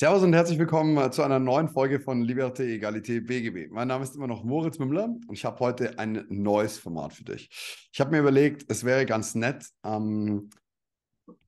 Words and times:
Servus 0.00 0.22
und 0.22 0.32
herzlich 0.32 0.60
willkommen 0.60 0.96
äh, 0.96 1.10
zu 1.10 1.24
einer 1.24 1.40
neuen 1.40 1.68
Folge 1.68 1.98
von 1.98 2.22
Liberté, 2.22 2.62
Egalité, 2.62 3.20
BGB. 3.20 3.72
Mein 3.72 3.88
Name 3.88 4.04
ist 4.04 4.14
immer 4.14 4.28
noch 4.28 4.44
Moritz 4.44 4.78
Mümmler 4.78 5.06
und 5.06 5.32
ich 5.32 5.44
habe 5.44 5.58
heute 5.58 5.98
ein 5.98 6.24
neues 6.28 6.78
Format 6.78 7.14
für 7.14 7.24
dich. 7.24 7.50
Ich 7.92 7.98
habe 7.98 8.12
mir 8.12 8.20
überlegt, 8.20 8.64
es 8.68 8.84
wäre 8.84 9.06
ganz 9.06 9.34
nett, 9.34 9.66
ähm, 9.82 10.50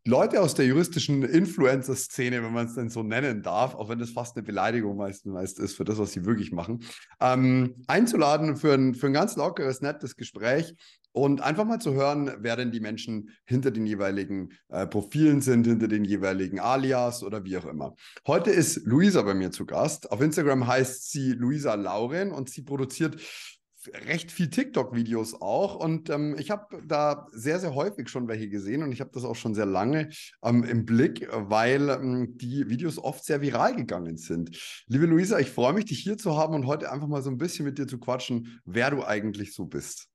Leute 0.05 0.41
aus 0.41 0.55
der 0.55 0.67
juristischen 0.67 1.23
Influencer-Szene, 1.23 2.43
wenn 2.43 2.53
man 2.53 2.67
es 2.67 2.75
denn 2.75 2.91
so 2.91 3.05
nennen 3.05 3.43
darf, 3.43 3.77
auch 3.77 3.89
wenn 3.89 4.01
das 4.01 4.11
fast 4.11 4.37
eine 4.37 4.45
Beleidigung 4.45 4.97
meist, 4.97 5.27
meist 5.27 5.61
ist 5.61 5.77
für 5.77 5.85
das, 5.85 5.99
was 5.99 6.11
sie 6.11 6.25
wirklich 6.25 6.51
machen, 6.51 6.83
ähm, 7.21 7.77
einzuladen 7.87 8.57
für 8.57 8.75
ein, 8.75 8.97
für 8.97 9.07
ein 9.07 9.13
ganz 9.13 9.37
lockeres, 9.37 9.81
nettes 9.81 10.17
Gespräch 10.17 10.75
und 11.13 11.41
einfach 11.41 11.65
mal 11.65 11.81
zu 11.81 11.95
hören, 11.95 12.31
wer 12.39 12.57
denn 12.57 12.71
die 12.71 12.81
Menschen 12.81 13.31
hinter 13.45 13.71
den 13.71 13.87
jeweiligen 13.87 14.51
äh, 14.69 14.87
Profilen 14.87 15.41
sind, 15.41 15.67
hinter 15.67 15.89
den 15.89 16.05
jeweiligen 16.05 16.61
Alias 16.61 17.23
oder 17.23 17.45
wie 17.45 17.57
auch 17.57 17.67
immer. 17.67 17.95
Heute 18.27 18.51
ist 18.51 18.87
Luisa 18.87 19.23
bei 19.23 19.35
mir 19.35 19.51
zu 19.51 19.67
Gast. 19.67 20.11
Auf 20.13 20.21
Instagram 20.21 20.67
heißt 20.67 21.11
sie 21.11 21.33
Luisa 21.33 21.75
Lauren 21.75 22.33
und 22.33 22.51
sie 22.51 22.63
produziert 22.63 23.17
recht 24.07 24.31
viel 24.31 24.51
TikTok-Videos 24.51 25.41
auch. 25.41 25.77
Und 25.77 26.11
ähm, 26.11 26.37
ich 26.39 26.51
habe 26.51 26.83
da 26.87 27.27
sehr, 27.33 27.59
sehr 27.61 27.75
häufig 27.75 28.09
schon 28.09 28.29
welche 28.29 28.49
gesehen 28.49 28.83
und 28.83 28.93
ich 28.93 29.01
habe 29.01 29.11
das 29.13 29.25
auch 29.25 29.37
schon 29.37 29.55
sehr 29.55 29.67
lange 29.67 30.11
ähm, 30.43 30.65
im 30.65 30.85
Blick, 30.85 31.29
weil 31.33 31.89
ähm, 31.89 32.37
die 32.37 32.69
Videos 32.69 32.99
oft 32.99 33.25
sehr 33.25 33.41
viral 33.41 33.75
gegangen 33.75 34.17
sind. 34.17 34.85
Liebe 34.87 35.07
Luisa, 35.07 35.39
ich 35.39 35.51
freue 35.51 35.73
mich, 35.73 35.87
dich 35.87 36.01
hier 36.01 36.19
zu 36.19 36.37
haben 36.37 36.55
und 36.55 36.67
heute 36.67 36.93
einfach 36.93 37.09
mal 37.09 37.23
so 37.23 37.31
ein 37.31 37.39
bisschen 37.39 37.65
mit 37.65 37.79
dir 37.79 37.87
zu 37.87 37.99
quatschen, 37.99 38.61
wer 38.65 38.91
du 38.91 39.05
eigentlich 39.05 39.55
so 39.55 39.65
bist. 39.65 40.10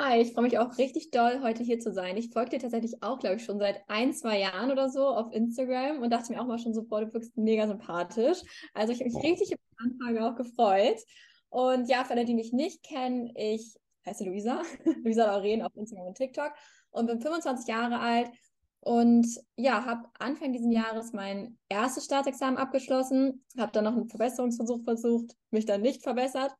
Hi, 0.00 0.20
ich 0.20 0.32
freue 0.32 0.44
mich 0.44 0.56
auch 0.58 0.78
richtig 0.78 1.10
doll, 1.10 1.40
heute 1.42 1.64
hier 1.64 1.80
zu 1.80 1.92
sein. 1.92 2.16
Ich 2.16 2.30
folge 2.30 2.50
dir 2.50 2.60
tatsächlich 2.60 3.02
auch, 3.02 3.18
glaube 3.18 3.34
ich, 3.34 3.44
schon 3.44 3.58
seit 3.58 3.82
ein, 3.88 4.14
zwei 4.14 4.38
Jahren 4.38 4.70
oder 4.70 4.88
so 4.88 5.08
auf 5.08 5.32
Instagram 5.32 6.02
und 6.02 6.10
dachte 6.10 6.32
mir 6.32 6.40
auch 6.40 6.46
mal 6.46 6.60
schon 6.60 6.72
so, 6.72 6.84
boah, 6.84 7.00
du 7.00 7.12
wirkst 7.12 7.36
mega 7.36 7.66
sympathisch. 7.66 8.38
Also 8.74 8.92
ich 8.92 9.00
habe 9.00 9.10
mich 9.10 9.24
richtig 9.24 9.50
über 9.50 9.60
die 9.72 9.90
Anfrage 9.90 10.24
auch 10.24 10.36
gefreut. 10.36 11.00
Und 11.48 11.88
ja, 11.88 12.04
für 12.04 12.12
alle, 12.12 12.24
die 12.24 12.34
mich 12.34 12.52
nicht 12.52 12.84
kennen, 12.84 13.32
ich 13.34 13.74
heiße 14.06 14.22
Luisa, 14.22 14.62
Luisa 15.02 15.26
Lauren 15.26 15.62
auf 15.62 15.74
Instagram 15.74 16.06
und 16.06 16.16
TikTok 16.16 16.52
und 16.90 17.06
bin 17.06 17.20
25 17.20 17.66
Jahre 17.66 17.98
alt 17.98 18.30
und 18.78 19.26
ja, 19.56 19.84
habe 19.84 20.08
Anfang 20.20 20.52
dieses 20.52 20.72
Jahres 20.72 21.12
mein 21.12 21.58
erstes 21.68 22.04
Staatsexamen 22.04 22.56
abgeschlossen, 22.56 23.44
habe 23.58 23.72
dann 23.72 23.82
noch 23.82 23.96
einen 23.96 24.08
Verbesserungsversuch 24.08 24.84
versucht, 24.84 25.34
mich 25.50 25.66
dann 25.66 25.80
nicht 25.80 26.04
verbessert 26.04 26.54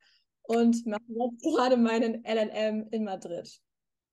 und 0.49 0.87
mache 0.87 1.03
jetzt 1.09 1.43
gerade 1.43 1.77
meinen 1.77 2.25
LLM 2.25 2.89
in 2.91 3.05
Madrid. 3.05 3.49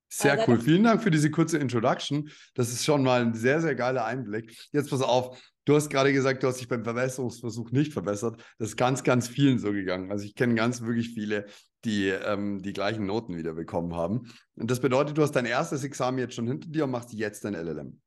Sehr 0.09 0.33
also, 0.33 0.51
cool. 0.51 0.59
Vielen 0.59 0.83
Dank 0.83 1.01
für 1.01 1.11
diese 1.11 1.31
kurze 1.31 1.57
Introduction. 1.57 2.29
Das 2.53 2.69
ist 2.69 2.83
schon 2.83 3.03
mal 3.03 3.21
ein 3.21 3.33
sehr, 3.33 3.61
sehr 3.61 3.73
geiler 3.73 4.05
Einblick. 4.05 4.55
Jetzt 4.71 4.89
pass 4.89 5.01
auf, 5.01 5.41
du 5.63 5.75
hast 5.75 5.89
gerade 5.89 6.13
gesagt, 6.13 6.43
du 6.43 6.47
hast 6.47 6.59
dich 6.59 6.67
beim 6.67 6.83
Verbesserungsversuch 6.83 7.71
nicht 7.71 7.93
verbessert. 7.93 8.41
Das 8.59 8.69
ist 8.69 8.77
ganz, 8.77 9.03
ganz 9.03 9.27
vielen 9.27 9.59
so 9.59 9.71
gegangen. 9.71 10.11
Also 10.11 10.25
ich 10.25 10.35
kenne 10.35 10.55
ganz 10.55 10.81
wirklich 10.81 11.13
viele, 11.13 11.45
die 11.85 12.09
ähm, 12.09 12.61
die 12.61 12.73
gleichen 12.73 13.05
Noten 13.05 13.37
wieder 13.37 13.53
bekommen 13.53 13.95
haben. 13.95 14.31
Und 14.55 14.69
das 14.69 14.81
bedeutet, 14.81 15.17
du 15.17 15.21
hast 15.21 15.33
dein 15.33 15.45
erstes 15.45 15.83
Examen 15.83 16.19
jetzt 16.19 16.35
schon 16.35 16.47
hinter 16.47 16.69
dir 16.69 16.83
und 16.83 16.91
machst 16.91 17.13
jetzt 17.13 17.45
dein 17.45 17.55
LLM. 17.55 17.99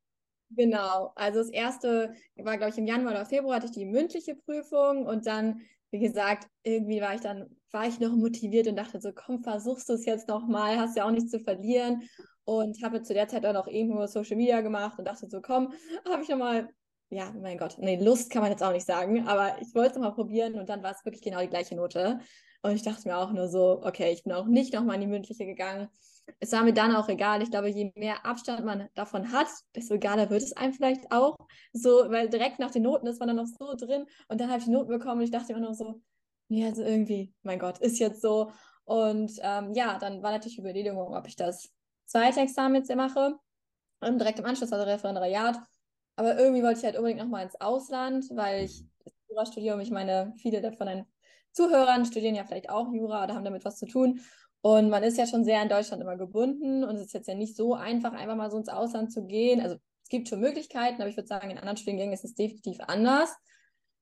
Genau, 0.50 1.12
also 1.14 1.40
das 1.40 1.50
erste 1.50 2.14
war, 2.36 2.56
glaube 2.56 2.72
ich, 2.72 2.78
im 2.78 2.86
Januar 2.86 3.12
oder 3.12 3.26
Februar 3.26 3.56
hatte 3.56 3.66
ich 3.66 3.72
die 3.72 3.84
mündliche 3.84 4.34
Prüfung 4.34 5.04
und 5.06 5.26
dann 5.26 5.60
wie 5.90 6.00
gesagt, 6.00 6.48
irgendwie 6.62 7.00
war 7.00 7.14
ich 7.14 7.20
dann, 7.20 7.48
war 7.72 7.86
ich 7.86 8.00
noch 8.00 8.12
motiviert 8.12 8.66
und 8.66 8.76
dachte 8.76 9.00
so, 9.00 9.12
komm, 9.14 9.42
versuchst 9.42 9.88
du 9.88 9.94
es 9.94 10.04
jetzt 10.06 10.28
nochmal, 10.28 10.78
hast 10.78 10.96
ja 10.96 11.06
auch 11.06 11.10
nichts 11.10 11.30
zu 11.30 11.40
verlieren. 11.40 12.02
Und 12.44 12.82
habe 12.82 13.02
zu 13.02 13.12
der 13.12 13.28
Zeit 13.28 13.44
dann 13.44 13.56
auch 13.56 13.66
irgendwo 13.66 14.06
Social 14.06 14.36
Media 14.36 14.62
gemacht 14.62 14.98
und 14.98 15.04
dachte 15.04 15.28
so, 15.28 15.42
komm, 15.42 15.74
habe 16.10 16.22
ich 16.22 16.30
nochmal, 16.30 16.70
ja, 17.10 17.30
mein 17.42 17.58
Gott, 17.58 17.76
nee, 17.78 18.02
Lust 18.02 18.30
kann 18.30 18.40
man 18.40 18.50
jetzt 18.50 18.62
auch 18.62 18.72
nicht 18.72 18.86
sagen, 18.86 19.28
aber 19.28 19.60
ich 19.60 19.74
wollte 19.74 19.90
es 19.90 19.94
nochmal 19.96 20.14
probieren 20.14 20.54
und 20.54 20.70
dann 20.70 20.82
war 20.82 20.92
es 20.92 21.04
wirklich 21.04 21.22
genau 21.22 21.40
die 21.40 21.48
gleiche 21.48 21.76
Note. 21.76 22.20
Und 22.62 22.72
ich 22.72 22.82
dachte 22.82 23.06
mir 23.06 23.18
auch 23.18 23.32
nur 23.32 23.48
so, 23.48 23.82
okay, 23.84 24.12
ich 24.12 24.24
bin 24.24 24.32
auch 24.32 24.46
nicht 24.46 24.72
nochmal 24.72 24.94
in 24.94 25.02
die 25.02 25.06
mündliche 25.08 25.44
gegangen 25.44 25.88
es 26.40 26.52
war 26.52 26.62
mir 26.62 26.72
dann 26.72 26.94
auch 26.94 27.08
egal. 27.08 27.42
Ich 27.42 27.50
glaube, 27.50 27.68
je 27.68 27.92
mehr 27.94 28.24
Abstand 28.26 28.64
man 28.64 28.88
davon 28.94 29.32
hat, 29.32 29.48
desto 29.74 29.94
egaler 29.94 30.30
wird 30.30 30.42
es 30.42 30.56
einem 30.56 30.72
vielleicht 30.72 31.10
auch. 31.10 31.36
So, 31.72 32.04
weil 32.08 32.28
direkt 32.28 32.58
nach 32.58 32.70
den 32.70 32.82
Noten 32.82 33.06
ist 33.06 33.18
man 33.18 33.28
dann 33.28 33.36
noch 33.36 33.46
so 33.46 33.74
drin 33.74 34.06
und 34.28 34.40
dann 34.40 34.48
habe 34.48 34.58
ich 34.58 34.64
die 34.64 34.70
Noten 34.70 34.88
bekommen 34.88 35.18
und 35.18 35.24
ich 35.24 35.30
dachte 35.30 35.52
immer 35.52 35.62
noch 35.62 35.74
so, 35.74 36.00
nee, 36.48 36.64
also 36.64 36.82
irgendwie, 36.82 37.34
mein 37.42 37.58
Gott, 37.58 37.78
ist 37.78 37.98
jetzt 37.98 38.22
so. 38.22 38.50
Und 38.84 39.32
ähm, 39.42 39.72
ja, 39.74 39.98
dann 39.98 40.22
war 40.22 40.32
natürlich 40.32 40.56
die 40.56 40.62
Überlegung, 40.62 41.14
ob 41.14 41.26
ich 41.26 41.36
das 41.36 41.70
zweite 42.06 42.40
Examen 42.40 42.76
jetzt 42.76 42.94
mache. 42.94 43.38
Und 44.00 44.18
direkt 44.18 44.38
im 44.38 44.46
Anschluss 44.46 44.72
also 44.72 44.84
Referendariat. 44.84 45.58
Aber 46.16 46.38
irgendwie 46.38 46.62
wollte 46.62 46.78
ich 46.78 46.84
halt 46.84 46.96
unbedingt 46.96 47.20
nochmal 47.20 47.44
ins 47.44 47.60
Ausland, 47.60 48.24
weil 48.34 48.64
ich 48.64 48.84
Jura 49.28 49.46
studiere 49.46 49.74
und 49.76 49.82
ich 49.82 49.90
meine, 49.90 50.32
viele 50.36 50.72
von 50.72 50.86
den 50.86 51.04
Zuhörern 51.52 52.04
studieren 52.04 52.34
ja 52.34 52.44
vielleicht 52.44 52.70
auch 52.70 52.92
Jura 52.92 53.24
oder 53.24 53.34
haben 53.34 53.44
damit 53.44 53.64
was 53.64 53.78
zu 53.78 53.86
tun. 53.86 54.20
Und 54.60 54.90
man 54.90 55.02
ist 55.02 55.18
ja 55.18 55.26
schon 55.26 55.44
sehr 55.44 55.62
in 55.62 55.68
Deutschland 55.68 56.02
immer 56.02 56.16
gebunden 56.16 56.82
und 56.82 56.96
es 56.96 57.06
ist 57.06 57.12
jetzt 57.12 57.28
ja 57.28 57.34
nicht 57.34 57.56
so 57.56 57.74
einfach, 57.74 58.12
einfach 58.12 58.36
mal 58.36 58.50
so 58.50 58.58
ins 58.58 58.68
Ausland 58.68 59.12
zu 59.12 59.26
gehen. 59.26 59.60
Also 59.60 59.76
es 60.02 60.08
gibt 60.08 60.28
schon 60.28 60.40
Möglichkeiten, 60.40 61.00
aber 61.00 61.08
ich 61.08 61.16
würde 61.16 61.28
sagen, 61.28 61.50
in 61.50 61.58
anderen 61.58 61.76
Studiengängen 61.76 62.14
ist 62.14 62.24
es 62.24 62.34
definitiv 62.34 62.80
anders. 62.80 63.36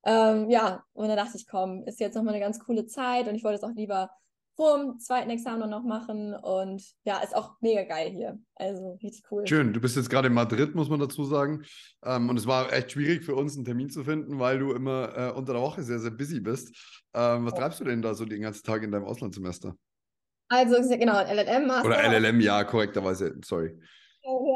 Ähm, 0.06 0.48
ja, 0.48 0.84
und 0.92 1.08
da 1.08 1.16
dachte 1.16 1.36
ich, 1.36 1.48
komm, 1.48 1.82
ist 1.84 1.98
jetzt 1.98 2.14
nochmal 2.14 2.34
eine 2.34 2.42
ganz 2.42 2.60
coole 2.60 2.86
Zeit 2.86 3.26
und 3.26 3.34
ich 3.34 3.42
wollte 3.42 3.56
es 3.56 3.64
auch 3.64 3.74
lieber 3.74 4.08
vor 4.54 4.78
dem 4.78 4.98
zweiten 4.98 5.28
Examen 5.30 5.68
noch 5.68 5.82
machen 5.82 6.32
und 6.32 6.82
ja, 7.04 7.18
ist 7.18 7.36
auch 7.36 7.56
mega 7.60 7.82
geil 7.82 8.10
hier. 8.10 8.38
Also 8.54 8.98
richtig 9.02 9.24
cool. 9.30 9.46
Schön, 9.46 9.72
du 9.72 9.80
bist 9.80 9.96
jetzt 9.96 10.08
gerade 10.08 10.28
in 10.28 10.34
Madrid, 10.34 10.74
muss 10.74 10.88
man 10.88 11.00
dazu 11.00 11.24
sagen. 11.24 11.64
Ähm, 12.04 12.30
und 12.30 12.38
es 12.38 12.46
war 12.46 12.72
echt 12.72 12.92
schwierig 12.92 13.24
für 13.24 13.34
uns, 13.34 13.56
einen 13.56 13.66
Termin 13.66 13.90
zu 13.90 14.04
finden, 14.04 14.38
weil 14.38 14.58
du 14.60 14.72
immer 14.72 15.12
äh, 15.14 15.32
unter 15.32 15.52
der 15.52 15.62
Woche 15.62 15.82
sehr, 15.82 15.98
sehr 15.98 16.12
busy 16.12 16.40
bist. 16.40 16.68
Ähm, 17.12 17.44
was 17.44 17.52
ja. 17.52 17.58
treibst 17.58 17.80
du 17.80 17.84
denn 17.84 18.00
da 18.00 18.14
so 18.14 18.24
den 18.24 18.42
ganzen 18.42 18.64
Tag 18.64 18.82
in 18.82 18.92
deinem 18.92 19.04
Auslandssemester? 19.04 19.76
Also 20.48 20.76
genau, 20.96 21.20
LLM-Master. 21.20 21.84
Oder 21.84 22.04
LLM, 22.04 22.40
ja, 22.40 22.64
korrekterweise, 22.64 23.36
sorry. 23.44 23.76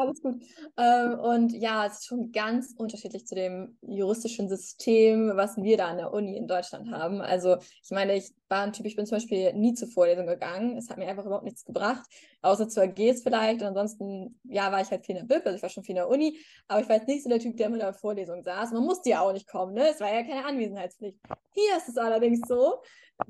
Alles 0.00 0.22
gut. 0.22 0.42
Ähm, 0.78 1.18
und 1.18 1.52
ja, 1.52 1.84
es 1.84 1.98
ist 1.98 2.06
schon 2.06 2.32
ganz 2.32 2.74
unterschiedlich 2.74 3.26
zu 3.26 3.34
dem 3.34 3.76
juristischen 3.82 4.48
System, 4.48 5.32
was 5.34 5.58
wir 5.58 5.76
da 5.76 5.88
an 5.88 5.98
der 5.98 6.14
Uni 6.14 6.38
in 6.38 6.46
Deutschland 6.46 6.90
haben. 6.90 7.20
Also 7.20 7.58
ich 7.82 7.90
meine, 7.90 8.16
ich 8.16 8.32
war 8.48 8.62
ein 8.62 8.72
Typ, 8.72 8.86
ich 8.86 8.96
bin 8.96 9.04
zum 9.04 9.16
Beispiel 9.16 9.52
nie 9.52 9.74
zur 9.74 9.88
Vorlesung 9.88 10.26
gegangen. 10.26 10.78
Es 10.78 10.88
hat 10.88 10.96
mir 10.96 11.06
einfach 11.06 11.26
überhaupt 11.26 11.44
nichts 11.44 11.66
gebracht, 11.66 12.08
außer 12.40 12.66
zu 12.70 12.80
AGs 12.80 13.22
vielleicht. 13.22 13.60
Und 13.60 13.68
ansonsten, 13.68 14.40
ja, 14.44 14.72
war 14.72 14.80
ich 14.80 14.90
halt 14.90 15.04
viel 15.04 15.16
in 15.18 15.28
der 15.28 15.34
BIP, 15.34 15.44
also 15.44 15.56
ich 15.56 15.62
war 15.62 15.68
schon 15.68 15.84
viel 15.84 15.92
in 15.92 15.96
der 15.96 16.08
Uni, 16.08 16.38
aber 16.66 16.80
ich 16.80 16.88
war 16.88 16.96
jetzt 16.96 17.06
nicht 17.06 17.22
so 17.22 17.28
der 17.28 17.38
Typ, 17.38 17.58
der 17.58 17.66
immer 17.66 17.76
in 17.76 17.80
der 17.80 17.92
Vorlesung 17.92 18.42
saß. 18.42 18.72
Man 18.72 18.84
musste 18.84 19.10
ja 19.10 19.20
auch 19.20 19.34
nicht 19.34 19.48
kommen, 19.48 19.74
ne? 19.74 19.90
Es 19.90 20.00
war 20.00 20.10
ja 20.10 20.22
keine 20.22 20.46
Anwesenheitspflicht. 20.46 21.18
Hier 21.52 21.76
ist 21.76 21.90
es 21.90 21.98
allerdings 21.98 22.40
so, 22.48 22.76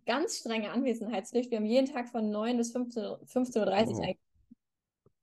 ganz 0.06 0.38
strenge 0.38 0.70
Anwesenheitspflicht. 0.70 1.50
Wir 1.50 1.58
haben 1.58 1.66
jeden 1.66 1.92
Tag 1.92 2.08
von 2.10 2.30
9 2.30 2.56
bis 2.56 2.72
15.30 2.76 3.26
15 3.26 3.62
Uhr 3.62 3.68
oh. 3.68 4.29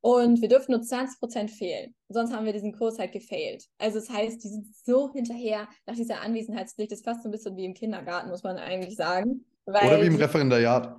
Und 0.02 0.42
wir 0.42 0.48
dürfen 0.48 0.72
nur 0.72 0.82
20% 0.82 1.50
fehlen. 1.50 1.96
Sonst 2.08 2.34
haben 2.34 2.46
wir 2.46 2.54
diesen 2.54 2.74
Kurs 2.74 3.00
halt 3.00 3.12
gefailt. 3.12 3.66
Also 3.78 4.00
das 4.00 4.10
heißt, 4.10 4.44
die 4.44 4.48
sind 4.48 4.76
so 4.86 5.12
hinterher 5.12 5.68
nach 5.86 5.96
dieser 5.96 6.22
Anwesenheitspflicht. 6.22 6.92
Das 6.92 7.00
ist 7.00 7.06
fast 7.06 7.24
so 7.24 7.30
ein 7.30 7.32
bisschen 7.32 7.58
wie 7.58 7.66
im 7.66 7.74
Kindergarten, 7.74 8.30
muss 8.30 8.44
man 8.44 8.58
eigentlich 8.58 8.96
sagen. 8.96 9.46
Oder 9.66 10.02
wie 10.02 10.08
im 10.08 10.16
Referendariat. 10.16 10.96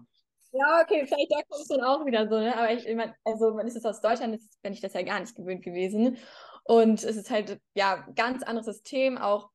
Ja, 0.53 0.83
okay, 0.83 1.07
vielleicht 1.07 1.31
da 1.31 1.37
kommt 1.49 1.63
es 1.63 1.69
dann 1.69 1.83
auch 1.83 2.05
wieder 2.07 2.27
so, 2.29 2.39
ne? 2.39 2.57
Aber 2.57 2.73
ich, 2.73 2.85
meine, 2.95 3.15
also 3.25 3.53
man 3.55 3.67
ist 3.67 3.75
jetzt 3.75 3.87
aus 3.87 4.01
Deutschland, 4.01 4.35
ist, 4.35 4.61
bin 4.63 4.73
ich 4.73 4.81
das 4.81 4.95
ja 4.95 5.03
gar 5.03 5.21
nicht 5.21 5.37
gewöhnt 5.37 5.63
gewesen. 5.63 6.17
Und 6.65 7.05
es 7.05 7.17
ist 7.17 7.31
halt, 7.31 7.61
ja, 7.75 8.07
ganz 8.15 8.43
anderes 8.43 8.67
System, 8.67 9.19
auch 9.19 9.51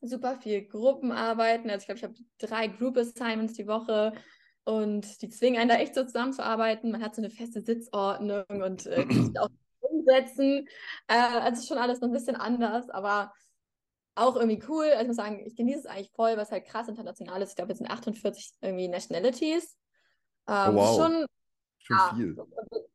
super 0.00 0.38
viel 0.40 0.66
Gruppenarbeiten. 0.66 1.70
Also 1.70 1.80
ich 1.82 1.86
glaube, 1.86 1.98
ich 1.98 2.04
habe 2.04 2.14
drei 2.38 2.68
Group 2.68 2.96
Assignments 2.96 3.54
die 3.54 3.66
Woche 3.66 4.12
und 4.68 5.22
die 5.22 5.30
zwingen 5.30 5.58
einen 5.58 5.70
da 5.70 5.76
echt 5.76 5.94
so 5.94 6.04
zusammenzuarbeiten. 6.04 6.90
Man 6.90 7.02
hat 7.02 7.14
so 7.14 7.22
eine 7.22 7.30
feste 7.30 7.62
Sitzordnung 7.62 8.44
und 8.48 8.84
äh, 8.84 9.06
auch 9.40 9.48
umsetzen. 9.80 10.68
Äh, 11.06 11.14
also 11.14 11.62
ist 11.62 11.68
schon 11.68 11.78
alles 11.78 12.02
noch 12.02 12.08
ein 12.08 12.12
bisschen 12.12 12.36
anders, 12.36 12.90
aber 12.90 13.32
auch 14.14 14.36
irgendwie 14.36 14.62
cool. 14.68 14.84
Also 14.84 15.02
ich 15.02 15.06
muss 15.06 15.16
sagen, 15.16 15.42
ich 15.46 15.56
genieße 15.56 15.80
es 15.80 15.86
eigentlich 15.86 16.12
voll, 16.12 16.36
was 16.36 16.52
halt 16.52 16.66
krass 16.66 16.86
international 16.86 17.40
ist. 17.40 17.50
Ich 17.50 17.56
glaube, 17.56 17.72
es 17.72 17.78
sind 17.78 17.90
48 17.90 18.52
irgendwie 18.60 18.88
Nationalities. 18.88 19.78
Ähm, 20.46 20.70
oh, 20.70 20.74
wow. 20.74 20.96
Schon, 20.96 21.26
schon 21.78 21.96
ja, 21.96 22.14
viel. 22.14 22.36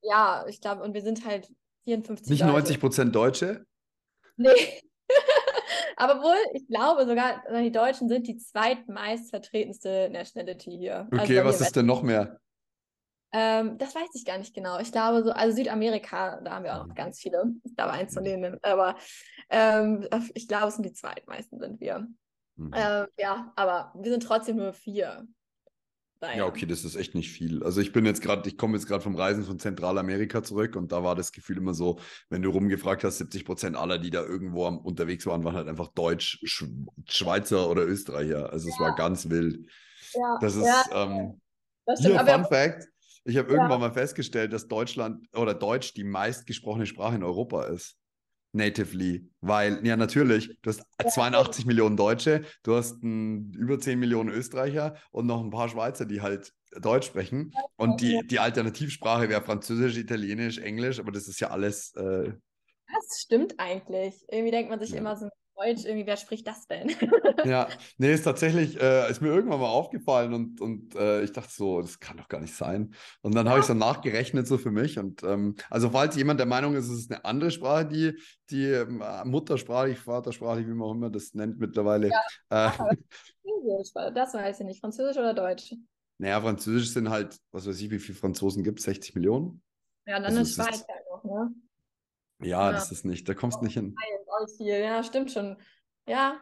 Ja, 0.04 0.46
ich 0.48 0.62
glaube, 0.62 0.84
und 0.84 0.94
wir 0.94 1.02
sind 1.02 1.26
halt 1.26 1.50
54. 1.86 2.30
Nicht 2.30 2.46
90 2.46 2.80
Prozent 2.80 3.16
Deutsche? 3.16 3.66
Nee. 4.38 4.50
Aber 6.04 6.22
wohl, 6.22 6.36
ich 6.54 6.68
glaube 6.68 7.06
sogar, 7.06 7.44
die 7.62 7.72
Deutschen 7.72 8.10
sind 8.10 8.28
die 8.28 8.38
zweitmeist 8.38 9.30
vertretenste 9.30 10.10
Nationality 10.12 10.72
hier. 10.72 11.08
Also 11.12 11.24
okay, 11.24 11.40
also 11.40 11.50
was 11.50 11.62
ist 11.62 11.76
denn 11.78 11.86
noch 11.86 12.04
mehr? 12.04 12.40
Ähm, 13.32 13.78
das 13.78 13.96
weiß 13.96 14.10
ich 14.14 14.26
gar 14.26 14.38
nicht 14.38 14.54
genau. 14.54 14.80
Ich 14.80 14.92
glaube 14.92 15.24
so, 15.24 15.32
also 15.32 15.56
Südamerika, 15.56 16.42
da 16.42 16.52
haben 16.52 16.66
wir 16.66 16.74
auch 16.74 16.80
noch 16.80 16.88
mhm. 16.88 16.96
ganz 16.96 17.20
viele. 17.20 17.46
Ich 17.64 17.76
glaube 17.76 17.94
eins 17.94 18.14
von 18.14 18.24
denen, 18.26 18.60
aber 18.62 18.96
ähm, 19.50 20.06
ich 20.34 20.48
glaube, 20.48 20.68
es 20.68 20.76
sind 20.76 20.86
die 20.86 20.94
zweitmeisten 20.94 21.58
sind 21.58 21.80
wir. 21.80 22.06
Mhm. 22.58 22.72
Ähm, 22.76 23.08
ja, 23.18 23.54
aber 23.56 23.94
wir 23.96 24.12
sind 24.12 24.24
trotzdem 24.24 24.58
nur 24.58 24.74
vier. 24.74 25.26
Naja. 26.24 26.38
Ja, 26.38 26.46
okay, 26.46 26.66
das 26.66 26.86
ist 26.86 26.96
echt 26.96 27.16
nicht 27.16 27.32
viel. 27.32 27.62
Also 27.64 27.82
ich 27.82 27.92
bin 27.92 28.06
jetzt 28.06 28.22
gerade, 28.22 28.48
ich 28.48 28.58
komme 28.58 28.76
jetzt 28.76 28.88
gerade 28.88 29.04
vom 29.04 29.18
Reisen 29.18 29.44
von 29.44 29.60
Zentralamerika 29.60 30.42
zurück 30.42 30.78
und 30.78 30.94
da 30.94 31.04
war 31.04 31.16
das 31.16 31.34
Gefühl 31.34 31.58
immer 31.58 31.74
so, 31.74 32.00
wenn 32.30 32.42
du 32.42 32.50
rumgefragt 32.50 33.04
hast, 33.04 33.18
70 33.18 33.44
Prozent 33.44 33.76
aller, 33.76 34.00
die 34.00 34.10
da 34.10 34.24
irgendwo 34.24 34.66
am, 34.66 34.78
unterwegs 34.78 35.26
waren, 35.26 35.44
waren 35.44 35.56
halt 35.56 35.68
einfach 35.68 35.90
Deutsch, 35.90 36.40
Sch 36.46 36.64
Schweizer 37.10 37.70
oder 37.70 37.86
Österreicher. 37.86 38.54
Also 38.54 38.70
ja. 38.70 38.74
es 38.74 38.80
war 38.80 38.96
ganz 38.96 39.30
wild. 39.30 39.70
Ja, 40.14 40.38
das 40.40 40.56
ist, 40.56 40.66
ja, 40.66 40.84
ähm, 40.94 41.42
das 41.86 42.00
hier, 42.00 42.18
Fun 42.18 42.46
Fact, 42.46 42.88
ich 43.26 43.36
habe 43.36 43.52
irgendwann 43.52 43.82
mal 43.82 43.92
festgestellt, 43.92 44.54
dass 44.54 44.70
Deutschland 44.70 45.28
oder 45.36 45.54
Deutsch 45.54 45.94
die 45.94 46.06
meistgesprochene 46.06 46.86
Sprache 46.86 47.16
in 47.16 47.24
Europa 47.24 47.66
ist 47.66 47.98
natively, 48.54 49.30
weil, 49.42 49.86
ja, 49.86 49.98
natürlich, 49.98 50.58
du 50.62 50.70
hast 50.70 50.84
82 51.10 51.66
Millionen 51.66 51.98
Deutsche, 51.98 52.44
du 52.64 52.76
hast 52.76 53.04
ein, 53.04 53.52
über 53.54 53.80
10 53.80 54.00
Millionen 54.00 54.30
Österreicher 54.30 54.96
und 55.12 55.26
noch 55.26 55.44
ein 55.44 55.50
paar 55.50 55.70
Schweizer, 55.70 56.06
die 56.06 56.22
halt 56.22 56.54
Deutsch 56.80 57.08
sprechen. 57.08 57.54
Und 57.76 58.02
die, 58.02 58.22
die 58.28 58.40
Alternativsprache 58.40 59.30
wäre 59.30 59.42
Französisch, 59.42 59.98
Italienisch, 59.98 60.60
Englisch, 60.60 61.00
aber 61.00 61.12
das 61.12 61.28
ist 61.28 61.40
ja 61.40 61.50
alles. 61.50 61.94
Äh, 61.96 62.34
das 62.88 63.22
stimmt 63.22 63.56
eigentlich. 63.60 64.24
Irgendwie 64.30 64.52
denkt 64.52 64.70
man 64.70 64.80
sich 64.80 64.92
ja. 64.92 64.98
immer 64.98 65.16
so, 65.18 65.30
Deutsch, 65.56 65.86
irgendwie, 65.86 66.06
wer 66.08 66.18
spricht 66.18 66.48
das 66.48 66.68
denn? 66.68 66.90
ja, 67.46 67.68
nee, 67.98 68.14
ist 68.14 68.24
tatsächlich, 68.24 68.80
äh, 68.82 69.10
ist 69.10 69.22
mir 69.22 69.30
irgendwann 69.30 69.60
mal 69.60 69.70
aufgefallen 69.70 70.34
und, 70.34 70.62
und 70.62 70.96
äh, 70.96 71.24
ich 71.24 71.32
dachte 71.32 71.52
so, 71.52 71.82
das 71.82 72.00
kann 72.00 72.18
doch 72.18 72.28
gar 72.28 72.42
nicht 72.42 72.56
sein. 72.56 72.94
Und 73.22 73.36
dann 73.36 73.46
ja. 73.46 73.52
habe 73.52 73.60
ich 73.60 73.64
es 73.64 73.68
dann 73.68 73.78
nachgerechnet 73.78 74.48
so 74.48 74.58
für 74.58 74.72
mich. 74.72 74.98
Und 74.98 75.24
ähm, 75.24 75.56
also 75.70 75.92
falls 75.92 76.16
jemand 76.16 76.40
der 76.40 76.48
Meinung 76.48 76.76
ist, 76.76 76.90
es 76.90 77.00
ist 77.00 77.12
eine 77.12 77.24
andere 77.26 77.52
Sprache, 77.52 77.86
die, 77.86 78.18
die 78.50 78.66
ähm, 78.66 79.04
muttersprachlich, 79.26 80.00
vatersprachlich, 80.00 80.68
wie 80.68 80.74
man 80.74 80.88
auch 80.88 80.94
immer 80.94 81.10
das 81.10 81.34
nennt 81.34 81.60
mittlerweile. 81.60 82.10
Ja, 82.10 82.68
äh, 82.68 82.96
das 84.14 84.34
weiß 84.34 84.60
ich 84.60 84.66
nicht. 84.66 84.80
Französisch 84.80 85.18
oder 85.18 85.34
Deutsch? 85.34 85.76
Naja, 86.18 86.42
Französisch 86.42 86.92
sind 86.92 87.10
halt, 87.10 87.38
was 87.52 87.68
weiß 87.68 87.80
ich, 87.80 87.92
wie 87.92 88.00
viele 88.00 88.18
Franzosen 88.18 88.64
gibt 88.64 88.80
es? 88.80 88.86
60 88.86 89.16
Millionen? 89.16 89.62
Ja, 90.06 90.16
dann 90.16 90.26
also 90.26 90.42
ist 90.42 90.56
Schweiz 90.56 90.86
ja 90.88 90.96
noch, 91.12 91.24
ne? 91.24 91.54
Ja, 92.40 92.68
ja, 92.68 92.72
das 92.72 92.92
ist 92.92 93.06
nicht, 93.06 93.28
da 93.28 93.34
kommst 93.34 93.60
du 93.60 93.66
nicht 93.66 93.76
hin. 93.76 93.96
Ja, 94.60 95.04
stimmt 95.04 95.32
schon. 95.32 95.58
Ja. 96.08 96.40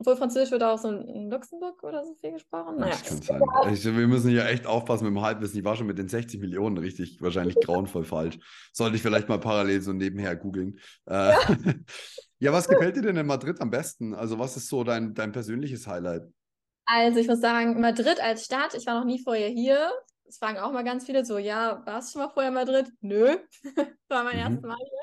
Obwohl 0.00 0.16
Französisch 0.16 0.52
wird 0.52 0.62
auch 0.62 0.78
so 0.78 0.90
in 0.90 1.28
Luxemburg 1.28 1.82
oder 1.82 2.04
so 2.04 2.14
viel 2.20 2.30
gesprochen. 2.30 2.76
Naja. 2.76 2.92
Das 2.92 3.02
kann 3.02 3.20
sein. 3.20 3.42
Ich, 3.72 3.84
wir 3.84 4.06
müssen 4.06 4.30
ja 4.30 4.46
echt 4.46 4.64
aufpassen 4.64 5.04
mit 5.04 5.12
dem 5.12 5.22
Halbwissen. 5.22 5.58
Ich 5.58 5.64
war 5.64 5.74
schon 5.74 5.88
mit 5.88 5.98
den 5.98 6.08
60 6.08 6.40
Millionen 6.40 6.78
richtig, 6.78 7.20
wahrscheinlich 7.20 7.56
grauenvoll 7.64 8.04
falsch. 8.04 8.38
Sollte 8.72 8.94
ich 8.94 9.02
vielleicht 9.02 9.28
mal 9.28 9.40
parallel 9.40 9.82
so 9.82 9.92
nebenher 9.92 10.36
googeln. 10.36 10.78
Äh, 11.06 11.32
ja. 11.32 11.38
ja, 12.38 12.52
was 12.52 12.68
gefällt 12.68 12.94
dir 12.94 13.02
denn 13.02 13.16
in 13.16 13.26
Madrid 13.26 13.60
am 13.60 13.70
besten? 13.70 14.14
Also, 14.14 14.38
was 14.38 14.56
ist 14.56 14.68
so 14.68 14.84
dein, 14.84 15.14
dein 15.14 15.32
persönliches 15.32 15.88
Highlight? 15.88 16.22
Also, 16.86 17.18
ich 17.18 17.26
muss 17.26 17.40
sagen, 17.40 17.80
Madrid 17.80 18.20
als 18.22 18.44
Stadt, 18.44 18.74
ich 18.74 18.86
war 18.86 19.00
noch 19.00 19.04
nie 19.04 19.20
vorher 19.20 19.48
hier. 19.48 19.90
Es 20.28 20.38
fragen 20.38 20.58
auch 20.58 20.72
mal 20.72 20.84
ganz 20.84 21.06
viele 21.06 21.24
so, 21.24 21.38
ja, 21.38 21.84
warst 21.86 22.08
du 22.08 22.12
schon 22.12 22.26
mal 22.26 22.32
vorher 22.32 22.48
in 22.48 22.54
Madrid? 22.54 22.92
Nö, 23.00 23.38
war 24.08 24.24
mein 24.24 24.36
mhm. 24.36 24.42
erstes 24.42 24.62
Mal 24.62 24.76
hier. 24.76 24.98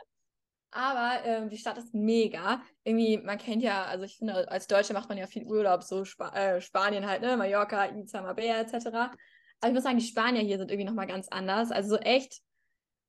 Aber 0.72 1.26
ähm, 1.26 1.50
die 1.50 1.58
Stadt 1.58 1.78
ist 1.78 1.94
mega. 1.94 2.62
Irgendwie, 2.84 3.18
man 3.18 3.38
kennt 3.38 3.64
ja, 3.64 3.86
also 3.86 4.04
ich 4.04 4.18
finde, 4.18 4.52
als 4.52 4.68
Deutsche 4.68 4.94
macht 4.94 5.08
man 5.08 5.18
ja 5.18 5.26
viel 5.26 5.46
Urlaub, 5.46 5.84
so 5.84 6.02
Sp 6.04 6.28
äh, 6.36 6.60
Spanien 6.60 7.08
halt, 7.08 7.22
ne? 7.22 7.38
Mallorca, 7.38 7.86
Ibiza, 7.86 8.22
Marbella 8.22 8.60
etc. 8.60 8.88
Aber 8.88 9.68
ich 9.68 9.74
muss 9.74 9.84
sagen, 9.84 9.98
die 9.98 10.06
Spanier 10.06 10.42
hier 10.42 10.58
sind 10.58 10.70
irgendwie 10.70 10.88
nochmal 10.88 11.08
ganz 11.08 11.30
anders. 11.30 11.72
Also 11.72 11.96
so 11.96 11.98
echt, 11.98 12.42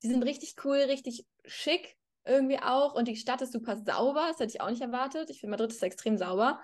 die 0.02 0.08
sind 0.08 0.22
richtig 0.22 0.54
cool, 0.64 0.76
richtig 0.76 1.26
schick 1.44 1.96
irgendwie 2.24 2.60
auch. 2.60 2.94
Und 2.94 3.08
die 3.08 3.16
Stadt 3.16 3.42
ist 3.42 3.52
super 3.52 3.76
sauber, 3.76 4.26
das 4.28 4.38
hätte 4.38 4.54
ich 4.54 4.60
auch 4.60 4.70
nicht 4.70 4.82
erwartet. 4.82 5.30
Ich 5.30 5.40
finde, 5.40 5.50
Madrid 5.50 5.72
ist 5.72 5.82
extrem 5.82 6.18
sauber. 6.18 6.60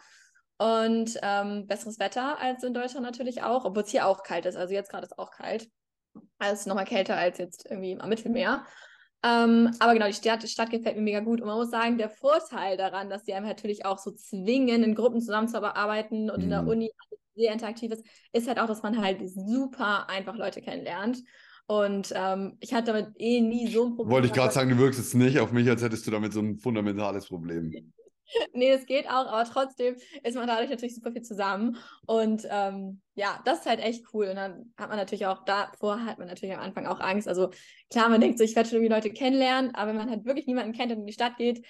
Und 0.63 1.19
ähm, 1.23 1.67
besseres 1.67 1.99
Wetter 1.99 2.39
als 2.41 2.63
in 2.63 2.73
Deutschland 2.73 3.05
natürlich 3.05 3.43
auch, 3.43 3.65
obwohl 3.65 3.83
es 3.83 3.91
hier 3.91 4.07
auch 4.07 4.23
kalt 4.23 4.47
ist. 4.47 4.55
Also 4.55 4.73
jetzt 4.73 4.91
gerade 4.91 5.07
ist 5.07 5.11
es 5.11 5.19
auch 5.19 5.33
kalt. 5.33 5.69
Also 6.39 6.55
es 6.55 6.61
ist 6.61 6.67
nochmal 6.67 6.85
kälter 6.85 7.17
als 7.17 7.39
jetzt 7.39 7.67
irgendwie 7.69 7.99
am 7.99 8.09
Mittelmeer. 8.09 8.65
Ähm, 9.25 9.75
aber 9.81 9.95
genau, 9.95 10.07
die 10.07 10.13
Stadt, 10.13 10.45
die 10.45 10.47
Stadt 10.47 10.71
gefällt 10.71 10.95
mir 10.95 11.03
mega 11.03 11.19
gut. 11.19 11.41
Und 11.41 11.49
man 11.49 11.57
muss 11.57 11.71
sagen, 11.71 11.99
der 11.99 12.11
Vorteil 12.11 12.77
daran, 12.77 13.11
dass 13.11 13.25
die 13.25 13.35
einem 13.35 13.47
natürlich 13.47 13.85
auch 13.85 13.99
so 13.99 14.13
zwingen, 14.13 14.85
in 14.85 14.95
Gruppen 14.95 15.21
zusammenzuarbeiten 15.21 16.31
und 16.31 16.39
mhm. 16.39 16.45
in 16.45 16.51
der 16.51 16.63
mhm. 16.63 16.69
Uni 16.69 16.93
sehr 17.35 17.53
interaktiv 17.53 17.91
ist, 17.91 18.07
ist 18.33 18.47
halt 18.47 18.61
auch, 18.61 18.69
dass 18.69 18.85
man 18.85 19.03
halt 19.03 19.21
super 19.29 20.09
einfach 20.09 20.37
Leute 20.37 20.63
kennenlernt. 20.63 21.25
Und 21.67 22.13
ähm, 22.15 22.57
ich 22.61 22.73
hatte 22.73 22.93
damit 22.93 23.09
eh 23.17 23.41
nie 23.41 23.67
so 23.67 23.87
ein 23.87 23.97
Problem. 23.97 24.13
Wollte 24.13 24.29
ich 24.29 24.33
gerade 24.33 24.55
sagen, 24.55 24.71
du 24.71 24.79
wirkst 24.79 25.01
jetzt 25.01 25.15
nicht 25.15 25.41
auf 25.41 25.51
mich, 25.51 25.69
als 25.69 25.83
hättest 25.83 26.07
du 26.07 26.13
damit 26.13 26.33
so 26.33 26.41
ein 26.41 26.59
fundamentales 26.59 27.27
Problem. 27.27 27.93
nee, 28.53 28.71
es 28.71 28.87
geht 28.87 29.07
auch, 29.09 29.27
aber 29.27 29.45
trotzdem 29.45 29.97
ist 30.23 30.35
man 30.35 30.47
dadurch 30.47 30.71
natürlich 30.71 30.95
super 30.95 31.13
viel 31.13 31.23
zusammen. 31.23 31.77
Und 32.07 32.47
ähm, 32.51 33.01
ja, 33.15 33.41
das 33.45 33.61
ist 33.61 33.67
halt 33.67 33.81
echt 33.81 34.07
cool. 34.13 34.29
Und 34.29 34.37
dann 34.37 34.73
hat 34.77 34.89
man 34.89 34.99
natürlich 34.99 35.27
auch, 35.27 35.45
davor 35.45 36.05
hat 36.05 36.19
man 36.19 36.29
natürlich 36.29 36.55
am 36.55 36.63
Anfang 36.63 36.87
auch 36.87 37.01
Angst. 37.01 37.29
Also 37.29 37.51
klar, 37.91 38.09
man 38.09 38.21
denkt 38.21 38.39
so, 38.39 38.45
ich 38.45 38.57
werde 38.57 38.69
schon 38.69 38.77
irgendwie 38.77 38.95
Leute 38.95 39.11
kennenlernen, 39.11 39.75
aber 39.75 39.91
wenn 39.91 39.97
man 39.99 40.11
halt 40.11 40.25
wirklich 40.25 40.47
niemanden 40.47 40.73
kennt 40.73 40.93
und 40.93 41.01
in 41.01 41.07
die 41.07 41.13
Stadt 41.13 41.37
geht, 41.37 41.67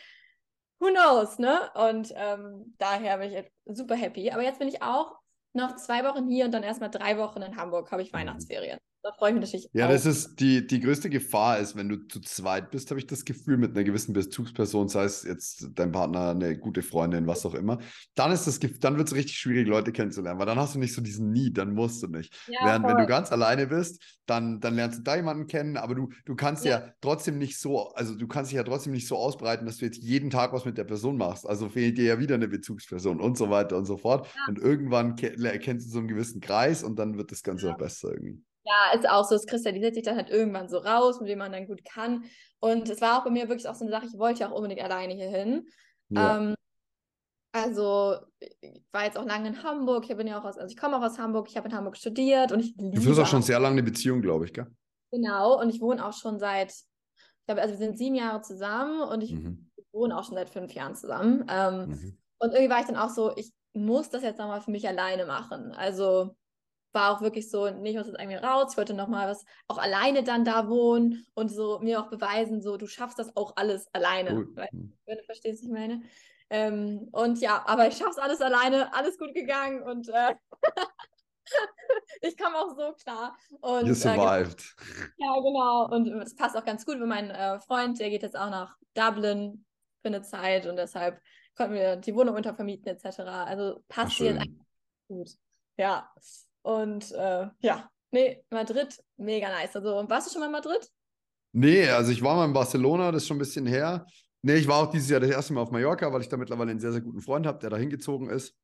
who 0.79 0.89
knows, 0.89 1.39
ne? 1.39 1.71
Und 1.75 2.13
ähm, 2.17 2.75
daher 2.79 3.19
bin 3.19 3.33
ich 3.33 3.45
super 3.67 3.95
happy. 3.95 4.31
Aber 4.31 4.43
jetzt 4.43 4.59
bin 4.59 4.69
ich 4.69 4.83
auch 4.83 5.17
noch 5.53 5.77
zwei 5.77 6.05
Wochen 6.05 6.29
hier 6.29 6.47
und 6.47 6.53
dann 6.53 6.63
erstmal 6.63 6.91
drei 6.91 7.19
Wochen 7.19 7.43
in 7.43 7.57
Hamburg 7.57 7.93
habe 7.93 8.03
ich 8.03 8.13
mhm. 8.13 8.19
Weihnachtsferien 8.19 8.79
da 9.03 9.13
freue 9.13 9.31
ich 9.31 9.35
mich 9.35 9.45
natürlich. 9.45 9.69
Ja, 9.73 9.87
auch. 9.87 9.91
das 9.91 10.07
ist 10.07 10.37
die, 10.37 10.67
die 10.67 10.81
größte 10.81 11.11
Gefahr 11.11 11.59
ist, 11.59 11.77
wenn 11.77 11.89
du 11.89 11.97
zu 12.07 12.21
zweit 12.21 12.71
bist, 12.71 12.91
habe 12.91 13.01
ich 13.01 13.07
das 13.07 13.25
Gefühl, 13.25 13.57
mit 13.57 13.73
einer 13.73 13.85
gewissen 13.85 14.13
Bezugsperson, 14.13 14.89
sei 14.89 15.05
es 15.05 15.25
jetzt 15.25 15.71
dein 15.75 15.91
Partner, 15.91 16.31
eine 16.31 16.57
gute 16.57 16.83
Freundin, 16.83 17.27
was 17.27 17.45
auch 17.45 17.55
immer, 17.55 17.79
dann 18.15 18.31
ist 18.31 18.47
das 18.47 18.61
dann 18.81 18.97
wird 18.97 19.09
es 19.09 19.15
richtig 19.15 19.39
schwierig, 19.39 19.67
Leute 19.67 19.93
kennenzulernen, 19.93 20.39
weil 20.39 20.47
dann 20.47 20.59
hast 20.59 20.75
du 20.75 20.79
nicht 20.79 20.95
so 20.95 21.03
diesen 21.03 21.33
Need, 21.33 21.59
dann 21.59 21.75
musst 21.75 22.03
du 22.03 22.07
nicht. 22.07 22.33
Ja, 22.47 22.61
Während 22.65 22.85
voll. 22.85 22.95
wenn 22.95 23.03
du 23.03 23.07
ganz 23.07 23.33
alleine 23.33 23.67
bist, 23.67 24.21
dann, 24.27 24.61
dann 24.61 24.77
lernst 24.77 25.01
du 25.01 25.03
da 25.03 25.17
jemanden 25.17 25.47
kennen, 25.47 25.77
aber 25.77 25.95
du, 25.95 26.11
du 26.25 26.37
kannst 26.37 26.65
ja. 26.65 26.81
ja 26.81 26.93
trotzdem 27.01 27.39
nicht 27.39 27.59
so, 27.59 27.89
also 27.95 28.15
du 28.15 28.29
kannst 28.29 28.53
dich 28.53 28.57
ja 28.57 28.63
trotzdem 28.63 28.93
nicht 28.93 29.09
so 29.09 29.17
ausbreiten, 29.17 29.67
dass 29.67 29.79
du 29.79 29.85
jetzt 29.85 30.03
jeden 30.03 30.31
Tag 30.31 30.53
was 30.53 30.65
mit 30.65 30.79
der 30.79 30.85
Person 30.85 31.17
machst. 31.17 31.47
Also 31.49 31.69
fehlt 31.69 31.99
dir 31.99 32.05
ja 32.05 32.19
wieder 32.19 32.37
eine 32.37 32.49
Bezugsperson 32.49 33.21
und 33.21 33.37
so 33.37 33.51
weiter 33.51 33.77
und 33.77 33.85
so 33.85 33.97
fort. 33.97 34.27
Ja. 34.27 34.43
Und 34.49 34.59
irgendwann 34.59 35.17
kennst 35.17 35.87
du 35.87 35.91
so 35.91 35.99
einen 35.99 36.09
gewissen 36.09 36.41
Kreis 36.41 36.85
und 36.85 36.99
dann 36.99 37.17
wird 37.17 37.33
das 37.33 37.43
Ganze 37.43 37.73
auch 37.73 37.79
besser 37.79 38.13
irgendwie. 38.13 38.43
Ja, 38.65 38.97
ist 38.97 39.09
auch 39.09 39.25
so, 39.25 39.35
es 39.35 39.47
kristallisiert 39.47 39.95
sich 39.95 40.05
dann 40.05 40.17
halt 40.17 40.31
irgendwann 40.31 40.69
so 40.69 40.79
raus, 40.79 41.21
mit 41.21 41.29
dem 41.29 41.39
man 41.39 41.53
dann 41.53 41.67
gut 41.67 41.85
kann. 41.85 42.25
Und 42.61 42.89
es 42.89 43.01
war 43.01 43.19
auch 43.19 43.25
bei 43.25 43.31
mir 43.31 43.49
wirklich 43.49 43.69
auch 43.69 43.75
so 43.75 43.85
eine 43.85 43.91
Sache, 43.91 44.07
ich 44.07 44.19
wollte 44.19 44.41
ja 44.41 44.51
auch 44.51 44.57
unbedingt 44.57 44.83
alleine 44.83 45.15
hier 45.15 45.31
hin. 45.31 45.67
Ja. 46.11 46.39
Ähm, 46.39 46.55
also, 47.55 48.17
ich 48.39 48.83
war 48.93 49.05
jetzt 49.05 49.19
auch 49.19 49.27
lange 49.27 49.49
in 49.49 49.63
Hamburg, 49.63 50.09
ich 50.09 50.17
bin 50.17 50.27
ja 50.27 50.41
auch 50.41 50.45
aus, 50.45 50.57
also 50.57 50.73
ich 50.73 50.81
komme 50.81 50.97
auch 50.97 51.03
aus 51.03 51.19
Hamburg, 51.19 51.49
ich 51.51 51.57
habe 51.57 51.69
in 51.69 51.75
Hamburg 51.75 51.97
studiert 51.97 52.51
und 52.51 52.61
ich 52.61 52.75
liebe. 52.77 52.97
Du 52.97 53.03
führst 53.03 53.21
auch 53.21 53.27
schon 53.27 53.43
sehr 53.43 53.61
lange 53.61 53.75
eine 53.75 53.83
Beziehung, 53.83 54.23
glaube 54.23 54.47
ich, 54.47 54.55
gell? 54.55 54.67
Genau, 55.11 55.61
und 55.61 55.69
ich 55.69 55.81
wohne 55.81 56.07
auch 56.07 56.15
schon 56.15 56.39
seit, 56.39 56.71
ich 56.71 57.47
glaube, 57.47 57.61
also 57.61 57.75
wir 57.75 57.79
sind 57.79 57.99
sieben 57.99 58.15
Jahre 58.15 58.41
zusammen 58.41 59.03
und 59.03 59.23
ich 59.23 59.33
mhm. 59.35 59.71
wohne 59.93 60.17
auch 60.17 60.25
schon 60.25 60.37
seit 60.37 60.49
fünf 60.49 60.73
Jahren 60.73 60.95
zusammen. 60.95 61.45
Ähm, 61.51 61.89
mhm. 61.89 62.19
Und 62.39 62.53
irgendwie 62.53 62.71
war 62.71 62.81
ich 62.81 62.87
dann 62.87 62.97
auch 62.97 63.11
so, 63.11 63.37
ich 63.37 63.53
muss 63.75 64.09
das 64.09 64.23
jetzt 64.23 64.39
nochmal 64.39 64.63
für 64.63 64.71
mich 64.71 64.89
alleine 64.89 65.27
machen. 65.27 65.73
Also 65.73 66.35
war 66.93 67.17
auch 67.17 67.23
wirklich 67.23 67.51
so, 67.51 67.71
nee, 67.71 67.91
ich 67.91 67.97
muss 67.97 68.07
jetzt 68.07 68.19
irgendwie 68.19 68.37
raus, 68.37 68.69
ich 68.73 68.77
wollte 68.77 68.95
nochmal 68.95 69.29
was 69.29 69.45
auch 69.69 69.79
alleine 69.79 70.23
dann 70.23 70.45
da 70.45 70.69
wohnen 70.69 71.27
und 71.35 71.51
so 71.51 71.79
mir 71.81 72.01
auch 72.01 72.11
beweisen, 72.11 72.61
so 72.61 72.77
du 72.77 72.87
schaffst 72.87 73.19
das 73.19 73.37
auch 73.37 73.57
alles 73.57 73.93
alleine. 73.95 74.47
Weil, 74.55 74.69
hm. 74.69 74.93
wenn 75.07 75.19
du 75.19 75.25
verstehst, 75.25 75.63
was 75.63 75.69
ich 75.69 75.73
meine. 75.73 76.03
Ähm, 76.51 77.09
und 77.13 77.41
ja, 77.41 77.63
aber 77.67 77.89
ich 77.89 77.97
schaff's 77.97 78.19
alles 78.19 78.43
alleine, 78.43 78.93
alles 78.93 79.19
gut 79.19 79.33
gegangen 79.33 79.83
und 79.83 80.09
äh, 80.09 80.35
ich 82.21 82.37
komme 82.37 82.57
auch 82.57 82.77
so 82.77 82.93
klar. 82.93 83.37
Und, 83.61 83.87
you 83.87 83.93
äh, 83.93 83.95
survived. 83.95 84.61
Äh, 84.61 84.95
ja, 85.25 85.35
genau. 85.41 85.89
Und 85.91 86.09
es 86.21 86.37
passt 86.37 86.57
auch 86.57 86.65
ganz 86.65 86.85
gut, 86.85 87.01
weil 87.01 87.07
mein 87.07 87.31
äh, 87.31 87.59
Freund, 87.61 87.99
der 87.99 88.11
geht 88.11 88.23
jetzt 88.23 88.37
auch 88.37 88.51
nach 88.51 88.77
Dublin 88.95 89.65
für 90.03 90.09
eine 90.09 90.23
Zeit 90.23 90.67
und 90.67 90.77
deshalb 90.77 91.21
konnten 91.57 91.75
wir 91.75 91.97
die 91.97 92.15
Wohnung 92.15 92.35
untervermieten 92.35 92.89
etc. 92.89 93.21
Also 93.21 93.83
passt 93.89 94.13
hier 94.13 94.33
eigentlich 94.33 94.59
gut. 95.09 95.31
Ja. 95.77 96.13
Und 96.63 97.13
äh, 97.13 97.49
ja, 97.61 97.91
nee, 98.11 98.45
Madrid, 98.51 99.03
mega 99.17 99.49
nice. 99.49 99.77
Also, 99.77 100.09
warst 100.09 100.29
du 100.29 100.33
schon 100.33 100.41
mal 100.41 100.47
in 100.47 100.53
Madrid? 100.53 100.89
Nee, 101.53 101.89
also 101.89 102.13
ich 102.13 102.23
war 102.23 102.37
mal 102.37 102.47
in 102.47 102.53
Barcelona, 102.53 103.13
das 103.13 103.23
ist 103.23 103.29
schon 103.29 103.37
ein 103.37 103.41
bisschen 103.41 103.67
her. 103.67 104.07
Nee, 104.41 104.57
ich 104.57 104.67
war 104.67 104.83
auch 104.83 104.91
dieses 104.91 105.11
Jahr 105.11 105.21
das 105.21 105.31
erste 105.31 105.53
Mal 105.53 105.61
auf 105.61 105.71
Mallorca, 105.71 106.13
weil 106.13 106.23
ich 106.23 106.29
da 106.29 106.37
mittlerweile 106.37 106.71
einen 106.71 106.81
sehr, 106.81 106.93
sehr 106.93 107.03
guten 107.03 107.21
Freund 107.21 107.47
habe, 107.47 107.59
der 107.59 107.71
da 107.71 107.77
hingezogen 107.77 108.31
ist. 108.31 108.57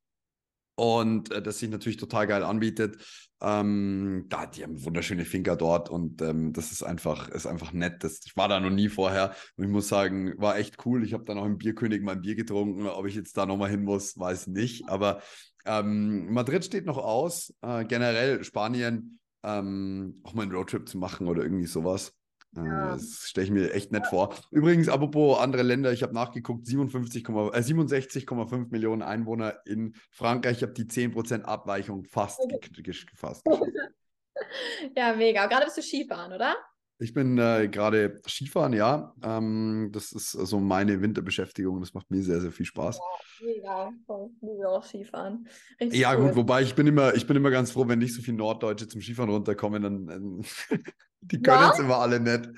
Und 0.78 1.32
äh, 1.32 1.42
das 1.42 1.58
sich 1.58 1.68
natürlich 1.68 1.97
total 1.97 2.28
geil 2.28 2.44
anbietet. 2.44 2.97
Ähm, 3.40 4.26
da, 4.28 4.47
die 4.47 4.62
haben 4.62 4.85
wunderschöne 4.85 5.25
Finker 5.25 5.56
dort 5.56 5.90
und 5.90 6.23
ähm, 6.23 6.52
das 6.52 6.70
ist 6.70 6.85
einfach, 6.85 7.28
ist 7.28 7.47
einfach 7.47 7.73
nett. 7.73 8.04
Das, 8.04 8.20
ich 8.25 8.37
war 8.37 8.49
da 8.49 8.61
noch 8.61 8.70
nie 8.70 8.88
vorher 8.88 9.35
und 9.56 9.64
ich 9.64 9.70
muss 9.70 9.88
sagen, 9.88 10.35
war 10.38 10.56
echt 10.56 10.87
cool. 10.87 11.04
Ich 11.04 11.14
habe 11.14 11.25
dann 11.25 11.38
auch 11.38 11.47
im 11.47 11.58
Bierkönig 11.58 12.02
mein 12.02 12.20
Bier 12.20 12.37
getrunken. 12.37 12.87
Ob 12.87 13.06
ich 13.06 13.16
jetzt 13.16 13.37
da 13.37 13.44
nochmal 13.44 13.70
hin 13.70 13.82
muss, 13.82 14.16
weiß 14.18 14.47
nicht. 14.49 14.88
Aber 14.88 15.20
ähm, 15.66 16.32
Madrid 16.32 16.64
steht 16.64 16.87
noch 16.87 16.99
aus. 16.99 17.52
Äh, 17.61 17.85
generell 17.85 18.44
Spanien 18.44 19.18
ähm, 19.42 20.20
auch 20.23 20.35
mal 20.35 20.42
einen 20.42 20.52
Roadtrip 20.52 20.88
zu 20.88 20.99
machen 20.99 21.26
oder 21.26 21.42
irgendwie 21.42 21.66
sowas. 21.66 22.17
Äh, 22.57 22.64
ja. 22.64 22.93
Das 22.93 23.28
stelle 23.28 23.47
ich 23.47 23.52
mir 23.52 23.73
echt 23.73 23.93
nett 23.93 24.07
vor. 24.07 24.35
Übrigens, 24.50 24.88
apropos 24.88 25.38
andere 25.38 25.62
Länder, 25.62 25.93
ich 25.93 26.02
habe 26.02 26.14
nachgeguckt, 26.14 26.67
57, 26.67 27.28
äh, 27.28 27.62
67,5 27.62 28.71
Millionen 28.71 29.02
Einwohner 29.02 29.59
in 29.64 29.95
Frankreich. 30.11 30.59
Ich 30.59 30.62
habe 30.62 30.73
die 30.73 30.87
10% 30.87 31.43
Abweichung 31.43 32.05
fast 32.05 32.40
gefasst. 33.11 33.47
ja, 34.97 35.14
mega. 35.14 35.47
Gerade 35.47 35.67
bist 35.67 35.78
du 35.78 35.83
Skifahren, 35.83 36.33
oder? 36.33 36.57
Ich 37.00 37.14
bin 37.14 37.38
äh, 37.38 37.69
gerade 37.69 38.21
Skifahren, 38.26 38.73
ja. 38.73 39.14
Ähm, 39.23 39.90
das 39.93 40.11
ist 40.11 40.33
so 40.33 40.40
also 40.40 40.59
meine 40.59 41.00
Winterbeschäftigung. 41.00 41.78
Das 41.81 41.95
macht 41.95 42.11
mir 42.11 42.23
sehr, 42.23 42.40
sehr 42.40 42.50
viel 42.50 42.67
Spaß. 42.67 42.99
Ja, 42.99 43.02
mega. 43.47 43.93
Ich 44.37 44.43
liebe 44.43 44.69
auch 44.69 44.85
Skifahren. 44.85 45.49
Richtig 45.81 46.00
ja, 46.00 46.14
cool. 46.17 46.26
gut, 46.26 46.37
wobei 46.37 46.62
ich 46.62 46.75
bin 46.75 46.88
immer, 46.88 47.14
ich 47.14 47.26
bin 47.26 47.37
immer 47.37 47.50
ganz 47.50 47.71
froh, 47.71 47.87
wenn 47.87 48.00
nicht 48.00 48.14
so 48.14 48.23
viele 48.23 48.38
Norddeutsche 48.38 48.88
zum 48.88 49.00
Skifahren 49.00 49.31
runterkommen, 49.31 49.83
dann 49.83 50.40
äh, 50.71 50.78
die 51.21 51.40
können 51.40 51.71
es 51.73 51.78
immer 51.78 51.99
alle 51.99 52.19
nicht. 52.19 52.50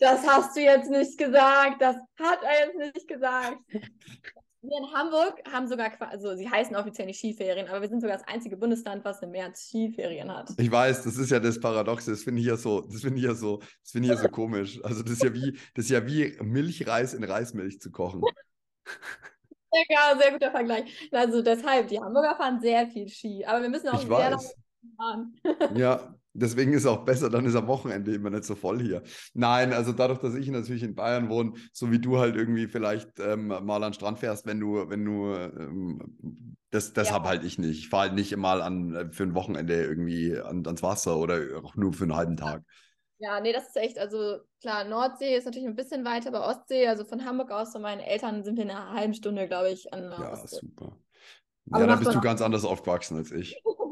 das 0.00 0.26
hast 0.26 0.56
du 0.56 0.60
jetzt 0.60 0.90
nicht 0.90 1.16
gesagt. 1.16 1.80
Das 1.80 1.96
hat 2.20 2.40
er 2.42 2.66
jetzt 2.66 2.94
nicht 2.96 3.06
gesagt. 3.06 3.58
Wir 4.66 4.78
in 4.78 4.92
Hamburg 4.94 5.42
haben 5.52 5.68
sogar, 5.68 5.92
also 6.10 6.34
sie 6.34 6.48
heißen 6.48 6.74
offiziell 6.74 7.06
nicht 7.06 7.18
Skiferien, 7.18 7.68
aber 7.68 7.82
wir 7.82 7.88
sind 7.88 8.00
sogar 8.00 8.16
das 8.16 8.26
einzige 8.26 8.56
Bundesland, 8.56 9.04
was 9.04 9.20
im 9.20 9.30
März 9.30 9.68
Skiferien 9.68 10.34
hat. 10.34 10.50
Ich 10.56 10.70
weiß, 10.70 11.04
das 11.04 11.18
ist 11.18 11.30
ja 11.30 11.38
das 11.38 11.60
Paradoxe. 11.60 12.10
Das 12.10 12.22
finde 12.22 12.40
ich 12.40 12.46
ja 12.46 12.56
so, 12.56 12.80
das 12.80 13.02
finde 13.02 13.18
ich 13.18 13.24
ja 13.24 13.34
so, 13.34 13.58
das 13.58 13.90
finde 13.90 14.08
ich 14.08 14.14
ja 14.14 14.20
so 14.20 14.28
komisch. 14.28 14.82
Also 14.82 15.02
das 15.02 15.12
ist 15.12 15.22
ja 15.22 15.34
wie, 15.34 15.52
das 15.74 15.84
ist 15.84 15.90
ja 15.90 16.06
wie 16.06 16.34
Milchreis 16.42 17.12
in 17.12 17.24
Reismilch 17.24 17.78
zu 17.78 17.90
kochen. 17.90 18.22
Ja, 19.88 20.16
sehr 20.18 20.32
guter 20.32 20.50
Vergleich. 20.50 21.10
Also 21.12 21.42
deshalb, 21.42 21.88
die 21.88 22.00
Hamburger 22.00 22.36
fahren 22.36 22.60
sehr 22.60 22.86
viel 22.86 23.08
Ski, 23.08 23.44
aber 23.44 23.60
wir 23.60 23.68
müssen 23.68 23.88
auch 23.88 23.94
ich 24.00 24.06
sehr 24.06 24.10
weiß. 24.10 24.54
fahren. 24.96 25.36
Ja, 25.74 26.14
Deswegen 26.36 26.72
ist 26.72 26.82
es 26.82 26.86
auch 26.86 27.04
besser, 27.04 27.30
dann 27.30 27.46
ist 27.46 27.54
am 27.54 27.68
Wochenende 27.68 28.12
immer 28.12 28.28
nicht 28.28 28.44
so 28.44 28.56
voll 28.56 28.80
hier. 28.82 29.02
Nein, 29.34 29.72
also 29.72 29.92
dadurch, 29.92 30.18
dass 30.18 30.34
ich 30.34 30.48
natürlich 30.48 30.82
in 30.82 30.96
Bayern 30.96 31.28
wohne, 31.28 31.52
so 31.72 31.92
wie 31.92 32.00
du 32.00 32.18
halt 32.18 32.34
irgendwie 32.34 32.66
vielleicht 32.66 33.20
ähm, 33.20 33.46
mal 33.46 33.76
an 33.76 33.82
den 33.82 33.92
Strand 33.94 34.18
fährst, 34.18 34.44
wenn 34.44 34.58
du, 34.58 34.88
wenn 34.90 35.04
du, 35.04 35.32
ähm, 35.32 36.56
das, 36.70 36.92
das 36.92 37.08
ja. 37.08 37.14
habe 37.14 37.28
halt 37.28 37.44
ich 37.44 37.58
nicht. 37.58 37.78
Ich 37.78 37.88
fahre 37.88 38.08
halt 38.08 38.14
nicht 38.14 38.36
mal 38.36 38.62
an, 38.62 38.94
äh, 38.94 39.12
für 39.12 39.22
ein 39.22 39.34
Wochenende 39.34 39.84
irgendwie 39.84 40.36
an, 40.36 40.66
ans 40.66 40.82
Wasser 40.82 41.16
oder 41.18 41.40
auch 41.62 41.76
nur 41.76 41.92
für 41.92 42.04
einen 42.04 42.16
halben 42.16 42.36
Tag. 42.36 42.64
Ja, 43.18 43.40
nee, 43.40 43.52
das 43.52 43.68
ist 43.68 43.76
echt, 43.76 43.98
also 43.98 44.40
klar, 44.60 44.84
Nordsee 44.84 45.36
ist 45.36 45.44
natürlich 45.44 45.68
ein 45.68 45.76
bisschen 45.76 46.04
weiter, 46.04 46.28
aber 46.28 46.48
Ostsee, 46.48 46.88
also 46.88 47.04
von 47.04 47.24
Hamburg 47.24 47.52
aus, 47.52 47.70
von 47.72 47.80
meinen 47.80 48.00
Eltern 48.00 48.42
sind 48.42 48.56
wir 48.56 48.64
in 48.64 48.70
einer 48.70 48.90
halben 48.90 49.14
Stunde, 49.14 49.46
glaube 49.46 49.70
ich, 49.70 49.92
an 49.92 50.10
der 50.10 50.18
Ja, 50.18 50.32
Ostsee. 50.32 50.58
super. 50.60 50.96
Ja, 51.66 51.86
da 51.86 51.96
bist 51.96 52.12
du 52.12 52.20
ganz 52.20 52.42
anders 52.42 52.64
aufgewachsen 52.64 53.16
als 53.16 53.30
ich. 53.30 53.62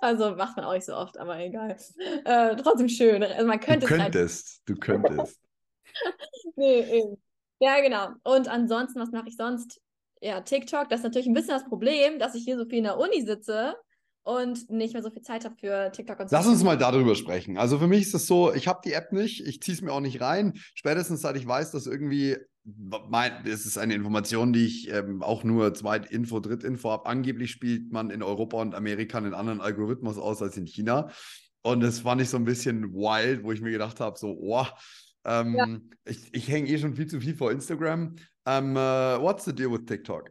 Also 0.00 0.36
macht 0.36 0.56
man 0.56 0.66
auch 0.66 0.72
nicht 0.72 0.84
so 0.84 0.94
oft, 0.94 1.18
aber 1.18 1.38
egal. 1.38 1.76
Äh, 2.24 2.56
trotzdem 2.56 2.88
schön. 2.88 3.22
Also 3.22 3.46
man 3.46 3.60
könnte 3.60 3.86
du 3.86 3.94
könntest, 3.94 4.62
du 4.66 4.74
könntest. 4.76 5.40
nee, 6.56 6.80
eben. 6.80 7.22
Ja, 7.58 7.80
genau. 7.80 8.08
Und 8.24 8.48
ansonsten, 8.48 9.00
was 9.00 9.10
mache 9.10 9.28
ich 9.28 9.36
sonst? 9.36 9.80
Ja, 10.20 10.40
TikTok, 10.40 10.88
das 10.88 11.00
ist 11.00 11.04
natürlich 11.04 11.26
ein 11.26 11.34
bisschen 11.34 11.54
das 11.54 11.64
Problem, 11.64 12.18
dass 12.18 12.34
ich 12.34 12.44
hier 12.44 12.56
so 12.56 12.64
viel 12.64 12.78
in 12.78 12.84
der 12.84 12.98
Uni 12.98 13.22
sitze 13.22 13.76
und 14.24 14.70
nicht 14.70 14.94
mehr 14.94 15.02
so 15.02 15.10
viel 15.10 15.22
Zeit 15.22 15.44
habe 15.44 15.54
für 15.56 15.92
TikTok 15.92 16.18
und 16.18 16.30
so. 16.30 16.36
Lass 16.36 16.46
uns 16.46 16.64
mal 16.64 16.78
darüber 16.78 17.14
sprechen. 17.14 17.58
Also 17.58 17.78
für 17.78 17.86
mich 17.86 18.02
ist 18.02 18.14
es 18.14 18.26
so, 18.26 18.52
ich 18.52 18.66
habe 18.66 18.80
die 18.84 18.92
App 18.92 19.12
nicht, 19.12 19.46
ich 19.46 19.60
ziehe 19.60 19.76
es 19.76 19.82
mir 19.82 19.92
auch 19.92 20.00
nicht 20.00 20.20
rein. 20.20 20.54
Spätestens 20.74 21.20
seit 21.20 21.36
ich 21.36 21.46
weiß, 21.46 21.70
dass 21.70 21.86
irgendwie 21.86 22.36
mein, 22.64 23.46
es 23.46 23.66
ist 23.66 23.76
eine 23.76 23.94
Information, 23.94 24.54
die 24.54 24.64
ich 24.64 24.90
ähm, 24.90 25.22
auch 25.22 25.44
nur 25.44 25.74
Zweitinfo, 25.74 26.40
Drittinfo 26.40 26.90
habe. 26.90 27.06
Angeblich 27.06 27.50
spielt 27.50 27.92
man 27.92 28.08
in 28.08 28.22
Europa 28.22 28.56
und 28.56 28.74
Amerika 28.74 29.18
einen 29.18 29.34
anderen 29.34 29.60
Algorithmus 29.60 30.16
aus 30.16 30.40
als 30.40 30.56
in 30.56 30.66
China. 30.66 31.10
Und 31.62 31.80
das 31.80 32.00
fand 32.00 32.22
ich 32.22 32.30
so 32.30 32.38
ein 32.38 32.44
bisschen 32.44 32.94
wild, 32.94 33.44
wo 33.44 33.52
ich 33.52 33.60
mir 33.60 33.70
gedacht 33.70 34.00
habe, 34.00 34.18
so, 34.18 34.36
oh, 34.40 34.66
ähm, 35.26 35.54
ja. 35.54 35.78
ich, 36.06 36.32
ich 36.32 36.48
hänge 36.48 36.68
eh 36.68 36.78
schon 36.78 36.94
viel 36.94 37.06
zu 37.06 37.20
viel 37.20 37.36
vor 37.36 37.52
Instagram. 37.52 38.16
Um, 38.46 38.76
uh, 38.76 39.18
what's 39.20 39.44
the 39.44 39.54
deal 39.54 39.70
with 39.70 39.86
TikTok? 39.86 40.30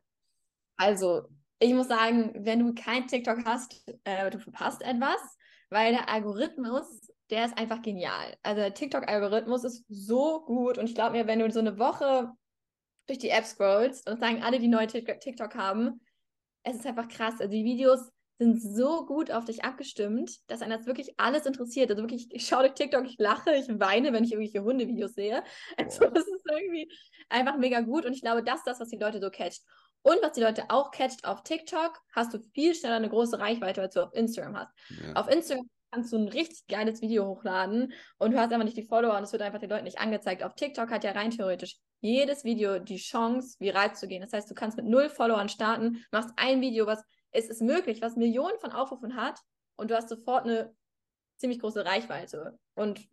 Also, 0.77 1.27
ich 1.63 1.73
muss 1.73 1.87
sagen, 1.87 2.31
wenn 2.45 2.59
du 2.59 2.73
kein 2.73 3.07
TikTok 3.07 3.45
hast, 3.45 3.85
äh, 4.03 4.29
du 4.29 4.39
verpasst 4.39 4.81
etwas, 4.81 5.19
weil 5.69 5.93
der 5.93 6.09
Algorithmus 6.09 7.13
der 7.33 7.45
ist 7.45 7.57
einfach 7.57 7.81
genial. 7.81 8.37
Also 8.43 8.61
der 8.61 8.73
TikTok-Algorithmus 8.73 9.63
ist 9.63 9.85
so 9.89 10.45
gut 10.45 10.77
und 10.77 10.87
ich 10.87 10.93
glaube 10.93 11.13
mir, 11.17 11.25
wenn 11.25 11.39
du 11.39 11.49
so 11.49 11.59
eine 11.59 11.79
Woche 11.79 12.31
durch 13.07 13.19
die 13.19 13.29
App 13.29 13.45
scrollst 13.45 14.07
und 14.07 14.19
sagen 14.19 14.43
alle, 14.43 14.59
die 14.59 14.67
neue 14.67 14.87
TikTok 14.87 15.55
haben, 15.55 15.99
es 16.63 16.75
ist 16.75 16.85
einfach 16.85 17.07
krass. 17.07 17.35
Also 17.39 17.51
die 17.51 17.65
Videos 17.65 18.11
sind 18.37 18.61
so 18.61 19.05
gut 19.05 19.31
auf 19.31 19.45
dich 19.45 19.63
abgestimmt, 19.63 20.39
dass 20.47 20.61
einen 20.61 20.77
das 20.77 20.85
wirklich 20.85 21.13
alles 21.17 21.45
interessiert. 21.45 21.89
Also 21.89 22.03
wirklich, 22.03 22.27
ich 22.31 22.45
schaue 22.47 22.63
durch 22.63 22.73
TikTok, 22.75 23.05
ich 23.05 23.17
lache, 23.17 23.55
ich 23.55 23.67
weine, 23.79 24.13
wenn 24.13 24.23
ich 24.23 24.33
irgendwelche 24.33 24.63
Hundevideos 24.63 25.13
sehe. 25.13 25.43
Also 25.77 26.05
das 26.09 26.27
ist 26.27 26.45
irgendwie 26.49 26.91
einfach 27.29 27.57
mega 27.57 27.81
gut 27.81 28.05
und 28.05 28.13
ich 28.13 28.21
glaube, 28.21 28.43
das 28.43 28.59
ist 28.59 28.67
das, 28.67 28.79
was 28.79 28.89
die 28.89 28.97
Leute 28.97 29.19
so 29.19 29.29
catcht. 29.29 29.63
Und 30.03 30.21
was 30.21 30.33
die 30.33 30.41
Leute 30.41 30.65
auch 30.69 30.91
catcht 30.91 31.25
auf 31.25 31.43
TikTok, 31.43 31.99
hast 32.13 32.33
du 32.33 32.39
viel 32.53 32.75
schneller 32.75 32.97
eine 32.97 33.09
große 33.09 33.39
Reichweite, 33.39 33.81
als 33.81 33.95
du 33.95 34.03
auf 34.03 34.13
Instagram 34.13 34.57
hast. 34.57 34.73
Ja. 34.89 35.13
Auf 35.13 35.29
Instagram 35.29 35.69
kannst 35.91 36.11
du 36.11 36.17
ein 36.17 36.27
richtig 36.27 36.67
geiles 36.67 37.01
Video 37.01 37.25
hochladen 37.25 37.93
und 38.17 38.31
du 38.31 38.37
hast 38.37 38.51
einfach 38.51 38.65
nicht 38.65 38.77
die 38.77 38.87
Follower 38.87 39.15
und 39.15 39.23
es 39.23 39.31
wird 39.31 39.41
einfach 39.41 39.59
den 39.59 39.69
Leuten 39.69 39.85
nicht 39.85 39.99
angezeigt. 39.99 40.43
Auf 40.43 40.55
TikTok 40.55 40.89
hat 40.89 41.03
ja 41.03 41.11
rein 41.11 41.31
theoretisch 41.31 41.77
jedes 42.01 42.43
Video 42.43 42.79
die 42.79 42.97
Chance, 42.97 43.57
viral 43.59 43.95
zu 43.95 44.07
gehen. 44.07 44.21
Das 44.21 44.33
heißt, 44.33 44.49
du 44.49 44.55
kannst 44.55 44.75
mit 44.75 44.87
null 44.87 45.09
Followern 45.09 45.49
starten, 45.49 46.03
machst 46.11 46.31
ein 46.35 46.61
Video, 46.61 46.85
was 46.85 47.03
es 47.31 47.47
ist 47.47 47.61
möglich, 47.61 48.01
was 48.01 48.15
Millionen 48.15 48.59
von 48.59 48.71
Aufrufen 48.71 49.15
hat 49.15 49.39
und 49.77 49.89
du 49.89 49.95
hast 49.95 50.09
sofort 50.09 50.45
eine 50.45 50.75
ziemlich 51.37 51.59
große 51.59 51.85
Reichweite. 51.85 52.59
Und 52.75 53.07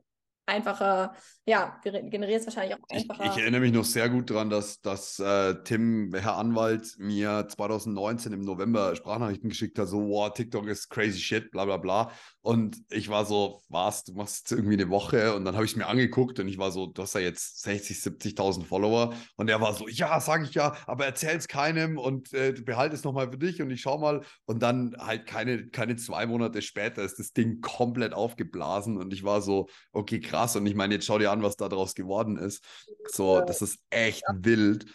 einfacher, 0.50 1.14
ja, 1.46 1.80
generierst 1.82 2.46
wahrscheinlich 2.46 2.76
auch 2.76 2.88
einfacher. 2.88 3.24
Ich, 3.24 3.30
ich, 3.32 3.38
erinnere 3.38 3.60
mich 3.62 3.72
noch 3.72 3.84
sehr 3.84 4.08
gut 4.08 4.30
daran, 4.30 4.50
dass, 4.50 4.80
dass 4.80 5.18
äh, 5.18 5.54
Tim, 5.64 6.12
Herr 6.14 6.36
Anwalt, 6.36 6.94
mir 6.98 7.46
2019 7.48 8.32
im 8.32 8.42
November 8.42 8.94
Sprachnachrichten 8.94 9.48
geschickt 9.48 9.78
hat, 9.78 9.88
so, 9.88 10.08
wow, 10.08 10.32
TikTok 10.32 10.66
ist 10.66 10.90
crazy 10.90 11.18
shit, 11.18 11.50
bla 11.50 11.64
bla 11.64 11.78
bla. 11.78 12.12
Und 12.42 12.78
ich 12.90 13.08
war 13.08 13.24
so, 13.24 13.62
was, 13.68 14.04
du 14.04 14.14
machst 14.14 14.50
irgendwie 14.52 14.74
eine 14.74 14.90
Woche 14.90 15.34
und 15.34 15.44
dann 15.44 15.54
habe 15.54 15.64
ich 15.64 15.72
es 15.72 15.76
mir 15.76 15.86
angeguckt 15.86 16.38
und 16.40 16.48
ich 16.48 16.58
war 16.58 16.70
so, 16.70 16.86
du 16.86 17.02
hast 17.02 17.14
ja 17.14 17.20
jetzt 17.20 17.62
60, 17.62 17.98
70.000 17.98 18.64
Follower 18.64 19.14
und 19.36 19.48
er 19.48 19.60
war 19.60 19.74
so, 19.74 19.88
ja, 19.88 20.20
sage 20.20 20.44
ich 20.44 20.54
ja, 20.54 20.74
aber 20.86 21.06
erzähl 21.06 21.36
es 21.36 21.48
keinem 21.48 21.98
und 21.98 22.32
äh, 22.32 22.52
behalte 22.52 22.94
es 22.94 23.04
nochmal 23.04 23.30
für 23.30 23.38
dich 23.38 23.60
und 23.62 23.70
ich 23.70 23.82
schau 23.82 23.98
mal 23.98 24.22
und 24.46 24.62
dann 24.62 24.96
halt 24.98 25.26
keine, 25.26 25.68
keine 25.68 25.96
zwei 25.96 26.26
Monate 26.26 26.62
später 26.62 27.02
ist 27.02 27.18
das 27.18 27.32
Ding 27.32 27.60
komplett 27.60 28.14
aufgeblasen 28.14 28.96
und 28.96 29.12
ich 29.12 29.22
war 29.22 29.42
so, 29.42 29.68
okay, 29.92 30.20
krass 30.20 30.39
und 30.56 30.66
ich 30.66 30.74
meine, 30.74 30.94
jetzt 30.94 31.06
schau 31.06 31.18
dir 31.18 31.30
an, 31.30 31.42
was 31.42 31.56
da 31.56 31.68
draus 31.68 31.94
geworden 31.94 32.36
ist. 32.36 32.64
So, 33.12 33.40
das 33.40 33.62
ist 33.62 33.78
echt 33.90 34.22
ja. 34.28 34.34
wild. 34.38 34.86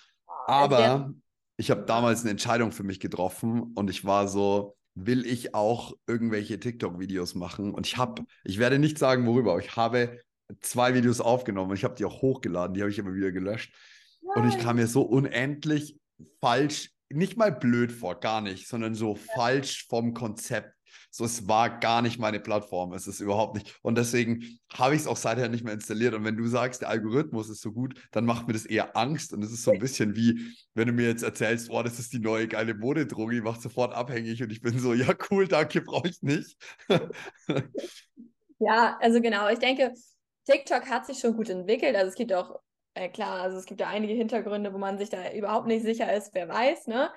Aber 0.47 1.13
ich 1.57 1.71
habe 1.71 1.83
damals 1.83 2.21
eine 2.21 2.31
Entscheidung 2.31 2.71
für 2.71 2.83
mich 2.83 2.99
getroffen 2.99 3.73
und 3.75 3.89
ich 3.89 4.05
war 4.05 4.27
so, 4.27 4.75
will 4.95 5.25
ich 5.25 5.53
auch 5.53 5.93
irgendwelche 6.07 6.59
TikTok-Videos 6.59 7.35
machen. 7.35 7.73
Und 7.73 7.85
ich 7.87 7.97
habe, 7.97 8.23
ich 8.43 8.59
werde 8.59 8.79
nicht 8.79 8.97
sagen, 8.97 9.25
worüber, 9.25 9.51
aber 9.51 9.61
ich 9.61 9.75
habe 9.75 10.19
zwei 10.61 10.93
Videos 10.93 11.21
aufgenommen 11.21 11.71
und 11.71 11.77
ich 11.77 11.83
habe 11.83 11.95
die 11.95 12.05
auch 12.05 12.21
hochgeladen, 12.21 12.73
die 12.73 12.81
habe 12.81 12.91
ich 12.91 12.99
immer 12.99 13.13
wieder 13.13 13.31
gelöscht. 13.31 13.73
Nein. 14.21 14.43
Und 14.43 14.49
ich 14.49 14.57
kam 14.59 14.77
mir 14.77 14.87
so 14.87 15.01
unendlich 15.01 15.97
falsch, 16.39 16.91
nicht 17.09 17.37
mal 17.37 17.51
blöd 17.51 17.91
vor, 17.91 18.19
gar 18.19 18.41
nicht, 18.41 18.67
sondern 18.67 18.95
so 18.95 19.15
ja. 19.15 19.21
falsch 19.35 19.87
vom 19.87 20.13
Konzept 20.13 20.74
so, 21.11 21.23
es 21.25 21.47
war 21.47 21.79
gar 21.79 22.01
nicht 22.01 22.19
meine 22.19 22.39
Plattform. 22.39 22.93
Es 22.93 23.07
ist 23.07 23.19
überhaupt 23.19 23.55
nicht. 23.55 23.77
Und 23.81 23.97
deswegen 23.97 24.59
habe 24.73 24.95
ich 24.95 25.01
es 25.01 25.07
auch 25.07 25.17
seither 25.17 25.47
nicht 25.49 25.63
mehr 25.63 25.73
installiert. 25.73 26.13
Und 26.13 26.23
wenn 26.25 26.37
du 26.37 26.47
sagst, 26.47 26.81
der 26.81 26.89
Algorithmus 26.89 27.49
ist 27.49 27.61
so 27.61 27.71
gut, 27.71 27.95
dann 28.11 28.25
macht 28.25 28.47
mir 28.47 28.53
das 28.53 28.65
eher 28.65 28.97
Angst. 28.97 29.33
Und 29.33 29.43
es 29.43 29.51
ist 29.51 29.63
so 29.63 29.71
ein 29.71 29.79
bisschen 29.79 30.15
wie, 30.15 30.53
wenn 30.73 30.87
du 30.87 30.93
mir 30.93 31.07
jetzt 31.07 31.23
erzählst, 31.23 31.69
oh, 31.69 31.81
das 31.83 31.99
ist 31.99 32.13
die 32.13 32.19
neue 32.19 32.47
geile 32.47 32.73
Modedroge, 32.73 33.35
die 33.35 33.41
macht 33.41 33.61
sofort 33.61 33.93
abhängig. 33.93 34.43
Und 34.43 34.51
ich 34.51 34.61
bin 34.61 34.77
so, 34.77 34.93
ja, 34.93 35.13
cool, 35.31 35.47
danke, 35.47 35.81
brauche 35.81 36.09
ich 36.09 36.21
nicht. 36.21 36.57
ja, 38.59 38.97
also 38.99 39.21
genau. 39.21 39.47
Ich 39.49 39.59
denke, 39.59 39.93
TikTok 40.45 40.89
hat 40.89 41.05
sich 41.05 41.19
schon 41.19 41.35
gut 41.35 41.49
entwickelt. 41.49 41.95
Also 41.95 42.09
es 42.09 42.15
gibt 42.15 42.33
auch, 42.33 42.59
äh, 42.93 43.09
klar, 43.09 43.41
also 43.41 43.57
es 43.57 43.65
gibt 43.65 43.81
ja 43.81 43.87
einige 43.87 44.13
Hintergründe, 44.13 44.73
wo 44.73 44.77
man 44.77 44.97
sich 44.97 45.09
da 45.09 45.31
überhaupt 45.31 45.67
nicht 45.67 45.83
sicher 45.83 46.13
ist, 46.13 46.33
wer 46.33 46.47
weiß, 46.47 46.87
ne? 46.87 47.09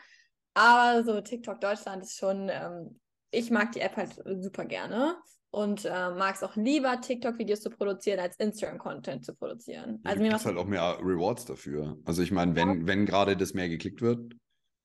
Aber 0.54 1.04
so 1.04 1.20
TikTok 1.20 1.60
Deutschland 1.60 2.02
ist 2.02 2.18
schon 2.18 2.48
ähm, 2.48 3.00
ich 3.30 3.50
mag 3.50 3.72
die 3.72 3.80
App 3.80 3.96
halt 3.96 4.22
super 4.42 4.64
gerne 4.64 5.16
und 5.50 5.84
äh, 5.84 6.10
mag 6.10 6.34
es 6.34 6.42
auch 6.42 6.56
lieber, 6.56 7.00
TikTok-Videos 7.00 7.60
zu 7.60 7.70
produzieren, 7.70 8.20
als 8.20 8.36
Instagram-Content 8.36 9.24
zu 9.24 9.34
produzieren. 9.34 10.00
Also 10.04 10.22
mir 10.22 10.32
macht 10.32 10.44
halt 10.44 10.58
auch 10.58 10.66
mehr 10.66 10.98
Rewards 11.00 11.46
dafür. 11.46 11.98
Also 12.04 12.22
ich 12.22 12.30
meine, 12.30 12.54
wenn, 12.54 12.86
wenn 12.86 13.06
gerade 13.06 13.36
das 13.36 13.54
mehr 13.54 13.68
geklickt 13.68 14.02
wird. 14.02 14.34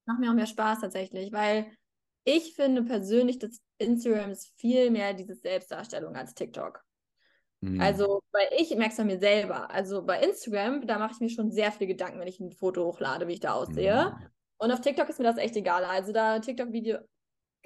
Macht 0.06 0.20
mir 0.20 0.30
auch 0.30 0.34
mehr 0.34 0.46
Spaß 0.46 0.80
tatsächlich, 0.80 1.32
weil 1.32 1.70
ich 2.24 2.54
finde 2.54 2.82
persönlich, 2.82 3.38
dass 3.38 3.60
Instagram 3.78 4.30
ist 4.30 4.52
viel 4.56 4.90
mehr 4.90 5.12
diese 5.12 5.34
Selbstdarstellung 5.34 6.16
als 6.16 6.34
TikTok. 6.34 6.82
Mhm. 7.60 7.80
Also, 7.80 8.22
weil 8.32 8.48
ich 8.58 8.74
merke 8.76 8.92
es 8.92 9.00
an 9.00 9.06
mir 9.06 9.18
selber. 9.18 9.70
Also 9.70 10.04
bei 10.04 10.20
Instagram, 10.20 10.86
da 10.86 10.98
mache 10.98 11.12
ich 11.14 11.20
mir 11.20 11.30
schon 11.30 11.50
sehr 11.50 11.72
viel 11.72 11.86
Gedanken, 11.86 12.20
wenn 12.20 12.28
ich 12.28 12.40
ein 12.40 12.52
Foto 12.52 12.84
hochlade, 12.84 13.28
wie 13.28 13.34
ich 13.34 13.40
da 13.40 13.52
aussehe. 13.54 14.14
Mhm. 14.18 14.26
Und 14.58 14.72
auf 14.72 14.80
TikTok 14.80 15.08
ist 15.08 15.18
mir 15.18 15.24
das 15.24 15.36
echt 15.36 15.56
egal. 15.56 15.84
Also 15.84 16.12
da 16.12 16.38
TikTok-Video, 16.38 16.98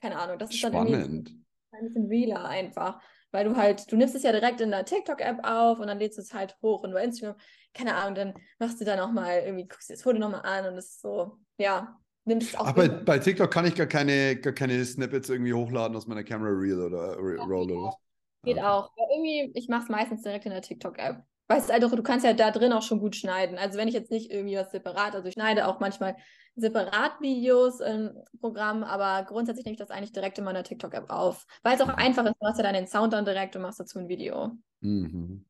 keine 0.00 0.18
Ahnung, 0.18 0.38
das 0.38 0.50
ist 0.50 0.58
Spannend. 0.58 0.76
dann 0.76 1.00
irgendwie 1.00 1.44
ein 1.72 1.84
bisschen 1.86 2.06
realer 2.06 2.44
einfach. 2.44 3.00
Weil 3.30 3.44
du 3.44 3.56
halt, 3.56 3.92
du 3.92 3.96
nimmst 3.96 4.14
es 4.14 4.22
ja 4.22 4.32
direkt 4.32 4.60
in 4.62 4.70
der 4.70 4.86
TikTok-App 4.86 5.40
auf 5.42 5.80
und 5.80 5.86
dann 5.88 5.98
lädst 5.98 6.16
du 6.16 6.22
es 6.22 6.32
halt 6.32 6.56
hoch 6.62 6.82
und 6.82 6.94
bei 6.94 7.04
Instagram, 7.04 7.36
keine 7.74 7.94
Ahnung, 7.94 8.14
dann 8.14 8.34
machst 8.58 8.80
du 8.80 8.86
dann 8.86 9.00
auch 9.00 9.12
mal 9.12 9.42
irgendwie, 9.44 9.68
guckst 9.68 9.90
dir 9.90 9.94
das 9.94 10.02
Foto 10.02 10.18
nochmal 10.18 10.42
an 10.44 10.72
und 10.72 10.78
es 10.78 10.86
ist 10.86 11.02
so, 11.02 11.36
ja, 11.58 11.98
nimmst 12.24 12.48
es 12.48 12.56
auch. 12.56 12.66
Aber 12.66 12.88
bei, 12.88 13.04
bei, 13.04 13.18
TikTok 13.18 13.50
kann 13.50 13.66
ich 13.66 13.74
gar 13.74 13.86
keine, 13.86 14.36
gar 14.36 14.54
keine 14.54 14.82
Snippets 14.82 15.28
irgendwie 15.28 15.52
hochladen 15.52 15.94
aus 15.94 16.06
meiner 16.06 16.24
Camera 16.24 16.50
Reel 16.50 16.80
oder 16.80 17.08
ja, 17.08 17.44
Roll 17.44 17.70
oder 17.70 17.88
was. 17.88 17.96
Geht 18.44 18.56
okay. 18.56 18.66
auch. 18.66 18.92
Aber 18.96 19.10
irgendwie, 19.12 19.52
ich 19.54 19.68
mache 19.68 19.82
es 19.82 19.88
meistens 19.90 20.22
direkt 20.22 20.46
in 20.46 20.52
der 20.52 20.62
TikTok-App. 20.62 21.22
Weißt 21.48 21.70
du, 21.70 21.72
also, 21.74 21.88
du 21.88 22.02
kannst 22.02 22.26
ja 22.26 22.34
da 22.34 22.50
drin 22.50 22.72
auch 22.72 22.82
schon 22.82 23.00
gut 23.00 23.16
schneiden. 23.16 23.58
Also 23.58 23.78
wenn 23.78 23.88
ich 23.88 23.94
jetzt 23.94 24.10
nicht 24.10 24.30
irgendwie 24.30 24.56
was 24.56 24.70
separat, 24.70 25.14
also 25.14 25.26
ich 25.28 25.34
schneide 25.34 25.66
auch 25.66 25.80
manchmal 25.80 26.16
separat 26.56 27.20
Videos 27.20 27.80
im 27.80 28.10
Programm, 28.40 28.84
aber 28.84 29.24
grundsätzlich 29.24 29.64
nehme 29.64 29.74
ich 29.74 29.78
das 29.78 29.90
eigentlich 29.90 30.12
direkt 30.12 30.38
in 30.38 30.44
meiner 30.44 30.62
TikTok-App 30.62 31.08
auf. 31.08 31.46
Weil 31.62 31.76
es 31.76 31.80
auch 31.80 31.88
einfach 31.88 32.24
ist, 32.26 32.36
du 32.38 32.46
hast 32.46 32.58
ja 32.58 32.64
dann 32.64 32.74
den 32.74 32.86
Sound 32.86 33.12
dann 33.12 33.24
direkt 33.24 33.56
und 33.56 33.62
machst 33.62 33.80
dazu 33.80 33.98
ein 33.98 34.08
Video. 34.08 34.52
Mhm. 34.80 35.47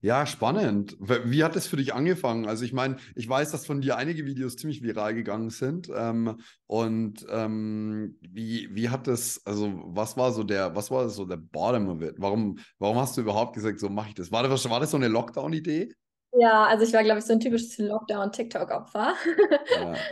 Ja, 0.00 0.26
spannend. 0.26 0.96
Wie 0.98 1.44
hat 1.44 1.56
es 1.56 1.66
für 1.66 1.76
dich 1.76 1.94
angefangen? 1.94 2.46
Also 2.46 2.64
ich 2.64 2.72
meine, 2.72 2.96
ich 3.14 3.28
weiß, 3.28 3.50
dass 3.50 3.66
von 3.66 3.80
dir 3.80 3.96
einige 3.96 4.24
Videos 4.24 4.56
ziemlich 4.56 4.82
viral 4.82 5.14
gegangen 5.14 5.50
sind. 5.50 5.90
Ähm, 5.94 6.40
und 6.66 7.26
ähm, 7.30 8.18
wie, 8.20 8.68
wie 8.74 8.88
hat 8.88 9.06
das, 9.06 9.40
also 9.44 9.72
was 9.84 10.16
war 10.16 10.32
so 10.32 10.42
der, 10.44 10.74
was 10.74 10.90
war 10.90 11.08
so 11.08 11.24
der 11.24 11.36
Bottom 11.36 11.88
of 11.88 12.02
it? 12.02 12.14
Warum, 12.18 12.58
warum 12.78 12.98
hast 12.98 13.16
du 13.16 13.20
überhaupt 13.20 13.54
gesagt, 13.54 13.80
so 13.80 13.88
mache 13.88 14.08
ich 14.08 14.14
das? 14.14 14.32
War 14.32 14.42
das, 14.42 14.68
war 14.68 14.80
das 14.80 14.90
so 14.90 14.96
eine 14.96 15.08
Lockdown-Idee? 15.08 15.92
Ja, 16.34 16.64
also 16.64 16.84
ich 16.84 16.92
war, 16.92 17.04
glaube 17.04 17.18
ich, 17.18 17.24
so 17.24 17.32
ein 17.34 17.40
typisches 17.40 17.78
Lockdown-TikTok-Opfer. 17.78 19.14
Ja. 19.70 19.94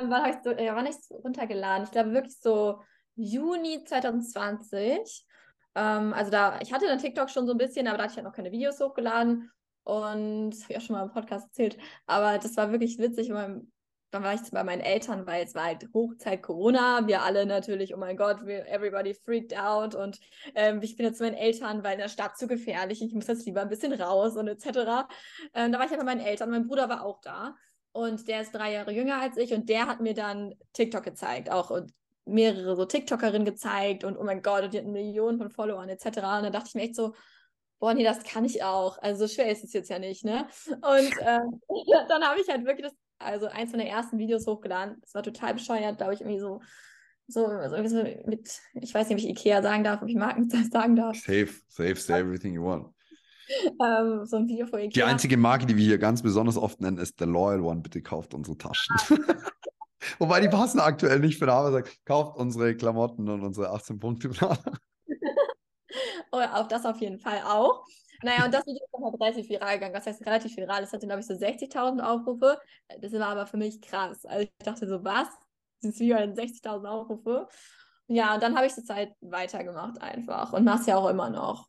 Ähm, 0.00 0.14
habe 0.14 0.30
ich 0.30 0.36
so, 0.42 0.50
ja, 0.52 0.74
wann 0.74 0.86
ich 0.86 0.96
so 0.96 1.16
runtergeladen? 1.16 1.84
Ich 1.84 1.90
glaube 1.90 2.12
wirklich 2.14 2.38
so 2.40 2.80
Juni 3.16 3.84
2020. 3.84 5.26
Ähm, 5.74 6.12
also 6.12 6.30
da, 6.30 6.58
ich 6.60 6.72
hatte 6.72 6.86
dann 6.86 6.98
TikTok 6.98 7.30
schon 7.30 7.46
so 7.46 7.52
ein 7.52 7.58
bisschen, 7.58 7.86
aber 7.86 7.98
da 7.98 8.04
hatte 8.04 8.12
ich 8.12 8.16
halt 8.16 8.26
noch 8.26 8.34
keine 8.34 8.52
Videos 8.52 8.80
hochgeladen. 8.80 9.50
Und 9.84 10.50
das 10.50 10.62
habe 10.62 10.72
ich 10.72 10.78
auch 10.78 10.82
schon 10.82 10.96
mal 10.96 11.02
im 11.04 11.12
Podcast 11.12 11.46
erzählt. 11.46 11.76
Aber 12.06 12.38
das 12.38 12.56
war 12.56 12.72
wirklich 12.72 12.98
witzig. 12.98 13.28
Mein, 13.28 13.70
dann 14.10 14.22
war 14.22 14.34
ich 14.34 14.40
bei 14.50 14.64
meinen 14.64 14.80
Eltern, 14.80 15.26
weil 15.26 15.44
es 15.44 15.54
war 15.54 15.64
halt 15.64 15.88
Hochzeit 15.92 16.42
Corona. 16.42 17.06
Wir 17.06 17.22
alle 17.22 17.44
natürlich, 17.44 17.94
oh 17.94 17.98
mein 17.98 18.16
Gott, 18.16 18.42
everybody 18.46 19.12
freaked 19.14 19.58
out. 19.58 19.94
Und 19.94 20.20
ähm, 20.54 20.80
ich 20.82 20.96
bin 20.96 21.06
jetzt 21.06 21.18
zu 21.18 21.24
meinen 21.24 21.34
Eltern, 21.34 21.82
weil 21.84 21.94
in 21.94 21.98
der 21.98 22.08
Stadt 22.08 22.38
zu 22.38 22.46
gefährlich. 22.46 23.02
Ich 23.02 23.12
muss 23.12 23.26
jetzt 23.26 23.44
lieber 23.44 23.60
ein 23.60 23.68
bisschen 23.68 23.92
raus 23.92 24.36
und 24.36 24.48
etc. 24.48 25.06
Ähm, 25.52 25.72
da 25.72 25.78
war 25.78 25.84
ich 25.84 25.90
halt 25.90 25.98
bei 25.98 26.04
meinen 26.04 26.20
Eltern. 26.20 26.50
Mein 26.50 26.66
Bruder 26.66 26.88
war 26.88 27.04
auch 27.04 27.20
da. 27.20 27.56
Und 27.92 28.26
der 28.26 28.40
ist 28.40 28.52
drei 28.52 28.72
Jahre 28.72 28.92
jünger 28.92 29.20
als 29.20 29.36
ich 29.36 29.52
und 29.52 29.68
der 29.68 29.86
hat 29.86 30.00
mir 30.00 30.14
dann 30.14 30.54
TikTok 30.72 31.04
gezeigt. 31.04 31.50
Auch 31.50 31.70
und 31.70 31.92
mehrere 32.26 32.76
so 32.76 32.84
TikTokerinnen 32.84 33.44
gezeigt 33.44 34.04
und 34.04 34.16
oh 34.16 34.24
mein 34.24 34.42
Gott, 34.42 34.64
und 34.64 34.74
die 34.74 34.78
hatten 34.78 34.92
Millionen 34.92 35.38
von 35.38 35.50
Followern 35.50 35.88
etc. 35.88 36.06
Und 36.06 36.14
da 36.22 36.50
dachte 36.50 36.68
ich 36.68 36.74
mir 36.74 36.82
echt 36.82 36.96
so, 36.96 37.14
boah, 37.78 37.92
nee, 37.92 38.04
das 38.04 38.22
kann 38.22 38.44
ich 38.44 38.62
auch. 38.62 38.98
Also 38.98 39.26
so 39.26 39.34
schwer 39.34 39.50
ist 39.50 39.64
es 39.64 39.72
jetzt 39.72 39.90
ja 39.90 39.98
nicht, 39.98 40.24
ne? 40.24 40.46
Und 40.68 41.12
ähm, 41.20 41.60
dann 42.08 42.24
habe 42.24 42.40
ich 42.40 42.48
halt 42.48 42.64
wirklich 42.64 42.86
das, 42.86 42.94
also 43.18 43.46
eins 43.46 43.70
von 43.70 43.78
den 43.78 43.88
ersten 43.88 44.18
Videos 44.18 44.46
hochgeladen. 44.46 44.96
Das 45.02 45.14
war 45.14 45.22
total 45.22 45.54
bescheuert, 45.54 45.98
glaube 45.98 46.14
ich, 46.14 46.20
irgendwie 46.20 46.40
so, 46.40 46.60
so, 47.26 47.46
so 47.68 48.02
mit, 48.26 48.60
ich 48.74 48.94
weiß 48.94 49.08
nicht, 49.08 49.16
ob 49.16 49.18
ich 49.18 49.28
Ikea 49.28 49.62
sagen 49.62 49.84
darf, 49.84 50.02
ob 50.02 50.08
ich 50.08 50.16
Marken 50.16 50.48
sagen 50.70 50.96
darf. 50.96 51.16
Safe, 51.16 51.50
safe, 51.68 51.96
say 51.96 52.20
everything 52.20 52.54
you 52.54 52.64
want. 52.64 52.88
Ähm, 53.84 54.24
so 54.24 54.38
ein 54.38 54.48
Video 54.48 54.66
von 54.66 54.80
Ikea. 54.80 54.90
Die 54.90 55.02
einzige 55.02 55.36
Marke, 55.36 55.66
die 55.66 55.76
wir 55.76 55.84
hier 55.84 55.98
ganz 55.98 56.22
besonders 56.22 56.56
oft 56.56 56.80
nennen, 56.80 56.96
ist 56.96 57.18
The 57.18 57.26
Loyal 57.26 57.60
One. 57.60 57.82
Bitte 57.82 58.00
kauft 58.00 58.32
unsere 58.32 58.56
Taschen. 58.56 58.96
Wobei 60.18 60.40
die 60.40 60.48
passen 60.48 60.80
aktuell 60.80 61.20
nicht 61.20 61.38
für 61.38 61.46
den 61.46 61.54
Arbeitstag. 61.54 62.04
Kauft 62.04 62.36
unsere 62.36 62.76
Klamotten 62.76 63.28
und 63.28 63.42
unsere 63.42 63.70
18 63.70 63.98
Punkte. 63.98 64.30
oh, 66.32 66.40
auch 66.40 66.68
das 66.68 66.84
auf 66.84 67.00
jeden 67.00 67.18
Fall 67.18 67.42
auch. 67.44 67.84
Naja, 68.22 68.46
und 68.46 68.54
das 68.54 68.66
Video 68.66 68.84
ist 68.84 69.04
halt 69.04 69.20
relativ 69.20 69.48
viral 69.48 69.74
gegangen. 69.74 69.94
Das 69.94 70.06
heißt, 70.06 70.24
relativ 70.24 70.56
viral. 70.56 70.80
Das 70.80 70.92
hatte, 70.92 71.06
glaube 71.06 71.20
ich, 71.20 71.26
so 71.26 71.34
60.000 71.34 72.00
Aufrufe. 72.00 72.58
Das 73.00 73.12
war 73.12 73.28
aber 73.28 73.46
für 73.46 73.58
mich 73.58 73.82
krass. 73.82 74.24
Also 74.24 74.44
ich 74.44 74.52
dachte 74.64 74.88
so, 74.88 75.04
was? 75.04 75.28
Dieses 75.82 76.00
Video 76.00 76.16
hat 76.16 76.30
60.000 76.30 76.86
Aufrufe. 76.86 77.48
Ja, 78.06 78.34
und 78.34 78.42
dann 78.42 78.56
habe 78.56 78.66
ich 78.66 78.74
das 78.74 78.88
halt 78.88 79.12
weitergemacht 79.20 80.00
einfach 80.00 80.52
und 80.52 80.64
mache 80.64 80.80
es 80.80 80.86
ja 80.86 80.96
auch 80.96 81.08
immer 81.08 81.30
noch. 81.30 81.68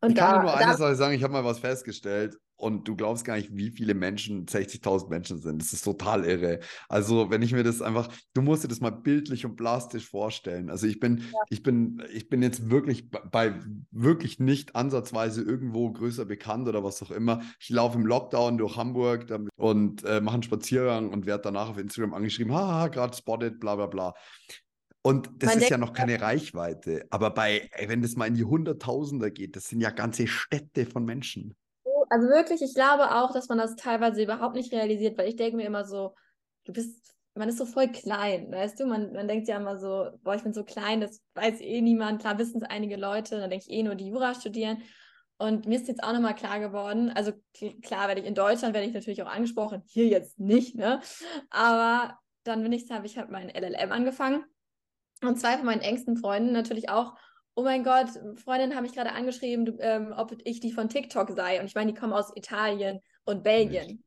Und 0.00 0.10
ich 0.10 0.16
kann 0.16 0.34
da, 0.36 0.42
nur 0.42 0.56
eine 0.56 0.76
Sache 0.76 0.94
sagen, 0.94 1.14
ich 1.14 1.22
habe 1.22 1.32
mal 1.32 1.44
was 1.44 1.58
festgestellt 1.58 2.36
und 2.60 2.86
du 2.86 2.94
glaubst 2.94 3.24
gar 3.24 3.36
nicht, 3.36 3.56
wie 3.56 3.70
viele 3.70 3.94
Menschen, 3.94 4.46
60.000 4.46 5.08
Menschen 5.08 5.40
sind. 5.40 5.62
Das 5.62 5.72
ist 5.72 5.82
total 5.82 6.24
irre. 6.24 6.60
Also, 6.88 7.30
wenn 7.30 7.42
ich 7.42 7.52
mir 7.52 7.64
das 7.64 7.80
einfach, 7.80 8.08
du 8.34 8.42
musst 8.42 8.64
dir 8.64 8.68
das 8.68 8.80
mal 8.80 8.90
bildlich 8.90 9.46
und 9.46 9.56
plastisch 9.56 10.08
vorstellen. 10.08 10.68
Also, 10.68 10.86
ich 10.86 11.00
bin, 11.00 11.18
ja. 11.18 11.38
ich 11.48 11.62
bin, 11.62 12.02
ich 12.12 12.28
bin 12.28 12.42
jetzt 12.42 12.70
wirklich 12.70 13.10
bei 13.10 13.58
wirklich 13.90 14.38
nicht 14.38 14.76
ansatzweise 14.76 15.42
irgendwo 15.42 15.90
größer 15.90 16.26
bekannt 16.26 16.68
oder 16.68 16.84
was 16.84 17.02
auch 17.02 17.10
immer. 17.10 17.40
Ich 17.58 17.70
laufe 17.70 17.98
im 17.98 18.06
Lockdown 18.06 18.58
durch 18.58 18.76
Hamburg 18.76 19.26
und 19.56 20.04
äh, 20.04 20.20
mache 20.20 20.34
einen 20.34 20.42
Spaziergang 20.42 21.10
und 21.10 21.26
werde 21.26 21.44
danach 21.44 21.70
auf 21.70 21.78
Instagram 21.78 22.12
angeschrieben, 22.12 22.52
haha, 22.52 22.88
gerade 22.88 23.16
spotted, 23.16 23.58
bla 23.58 23.76
bla 23.76 23.86
bla. 23.86 24.14
Und 25.02 25.30
das 25.38 25.54
Man 25.54 25.62
ist 25.62 25.70
ja 25.70 25.78
noch 25.78 25.92
keine 25.92 26.20
Reichweite. 26.20 27.06
Aber 27.10 27.30
bei, 27.30 27.70
wenn 27.86 28.02
das 28.02 28.16
mal 28.16 28.26
in 28.26 28.34
die 28.34 28.44
Hunderttausender 28.44 29.30
geht, 29.30 29.56
das 29.56 29.68
sind 29.68 29.80
ja 29.80 29.90
ganze 29.90 30.26
Städte 30.26 30.84
von 30.84 31.04
Menschen. 31.04 31.56
Also 32.10 32.28
wirklich, 32.28 32.60
ich 32.60 32.74
glaube 32.74 33.14
auch, 33.14 33.32
dass 33.32 33.48
man 33.48 33.58
das 33.58 33.76
teilweise 33.76 34.22
überhaupt 34.22 34.56
nicht 34.56 34.72
realisiert, 34.72 35.16
weil 35.16 35.28
ich 35.28 35.36
denke 35.36 35.56
mir 35.56 35.66
immer 35.66 35.84
so, 35.84 36.14
du 36.64 36.72
bist, 36.72 37.14
man 37.34 37.48
ist 37.48 37.58
so 37.58 37.64
voll 37.64 37.88
klein, 37.88 38.50
weißt 38.50 38.80
du? 38.80 38.86
Man, 38.86 39.12
man 39.12 39.28
denkt 39.28 39.48
ja 39.48 39.56
immer 39.56 39.78
so, 39.78 40.10
boah, 40.22 40.34
ich 40.34 40.42
bin 40.42 40.52
so 40.52 40.64
klein, 40.64 41.00
das 41.00 41.22
weiß 41.34 41.60
eh 41.60 41.80
niemand. 41.80 42.20
Klar 42.20 42.38
wissen 42.38 42.62
es 42.62 42.68
einige 42.68 42.96
Leute, 42.96 43.38
dann 43.38 43.48
denke 43.48 43.64
ich 43.66 43.72
eh 43.72 43.82
nur, 43.82 43.94
die 43.94 44.08
Jura 44.08 44.34
studieren. 44.34 44.82
Und 45.38 45.66
mir 45.66 45.78
ist 45.80 45.88
jetzt 45.88 46.02
auch 46.02 46.12
nochmal 46.12 46.34
klar 46.34 46.60
geworden, 46.60 47.08
also 47.08 47.32
klar 47.82 48.08
werde 48.08 48.20
ich 48.20 48.26
in 48.26 48.34
Deutschland, 48.34 48.74
werde 48.74 48.86
ich 48.86 48.92
natürlich 48.92 49.22
auch 49.22 49.30
angesprochen, 49.30 49.82
hier 49.86 50.06
jetzt 50.06 50.38
nicht, 50.38 50.74
ne? 50.74 51.00
Aber 51.48 52.18
dann 52.44 52.62
bin 52.62 52.72
ich, 52.72 52.90
habe 52.90 53.06
ich 53.06 53.16
halt 53.16 53.30
mein 53.30 53.48
LLM 53.48 53.90
angefangen. 53.90 54.44
Und 55.22 55.38
zwei 55.38 55.56
von 55.56 55.66
meinen 55.66 55.82
engsten 55.82 56.16
Freunden 56.16 56.52
natürlich 56.52 56.88
auch 56.88 57.14
oh 57.54 57.62
mein 57.62 57.84
Gott, 57.84 58.08
Freundinnen 58.36 58.74
haben 58.74 58.84
mich 58.84 58.94
gerade 58.94 59.12
angeschrieben, 59.12 59.64
du, 59.64 59.76
ähm, 59.80 60.14
ob 60.16 60.34
ich 60.44 60.60
die 60.60 60.72
von 60.72 60.88
TikTok 60.88 61.30
sei. 61.30 61.60
Und 61.60 61.66
ich 61.66 61.74
meine, 61.74 61.92
die 61.92 61.98
kommen 61.98 62.12
aus 62.12 62.32
Italien 62.34 63.00
und 63.24 63.42
Belgien. 63.42 64.02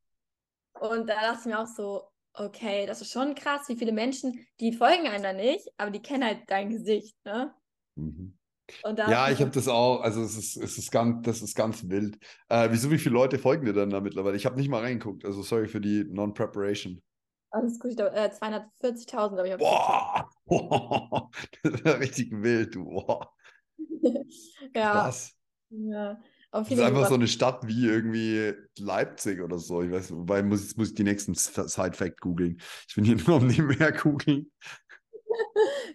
Und 0.80 1.08
da 1.08 1.22
dachte 1.22 1.40
ich 1.42 1.46
mir 1.46 1.60
auch 1.60 1.68
so, 1.68 2.04
okay, 2.34 2.86
das 2.88 3.02
ist 3.02 3.12
schon 3.12 3.36
krass, 3.36 3.70
wie 3.70 3.76
viele 3.76 3.92
Menschen, 3.92 4.46
die 4.60 4.74
folgen 4.74 5.08
einem 5.08 5.24
da 5.24 5.34
nicht, 5.34 5.68
aber 5.78 5.92
die 5.92 6.02
kennen 6.02 6.26
halt 6.26 6.40
dein 6.48 6.70
Gesicht, 6.70 7.16
ne? 7.26 7.54
Mhm. 7.96 8.36
ja, 8.84 9.30
ich 9.30 9.40
habe 9.40 9.52
das 9.52 9.68
auch, 9.68 10.02
also 10.02 10.24
es 10.24 10.36
ist, 10.36 10.58
es 10.58 10.80
ist 10.80 10.92
ganz, 10.92 11.24
das 11.24 11.44
ist 11.44 11.56
ganz 11.56 11.88
wild. 11.90 12.18
Äh, 12.50 12.70
wieso, 12.72 12.90
wie 12.90 12.98
viele 12.98 13.14
Leute 13.14 13.38
folgen 13.38 13.66
dir 13.66 13.74
dann 13.74 13.92
da 13.92 14.02
mittlerweile? 14.02 14.36
Ich 14.36 14.48
habe 14.48 14.56
nicht 14.56 14.70
mal 14.70 14.82
reingeguckt, 14.82 15.26
also 15.26 15.44
sorry 15.44 15.68
für 15.68 15.82
die 15.82 16.06
Non-Preparation. 16.06 17.04
Alles 17.54 17.78
gut, 17.78 18.00
äh, 18.00 18.32
240.000, 18.34 19.36
glaube 19.36 19.48
ich. 19.48 19.58
Boah, 19.58 20.28
das 21.62 21.74
ist 21.74 21.86
ja 21.86 21.92
richtig 21.94 22.32
wild, 22.32 22.74
du. 22.74 22.86
Boah. 22.86 23.32
ja. 24.76 24.92
Krass. 24.92 25.36
Ja. 25.70 26.20
das 26.52 26.72
ist 26.72 26.80
einfach 26.80 27.08
so 27.08 27.14
eine 27.14 27.28
Stadt 27.28 27.68
wie 27.68 27.86
irgendwie 27.86 28.54
Leipzig 28.80 29.40
oder 29.40 29.60
so. 29.60 29.84
Ich 29.84 29.92
weiß, 29.92 30.16
wobei 30.16 30.42
muss, 30.42 30.76
muss 30.78 30.90
ich 30.90 30.96
die 30.96 31.04
nächsten 31.04 31.36
Side-Fact 31.36 32.22
googeln. 32.22 32.60
Ich 32.88 32.96
bin 32.96 33.04
hier 33.06 33.18
nur 33.28 33.38
am 33.38 33.46
Nebenher 33.46 33.92
googeln. 33.92 34.52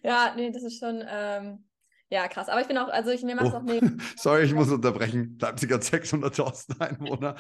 ja, 0.05 0.35
nee, 0.37 0.53
das 0.53 0.63
ist 0.63 0.79
schon, 0.79 1.03
ähm, 1.09 1.65
ja, 2.09 2.29
krass. 2.29 2.49
Aber 2.49 2.61
ich 2.61 2.69
bin 2.69 2.79
auch, 2.79 2.89
also 2.89 3.11
ich, 3.11 3.25
mir 3.25 3.35
macht 3.35 3.49
es 3.49 3.55
oh. 3.55 3.57
auch 3.57 3.63
nicht. 3.63 3.85
Sorry, 4.17 4.45
ich 4.45 4.55
muss 4.55 4.71
unterbrechen. 4.71 5.37
Leipzig 5.41 5.73
hat 5.73 5.83
600.000 5.83 6.81
Einwohner. 6.81 7.35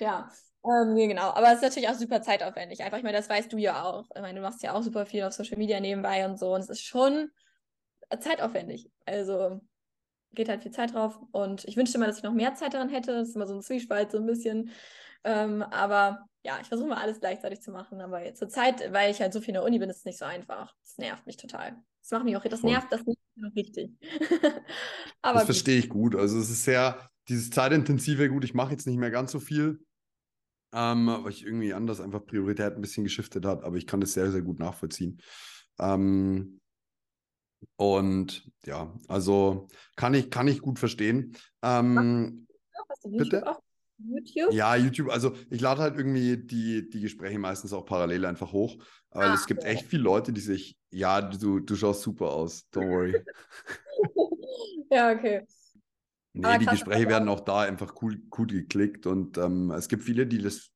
ja. 0.00 0.28
Ähm, 0.66 0.96
genau. 0.96 1.30
Aber 1.30 1.48
es 1.48 1.56
ist 1.56 1.62
natürlich 1.62 1.88
auch 1.88 1.94
super 1.94 2.22
zeitaufwendig. 2.22 2.82
Einfach, 2.82 2.98
ich 2.98 3.04
meine, 3.04 3.16
das 3.16 3.28
weißt 3.28 3.52
du 3.52 3.58
ja 3.58 3.84
auch. 3.84 4.08
Ich 4.14 4.20
meine, 4.20 4.38
du 4.38 4.42
machst 4.42 4.62
ja 4.62 4.72
auch 4.72 4.82
super 4.82 5.06
viel 5.06 5.22
auf 5.22 5.32
Social 5.32 5.58
Media 5.58 5.78
nebenbei 5.80 6.26
und 6.26 6.38
so. 6.38 6.54
Und 6.54 6.60
es 6.60 6.70
ist 6.70 6.82
schon 6.82 7.30
zeitaufwendig. 8.20 8.90
Also 9.04 9.60
geht 10.32 10.48
halt 10.48 10.62
viel 10.62 10.72
Zeit 10.72 10.94
drauf. 10.94 11.18
Und 11.30 11.64
ich 11.64 11.76
wünschte 11.76 11.98
mal, 11.98 12.06
dass 12.06 12.18
ich 12.18 12.24
noch 12.24 12.32
mehr 12.32 12.54
Zeit 12.54 12.74
daran 12.74 12.88
hätte. 12.88 13.12
Das 13.12 13.28
ist 13.28 13.36
immer 13.36 13.46
so 13.46 13.54
ein 13.54 13.62
Zwiespalt, 13.62 14.10
so 14.10 14.18
ein 14.18 14.26
bisschen. 14.26 14.70
Ähm, 15.24 15.62
aber 15.62 16.26
ja, 16.44 16.58
ich 16.60 16.68
versuche 16.68 16.88
mal 16.88 17.02
alles 17.02 17.20
gleichzeitig 17.20 17.60
zu 17.60 17.70
machen. 17.70 18.00
Aber 18.00 18.24
jetzt 18.24 18.38
zur 18.38 18.48
Zeit, 18.48 18.92
weil 18.92 19.10
ich 19.10 19.20
halt 19.20 19.32
so 19.32 19.40
viel 19.40 19.48
in 19.48 19.54
der 19.54 19.64
Uni 19.64 19.78
bin, 19.78 19.90
ist 19.90 19.98
es 19.98 20.04
nicht 20.04 20.18
so 20.18 20.24
einfach. 20.24 20.74
Das 20.82 20.98
nervt 20.98 21.26
mich 21.26 21.36
total. 21.36 21.76
Das 22.00 22.10
macht 22.10 22.24
mich 22.24 22.36
auch, 22.36 22.44
das 22.44 22.62
nervt 22.62 22.90
das 22.90 23.04
nicht 23.04 23.18
richtig. 23.56 23.90
aber 25.22 25.40
das 25.40 25.44
verstehe 25.46 25.78
ich 25.78 25.88
gut. 25.88 26.14
Also 26.14 26.38
es 26.38 26.50
ist 26.50 26.64
sehr, 26.64 27.10
dieses 27.28 27.50
zeitintensive, 27.50 28.28
gut, 28.28 28.44
ich 28.44 28.54
mache 28.54 28.70
jetzt 28.72 28.86
nicht 28.86 28.98
mehr 28.98 29.10
ganz 29.10 29.32
so 29.32 29.40
viel. 29.40 29.85
Ähm, 30.72 31.06
weil 31.06 31.30
ich 31.32 31.44
irgendwie 31.44 31.74
anders 31.74 32.00
einfach 32.00 32.24
Priorität 32.24 32.74
ein 32.74 32.80
bisschen 32.80 33.04
geschiftet 33.04 33.44
hat, 33.46 33.64
aber 33.64 33.76
ich 33.76 33.86
kann 33.86 34.00
das 34.00 34.12
sehr, 34.12 34.30
sehr 34.32 34.42
gut 34.42 34.58
nachvollziehen. 34.58 35.20
Ähm, 35.78 36.60
und 37.76 38.50
ja, 38.64 38.92
also 39.08 39.68
kann 39.96 40.14
ich, 40.14 40.30
kann 40.30 40.48
ich 40.48 40.60
gut 40.60 40.78
verstehen. 40.78 41.36
Ähm, 41.62 42.46
YouTube 43.04 43.18
bitte? 43.18 43.46
auch? 43.46 43.62
YouTube? 43.98 44.52
Ja, 44.52 44.76
YouTube, 44.76 45.10
also 45.10 45.34
ich 45.50 45.60
lade 45.60 45.82
halt 45.82 45.96
irgendwie 45.96 46.36
die, 46.36 46.88
die 46.88 47.00
Gespräche 47.00 47.38
meistens 47.38 47.72
auch 47.72 47.84
parallel 47.84 48.24
einfach 48.26 48.52
hoch, 48.52 48.76
weil 49.10 49.30
Ah, 49.30 49.34
es 49.34 49.46
gibt 49.46 49.62
okay. 49.62 49.70
echt 49.72 49.86
viele 49.86 50.02
Leute, 50.04 50.32
die 50.32 50.40
sich, 50.40 50.76
ja, 50.90 51.20
du, 51.20 51.58
du 51.60 51.74
schaust 51.76 52.02
super 52.02 52.30
aus, 52.30 52.66
don't 52.72 52.88
worry. 52.88 53.24
Ja, 54.90 55.10
okay. 55.10 55.46
Nee, 56.36 56.46
Aber 56.46 56.58
die 56.58 56.66
Gespräche 56.66 57.08
werden 57.08 57.28
auch 57.28 57.40
da 57.40 57.60
einfach 57.60 57.94
cool, 58.02 58.18
gut 58.28 58.50
geklickt 58.50 59.06
und 59.06 59.38
ähm, 59.38 59.70
es 59.70 59.88
gibt 59.88 60.02
viele, 60.02 60.26
die 60.26 60.38
das, 60.38 60.70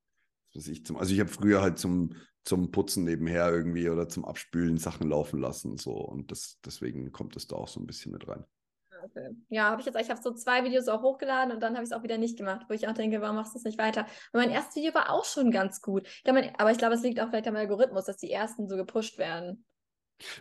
was 0.55 0.63
weiß 0.63 0.69
ich, 0.69 0.87
zum, 0.87 0.97
also 0.97 1.13
ich 1.13 1.21
habe 1.21 1.29
früher 1.29 1.61
halt 1.61 1.79
zum, 1.79 2.15
zum 2.45 2.71
Putzen 2.71 3.05
nebenher 3.05 3.51
irgendwie 3.51 3.91
oder 3.91 4.09
zum 4.09 4.25
Abspülen 4.25 4.79
Sachen 4.79 5.11
laufen 5.11 5.39
lassen 5.39 5.77
so 5.77 5.93
und 5.93 6.31
das, 6.31 6.59
deswegen 6.65 7.13
kommt 7.13 7.37
es 7.37 7.47
da 7.47 7.57
auch 7.57 7.69
so 7.69 7.79
ein 7.79 7.87
bisschen 7.87 8.11
mit 8.13 8.27
rein. 8.27 8.45
Okay. 9.05 9.31
Ja, 9.49 9.71
habe 9.71 9.81
ich 9.81 9.87
jetzt, 9.87 9.99
ich 9.99 10.11
habe 10.11 10.21
so 10.21 10.33
zwei 10.33 10.65
Videos 10.65 10.89
auch 10.89 11.03
hochgeladen 11.03 11.53
und 11.53 11.63
dann 11.63 11.75
habe 11.75 11.85
ich 11.85 11.91
es 11.91 11.97
auch 11.97 12.03
wieder 12.03 12.19
nicht 12.19 12.37
gemacht, 12.37 12.67
wo 12.69 12.75
ich 12.75 12.89
auch 12.89 12.93
denke, 12.93 13.21
warum 13.21 13.37
machst 13.37 13.55
du 13.55 13.59
es 13.59 13.65
nicht 13.65 13.79
weiter? 13.79 14.03
Und 14.33 14.41
mein 14.41 14.51
erstes 14.51 14.77
Video 14.77 14.95
war 14.95 15.11
auch 15.11 15.25
schon 15.25 15.51
ganz 15.51 15.81
gut. 15.81 16.07
Ich 16.07 16.23
glaub, 16.25 16.35
mein, 16.35 16.55
aber 16.59 16.71
ich 16.71 16.79
glaube, 16.79 16.95
es 16.95 17.03
liegt 17.03 17.21
auch 17.21 17.29
vielleicht 17.29 17.49
am 17.49 17.57
Algorithmus, 17.57 18.05
dass 18.05 18.17
die 18.17 18.31
ersten 18.31 18.69
so 18.69 18.77
gepusht 18.77 19.19
werden. 19.19 19.65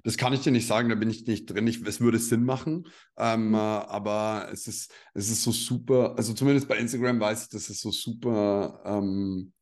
Das 0.04 0.18
kann 0.18 0.34
ich 0.34 0.42
dir 0.42 0.52
nicht 0.52 0.68
sagen, 0.68 0.90
da 0.90 0.96
bin 0.96 1.10
ich 1.10 1.26
nicht 1.26 1.46
drin. 1.46 1.68
Ich, 1.68 1.82
es 1.86 2.00
würde 2.02 2.20
Sinn 2.20 2.44
machen, 2.44 2.88
ähm, 3.18 3.50
Mhm. 3.50 3.54
äh, 3.56 3.58
aber 3.58 4.50
es 4.52 4.68
ist, 4.68 4.92
es 5.14 5.30
ist 5.30 5.44
so 5.44 5.52
super, 5.52 6.16
also 6.18 6.34
zumindest 6.34 6.68
bei 6.68 6.78
Instagram 6.78 7.20
weiß 7.20 7.44
ich, 7.44 7.50
dass 7.50 7.70
es 7.70 7.82
so 7.82 7.92
super 7.92 8.82
ähm, 8.86 9.54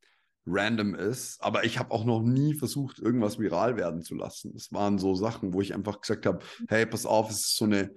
random 0.45 0.95
ist, 0.95 1.41
aber 1.43 1.65
ich 1.65 1.77
habe 1.77 1.91
auch 1.91 2.05
noch 2.05 2.21
nie 2.21 2.53
versucht, 2.53 2.99
irgendwas 2.99 3.37
viral 3.39 3.75
werden 3.77 4.01
zu 4.01 4.15
lassen. 4.15 4.53
Es 4.55 4.71
waren 4.71 4.97
so 4.97 5.13
Sachen, 5.15 5.53
wo 5.53 5.61
ich 5.61 5.73
einfach 5.73 5.99
gesagt 6.01 6.25
habe, 6.25 6.39
hey, 6.69 6.85
pass 6.85 7.05
auf, 7.05 7.29
es 7.29 7.39
ist 7.39 7.57
so 7.57 7.65
eine, 7.65 7.91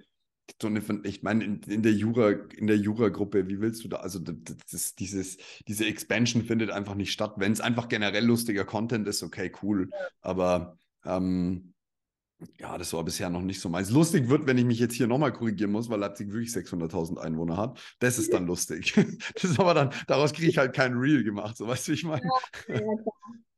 so 0.61 0.67
eine 0.67 0.81
ich 1.03 1.23
meine, 1.23 1.45
in, 1.45 1.61
in 1.61 1.81
der 1.81 1.93
Jura, 1.93 2.31
in 2.31 2.67
der 2.67 2.77
Jura-Gruppe, 2.77 3.47
wie 3.47 3.61
willst 3.61 3.83
du 3.83 3.87
da, 3.87 3.97
also 3.97 4.19
das, 4.19 4.57
das, 4.69 4.95
dieses, 4.95 5.37
diese 5.67 5.85
Expansion 5.85 6.43
findet 6.43 6.71
einfach 6.71 6.95
nicht 6.95 7.13
statt. 7.13 7.35
Wenn 7.37 7.53
es 7.53 7.61
einfach 7.61 7.87
generell 7.87 8.25
lustiger 8.25 8.65
Content 8.65 9.07
ist, 9.07 9.23
okay, 9.23 9.51
cool, 9.63 9.89
aber 10.21 10.77
ähm, 11.05 11.73
ja, 12.59 12.77
das 12.77 12.93
war 12.93 13.03
bisher 13.03 13.29
noch 13.29 13.41
nicht 13.41 13.61
so 13.61 13.69
meins. 13.69 13.91
Lustig 13.91 14.29
wird, 14.29 14.47
wenn 14.47 14.57
ich 14.57 14.65
mich 14.65 14.79
jetzt 14.79 14.93
hier 14.93 15.07
nochmal 15.07 15.33
korrigieren 15.33 15.71
muss, 15.71 15.89
weil 15.89 15.99
Leipzig 15.99 16.31
wirklich 16.31 16.51
600.000 16.51 17.17
Einwohner 17.17 17.57
hat. 17.57 17.79
Das 17.99 18.17
ist 18.17 18.33
dann 18.33 18.47
lustig. 18.47 18.93
Das 19.35 19.43
ist 19.43 19.59
aber 19.59 19.73
dann, 19.73 19.91
daraus 20.07 20.33
kriege 20.33 20.47
ich 20.47 20.57
halt 20.57 20.73
kein 20.73 20.93
Reel 20.93 21.23
gemacht, 21.23 21.57
so 21.57 21.67
weißt 21.67 21.87
du, 21.87 21.91
wie 21.91 21.95
ich 21.95 22.03
meine. 22.03 22.21
Ja. 22.67 22.79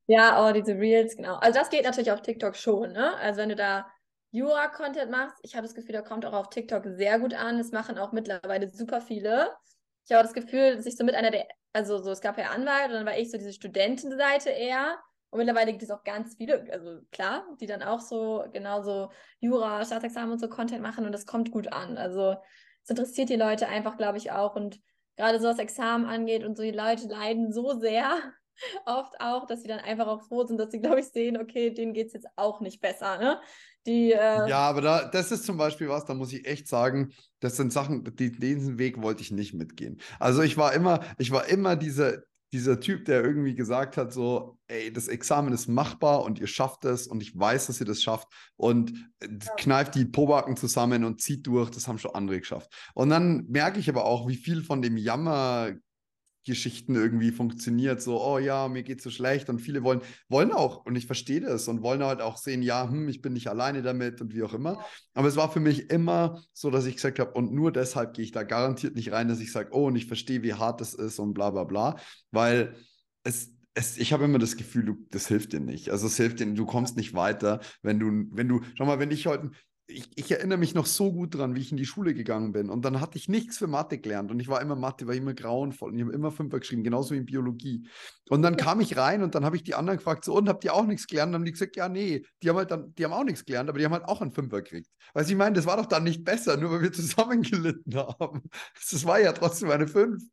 Ja, 0.08 0.48
oh, 0.48 0.52
diese 0.52 0.78
Reels, 0.78 1.16
genau. 1.16 1.36
Also 1.36 1.60
das 1.60 1.70
geht 1.70 1.86
natürlich 1.86 2.12
auf 2.12 2.22
TikTok 2.22 2.58
schon, 2.58 2.92
ne? 2.92 3.16
Also 3.18 3.40
wenn 3.40 3.50
du 3.50 3.56
da 3.56 3.88
Jura-Content 4.32 5.10
machst, 5.10 5.38
ich 5.44 5.56
habe 5.56 5.66
das 5.66 5.76
Gefühl, 5.76 5.94
da 5.94 6.02
kommt 6.02 6.26
auch 6.26 6.34
auf 6.34 6.50
TikTok 6.50 6.84
sehr 6.98 7.20
gut 7.20 7.34
an. 7.34 7.58
Das 7.58 7.72
machen 7.72 7.98
auch 7.98 8.12
mittlerweile 8.12 8.70
super 8.70 9.00
viele. 9.00 9.52
Ich 10.06 10.12
habe 10.12 10.24
das 10.24 10.34
Gefühl, 10.34 10.76
dass 10.76 10.86
ich 10.86 10.98
so 10.98 11.06
mit 11.06 11.16
einer 11.16 11.32
der, 11.32 11.48
also 11.72 12.02
so, 12.02 12.12
es 12.12 12.20
gab 12.20 12.38
ja 12.38 12.50
Anwalt 12.50 12.88
und 12.88 12.94
dann 12.94 13.06
war 13.06 13.18
ich 13.18 13.32
so 13.32 13.38
diese 13.38 13.54
Studentenseite 13.54 14.50
eher. 14.50 14.98
Und 15.34 15.40
mittlerweile 15.40 15.72
gibt 15.72 15.82
es 15.82 15.90
auch 15.90 16.04
ganz 16.04 16.36
viele, 16.36 16.64
also 16.72 17.00
klar, 17.12 17.44
die 17.60 17.66
dann 17.66 17.82
auch 17.82 18.00
so 18.00 18.46
genauso 18.54 19.10
Jura, 19.40 19.84
Staatsexamen 19.84 20.32
und 20.32 20.38
so 20.38 20.48
Content 20.48 20.84
machen 20.84 21.08
und 21.08 21.12
das 21.12 21.26
kommt 21.26 21.50
gut 21.50 21.74
an. 21.74 21.98
Also 21.98 22.36
es 22.84 22.92
interessiert 22.92 23.30
die 23.30 23.36
Leute 23.36 23.68
einfach, 23.68 23.98
glaube 23.98 24.20
ich, 24.20 24.32
auch. 24.32 24.56
Und 24.56 24.80
gerade 25.18 25.40
so 25.40 25.48
was 25.48 25.58
Examen 25.58 26.06
angeht 26.06 26.44
und 26.44 26.56
so, 26.56 26.62
die 26.62 26.70
Leute 26.70 27.08
leiden 27.08 27.52
so 27.52 27.80
sehr 27.80 28.16
oft 28.86 29.20
auch, 29.20 29.48
dass 29.48 29.64
sie 29.64 29.68
dann 29.68 29.80
einfach 29.80 30.06
auch 30.06 30.22
froh 30.22 30.46
sind, 30.46 30.60
dass 30.60 30.70
sie, 30.70 30.80
glaube 30.80 31.00
ich, 31.00 31.08
sehen, 31.08 31.42
okay, 31.42 31.72
denen 31.72 31.94
geht 31.94 32.08
es 32.08 32.14
jetzt 32.14 32.28
auch 32.36 32.62
nicht 32.62 32.80
besser. 32.80 33.18
Ne? 33.18 33.42
Die, 33.88 34.12
äh, 34.12 34.48
Ja, 34.48 34.60
aber 34.70 34.82
da, 34.82 35.06
das 35.06 35.32
ist 35.32 35.46
zum 35.46 35.58
Beispiel 35.58 35.90
was, 35.90 36.06
da 36.06 36.14
muss 36.14 36.32
ich 36.32 36.46
echt 36.46 36.68
sagen, 36.68 37.12
das 37.40 37.58
sind 37.58 37.74
Sachen, 37.74 38.04
die, 38.04 38.32
diesen 38.32 38.78
Weg 38.78 39.02
wollte 39.02 39.24
ich 39.24 39.32
nicht 39.32 39.56
mitgehen. 39.56 40.00
Also 40.20 40.44
ich 40.44 40.58
war 40.58 40.74
immer, 40.74 41.00
ich 41.18 41.32
war 41.32 41.48
immer 41.48 41.76
dieser, 41.76 42.22
dieser 42.54 42.80
Typ, 42.80 43.06
der 43.06 43.24
irgendwie 43.24 43.56
gesagt 43.56 43.98
hat, 43.98 44.14
so, 44.14 44.60
ey, 44.68 44.94
das 44.94 45.08
Examen 45.08 45.52
ist 45.54 45.68
machbar 45.68 46.24
und 46.24 46.40
ihr 46.40 46.48
schafft 46.48 46.86
es 46.86 47.08
und 47.08 47.24
ich 47.24 47.38
weiß, 47.38 47.66
dass 47.68 47.80
ihr 47.80 47.88
das 47.88 48.04
schafft 48.04 48.28
und 48.56 48.94
äh, 49.20 49.28
kneift 49.58 49.96
die 49.96 50.06
Pobacken 50.06 50.56
zusammen 50.56 51.04
und 51.04 51.20
zieht 51.20 51.48
durch, 51.48 51.72
das 51.72 51.88
haben 51.88 51.98
schon 51.98 52.14
andere 52.14 52.40
geschafft. 52.40 52.72
Und 52.94 53.10
dann 53.10 53.48
merke 53.50 53.80
ich 53.80 53.90
aber 53.90 54.06
auch, 54.06 54.28
wie 54.28 54.36
viel 54.36 54.64
von 54.64 54.84
dem 54.84 54.98
Jammer 54.98 55.72
Geschichten 56.44 56.96
irgendwie 56.96 57.32
funktioniert, 57.32 58.02
so, 58.02 58.22
oh 58.22 58.38
ja, 58.38 58.68
mir 58.68 58.84
geht's 58.84 59.04
so 59.04 59.10
schlecht 59.10 59.50
und 59.50 59.60
viele 59.60 59.84
wollen, 59.84 60.02
wollen 60.30 60.52
auch, 60.52 60.86
und 60.86 60.96
ich 60.96 61.06
verstehe 61.06 61.42
das 61.42 61.68
und 61.68 61.82
wollen 61.82 62.04
halt 62.04 62.22
auch 62.22 62.38
sehen, 62.38 62.62
ja, 62.62 62.90
hm, 62.90 63.08
ich 63.08 63.22
bin 63.22 63.34
nicht 63.34 63.48
alleine 63.48 63.82
damit 63.82 64.22
und 64.22 64.34
wie 64.34 64.44
auch 64.44 64.54
immer. 64.54 64.84
Aber 65.14 65.28
es 65.28 65.36
war 65.36 65.52
für 65.52 65.60
mich 65.60 65.90
immer 65.90 66.42
so, 66.54 66.70
dass 66.70 66.86
ich 66.86 66.96
gesagt 66.96 67.20
habe, 67.20 67.32
und 67.32 67.54
nur 67.54 67.72
deshalb 67.72 68.14
gehe 68.14 68.26
ich 68.26 68.32
da 68.32 68.44
garantiert 68.44 68.96
nicht 68.96 69.12
rein, 69.12 69.28
dass 69.28 69.40
ich 69.40 69.52
sage, 69.52 69.70
oh, 69.72 69.88
und 69.88 69.96
ich 69.96 70.08
verstehe, 70.08 70.44
wie 70.44 70.54
hart 70.54 70.82
das 70.82 70.94
ist 70.94 71.20
und 71.20 71.34
bla 71.34 71.52
bla 71.52 71.64
bla, 71.64 71.98
weil 72.32 72.76
es, 73.24 73.52
es, 73.74 73.98
ich 73.98 74.14
habe 74.14 74.26
immer 74.26 74.40
das 74.40 74.58
Gefühl, 74.58 74.86
du, 74.86 74.98
das 75.12 75.28
hilft 75.28 75.54
dir 75.54 75.60
nicht. 75.60 75.90
Also 75.90 76.08
es 76.08 76.18
hilft 76.18 76.40
dir, 76.40 76.46
du 76.54 76.66
kommst 76.66 76.98
nicht 76.98 77.14
weiter, 77.14 77.62
wenn 77.82 78.00
du, 78.00 78.28
wenn 78.32 78.48
du, 78.48 78.62
schau 78.76 78.86
mal, 78.86 79.00
wenn 79.00 79.12
ich 79.12 79.28
heute, 79.28 79.52
ich, 79.88 80.10
ich, 80.16 80.32
erinnere 80.32 80.58
mich 80.58 80.74
noch 80.74 80.86
so 80.86 81.12
gut 81.12 81.36
dran, 81.36 81.56
wie 81.56 81.60
ich 81.60 81.72
in 81.72 81.78
die 81.78 81.86
Schule 81.86 82.14
gegangen 82.14 82.54
bin. 82.54 82.70
Und 82.70 82.86
dann 82.86 83.02
hatte 83.02 83.18
ich 83.18 83.28
nichts 83.28 83.58
für 83.58 83.68
Mathe 83.68 83.98
gelernt. 83.98 84.32
Und 84.32 84.40
ich 84.40 84.48
war 84.48 84.62
immer 84.62 84.76
Mathe, 84.76 85.08
war 85.08 85.14
immer 85.14 85.34
grauenvoll. 85.34 85.92
Und 85.92 85.98
ich 85.98 86.04
habe 86.04 86.14
immer 86.14 86.32
Fünfer 86.32 86.60
geschrieben, 86.60 86.84
genauso 86.84 87.14
wie 87.14 87.18
in 87.18 87.26
Biologie. 87.26 87.86
Und 88.30 88.42
dann 88.44 88.56
kam 88.56 88.80
ich 88.80 88.96
rein 88.96 89.24
und 89.24 89.36
dann 89.36 89.44
habe 89.44 89.58
ich 89.58 89.64
die 89.64 89.76
anderen 89.76 89.98
gefragt, 89.98 90.24
so, 90.24 90.36
und 90.36 90.48
habt 90.48 90.64
ihr 90.64 90.74
auch 90.74 90.86
nichts 90.86 91.08
gelernt? 91.08 91.30
Und 91.30 91.34
dann 91.34 91.42
haben 91.42 91.46
die 91.46 91.52
gesagt, 91.52 91.76
ja, 91.76 91.90
nee, 91.90 92.26
die 92.42 92.50
haben 92.50 92.58
halt 92.58 92.72
dann, 92.72 92.96
die 92.96 93.04
haben 93.04 93.14
auch 93.14 93.26
nichts 93.26 93.44
gelernt, 93.44 93.70
aber 93.70 93.78
die 93.78 93.86
haben 93.86 93.92
halt 93.92 94.06
auch 94.06 94.22
einen 94.22 94.32
Fünfer 94.32 94.62
gekriegt. 94.62 94.90
Weil 95.14 95.26
ich 95.26 95.36
meine, 95.36 95.56
das 95.56 95.66
war 95.66 95.76
doch 95.76 95.86
dann 95.86 96.04
nicht 96.04 96.24
besser, 96.24 96.56
nur 96.56 96.72
weil 96.72 96.82
wir 96.82 96.94
zusammen 96.94 97.42
gelitten 97.42 97.96
haben. 97.96 98.44
Das 98.92 99.06
war 99.06 99.20
ja 99.20 99.34
trotzdem 99.34 99.70
eine 99.70 99.88
Fünf. 99.88 100.24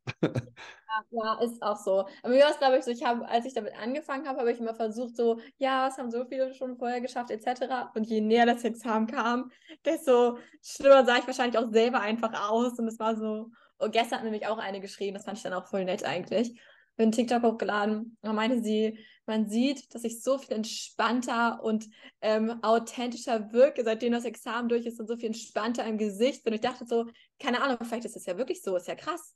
Ja, 1.09 1.35
ist 1.41 1.61
auch 1.61 1.77
so. 1.77 1.99
Aber 2.23 2.29
mir 2.33 2.41
war 2.43 2.51
es, 2.51 2.57
glaube 2.57 2.77
ich, 2.77 2.83
so, 2.83 2.91
ich 2.91 3.03
habe, 3.03 3.27
als 3.27 3.45
ich 3.45 3.53
damit 3.53 3.73
angefangen 3.77 4.27
habe, 4.27 4.39
habe 4.39 4.51
ich 4.51 4.59
immer 4.59 4.75
versucht, 4.75 5.15
so, 5.15 5.39
ja, 5.57 5.87
es 5.87 5.97
haben 5.97 6.11
so 6.11 6.25
viele 6.25 6.53
schon 6.53 6.77
vorher 6.77 7.01
geschafft, 7.01 7.31
etc. 7.31 7.91
Und 7.95 8.05
je 8.05 8.21
näher 8.21 8.45
das 8.45 8.63
Examen 8.63 9.07
kam, 9.07 9.51
desto 9.85 10.37
schlimmer 10.61 11.05
sah 11.05 11.17
ich 11.17 11.27
wahrscheinlich 11.27 11.57
auch 11.57 11.71
selber 11.71 12.01
einfach 12.01 12.49
aus. 12.49 12.77
Und 12.79 12.87
es 12.87 12.99
war 12.99 13.15
so, 13.15 13.49
und 13.77 13.91
gestern 13.91 14.19
hat 14.19 14.23
nämlich 14.25 14.47
auch 14.47 14.57
eine 14.57 14.81
geschrieben, 14.81 15.13
das 15.15 15.25
fand 15.25 15.37
ich 15.37 15.43
dann 15.43 15.53
auch 15.53 15.65
voll 15.67 15.85
nett 15.85 16.03
eigentlich. 16.03 16.59
Bin 16.97 17.11
TikTok 17.11 17.41
hochgeladen, 17.43 18.17
da 18.21 18.33
meinte 18.33 18.61
sie, 18.61 18.99
man 19.25 19.47
sieht, 19.49 19.95
dass 19.95 20.03
ich 20.03 20.21
so 20.21 20.37
viel 20.37 20.53
entspannter 20.55 21.63
und 21.63 21.87
ähm, 22.21 22.61
authentischer 22.63 23.51
wirke, 23.53 23.83
seitdem 23.83 24.11
das 24.11 24.25
Examen 24.25 24.67
durch 24.67 24.85
ist 24.85 24.99
und 24.99 25.07
so 25.07 25.15
viel 25.15 25.27
entspannter 25.27 25.85
im 25.85 25.97
Gesicht 25.97 26.43
bin. 26.43 26.51
Und 26.53 26.55
ich 26.55 26.61
dachte 26.69 26.85
so, 26.85 27.05
keine 27.39 27.61
Ahnung, 27.61 27.77
vielleicht 27.83 28.05
ist 28.05 28.17
es 28.17 28.25
ja 28.25 28.37
wirklich 28.37 28.61
so, 28.61 28.75
ist 28.75 28.87
ja 28.87 28.95
krass. 28.95 29.35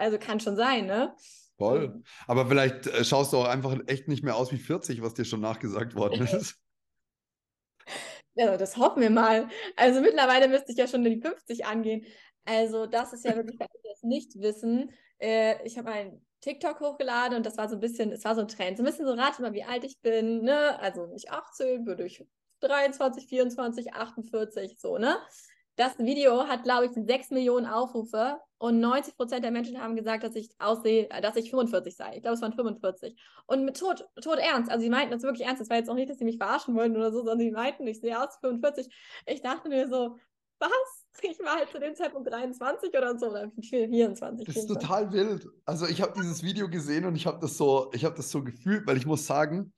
Also 0.00 0.18
kann 0.18 0.40
schon 0.40 0.56
sein, 0.56 0.86
ne? 0.86 1.14
Voll. 1.58 2.02
Aber 2.26 2.46
vielleicht 2.46 2.86
äh, 2.86 3.04
schaust 3.04 3.34
du 3.34 3.36
auch 3.36 3.44
einfach 3.48 3.76
echt 3.86 4.08
nicht 4.08 4.24
mehr 4.24 4.36
aus 4.36 4.50
wie 4.50 4.56
40, 4.56 5.02
was 5.02 5.12
dir 5.12 5.26
schon 5.26 5.42
nachgesagt 5.42 5.94
worden 5.94 6.26
ist. 6.26 6.56
Ja, 8.34 8.56
das 8.56 8.78
hoffen 8.78 9.02
wir 9.02 9.10
mal. 9.10 9.48
Also 9.76 10.00
mittlerweile 10.00 10.48
müsste 10.48 10.72
ich 10.72 10.78
ja 10.78 10.88
schon 10.88 11.04
die 11.04 11.20
50 11.20 11.66
angehen. 11.66 12.06
Also 12.46 12.86
das 12.86 13.12
ist 13.12 13.26
ja 13.26 13.36
wirklich, 13.36 13.56
für 13.58 13.64
alle, 13.64 13.80
die 13.84 13.88
das 13.90 14.02
nicht 14.02 14.40
wissen. 14.40 14.90
Äh, 15.18 15.62
ich 15.66 15.76
habe 15.76 15.90
einen 15.90 16.24
TikTok 16.40 16.80
hochgeladen 16.80 17.36
und 17.36 17.44
das 17.44 17.58
war 17.58 17.68
so 17.68 17.76
ein 17.76 17.80
bisschen, 17.80 18.10
es 18.12 18.24
war 18.24 18.34
so 18.34 18.40
ein 18.40 18.48
Trend. 18.48 18.78
So 18.78 18.82
ein 18.82 18.86
bisschen 18.86 19.06
so, 19.06 19.12
rate 19.12 19.42
mal, 19.42 19.52
wie 19.52 19.64
alt 19.64 19.84
ich 19.84 20.00
bin, 20.00 20.42
ne? 20.42 20.80
Also 20.80 21.06
nicht 21.08 21.30
18, 21.30 21.84
würde 21.84 22.06
ich 22.06 22.24
23, 22.60 23.26
24, 23.26 23.92
48, 23.92 24.80
so, 24.80 24.96
ne? 24.96 25.18
Das 25.80 25.98
Video 25.98 26.46
hat, 26.46 26.64
glaube 26.64 26.84
ich, 26.84 26.92
6 26.92 27.30
Millionen 27.30 27.64
Aufrufe 27.64 28.38
und 28.58 28.80
90 28.80 29.16
Prozent 29.16 29.42
der 29.42 29.50
Menschen 29.50 29.80
haben 29.80 29.96
gesagt, 29.96 30.22
dass 30.22 30.34
ich 30.34 30.50
aussehe, 30.58 31.08
dass 31.22 31.36
ich 31.36 31.48
45 31.48 31.96
sei. 31.96 32.16
Ich 32.16 32.20
glaube, 32.20 32.34
es 32.34 32.42
waren 32.42 32.52
45. 32.52 33.18
Und 33.46 33.64
mit 33.64 33.78
tot, 33.78 34.06
tot 34.20 34.36
ernst. 34.36 34.70
Also, 34.70 34.82
sie 34.82 34.90
meinten 34.90 35.10
das 35.10 35.22
wirklich 35.22 35.46
ernst. 35.46 35.62
Das 35.62 35.70
war 35.70 35.78
jetzt 35.78 35.88
auch 35.88 35.94
nicht, 35.94 36.10
dass 36.10 36.18
sie 36.18 36.26
mich 36.26 36.36
verarschen 36.36 36.74
wollten 36.74 36.98
oder 36.98 37.10
so, 37.10 37.20
sondern 37.20 37.38
sie 37.38 37.50
meinten, 37.50 37.86
ich 37.86 37.98
sehe 37.98 38.22
aus 38.22 38.36
45. 38.42 38.94
Ich 39.24 39.40
dachte 39.40 39.70
mir 39.70 39.88
so, 39.88 40.18
was? 40.58 40.70
Ich 41.22 41.38
war 41.40 41.56
halt 41.56 41.70
zu 41.70 41.80
dem 41.80 41.94
Zeitpunkt 41.94 42.30
23 42.30 42.90
oder 42.90 43.18
so, 43.18 43.30
oder 43.30 43.50
24. 43.50 44.46
Das 44.46 44.56
ist 44.56 44.62
24. 44.66 44.68
total 44.68 45.12
wild. 45.14 45.48
Also 45.64 45.86
ich 45.86 46.02
habe 46.02 46.12
dieses 46.14 46.42
Video 46.42 46.68
gesehen 46.68 47.06
und 47.06 47.16
ich 47.16 47.26
habe 47.26 47.38
das 47.40 47.56
so, 47.56 47.90
ich 47.94 48.04
habe 48.04 48.16
das 48.16 48.30
so 48.30 48.44
gefühlt, 48.44 48.86
weil 48.86 48.98
ich 48.98 49.06
muss 49.06 49.26
sagen, 49.26 49.72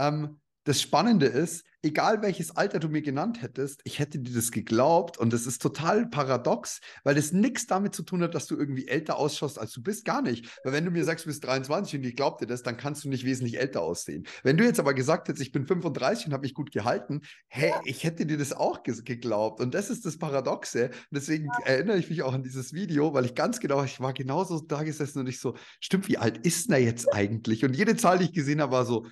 ähm, 0.00 0.40
das 0.64 0.80
Spannende 0.80 1.26
ist, 1.26 1.64
egal 1.84 2.22
welches 2.22 2.56
Alter 2.56 2.78
du 2.78 2.88
mir 2.88 3.02
genannt 3.02 3.42
hättest, 3.42 3.82
ich 3.84 3.98
hätte 3.98 4.18
dir 4.18 4.34
das 4.34 4.50
geglaubt 4.50 5.18
und 5.18 5.32
das 5.32 5.46
ist 5.46 5.60
total 5.60 6.08
paradox, 6.08 6.80
weil 7.04 7.14
das 7.14 7.32
nichts 7.32 7.66
damit 7.66 7.94
zu 7.94 8.02
tun 8.02 8.22
hat, 8.22 8.34
dass 8.34 8.46
du 8.46 8.56
irgendwie 8.56 8.88
älter 8.88 9.18
ausschaust, 9.18 9.58
als 9.58 9.72
du 9.72 9.82
bist, 9.82 10.04
gar 10.04 10.22
nicht. 10.22 10.48
Weil 10.64 10.72
wenn 10.72 10.84
du 10.84 10.90
mir 10.90 11.04
sagst, 11.04 11.26
du 11.26 11.28
bist 11.28 11.44
23 11.44 11.98
und 11.98 12.06
ich 12.06 12.16
glaub 12.16 12.38
dir 12.38 12.46
das, 12.46 12.62
dann 12.62 12.76
kannst 12.76 13.04
du 13.04 13.08
nicht 13.08 13.24
wesentlich 13.24 13.58
älter 13.58 13.82
aussehen. 13.82 14.26
Wenn 14.42 14.56
du 14.56 14.64
jetzt 14.64 14.80
aber 14.80 14.94
gesagt 14.94 15.28
hättest, 15.28 15.42
ich 15.42 15.52
bin 15.52 15.66
35 15.66 16.26
und 16.26 16.32
habe 16.32 16.42
mich 16.42 16.54
gut 16.54 16.72
gehalten, 16.72 17.20
hey, 17.48 17.72
ich 17.84 18.04
hätte 18.04 18.24
dir 18.26 18.38
das 18.38 18.52
auch 18.52 18.82
ge 18.82 18.94
geglaubt 19.04 19.60
und 19.60 19.74
das 19.74 19.90
ist 19.90 20.06
das 20.06 20.18
Paradoxe. 20.18 20.90
Deswegen 21.10 21.46
ja. 21.46 21.66
erinnere 21.66 21.98
ich 21.98 22.08
mich 22.08 22.22
auch 22.22 22.32
an 22.32 22.42
dieses 22.42 22.72
Video, 22.72 23.12
weil 23.12 23.24
ich 23.24 23.34
ganz 23.34 23.60
genau, 23.60 23.82
ich 23.82 24.00
war 24.00 24.12
genauso 24.12 24.60
da 24.60 24.84
gesessen 24.84 25.18
und 25.18 25.26
ich 25.26 25.40
so, 25.40 25.54
stimmt, 25.80 26.08
wie 26.08 26.16
alt 26.16 26.46
ist 26.46 26.70
er 26.70 26.78
jetzt 26.78 27.12
eigentlich? 27.12 27.64
Und 27.64 27.74
jede 27.76 27.96
Zahl, 27.96 28.18
die 28.18 28.26
ich 28.26 28.32
gesehen 28.32 28.60
habe, 28.60 28.72
war 28.72 28.86
so, 28.86 29.04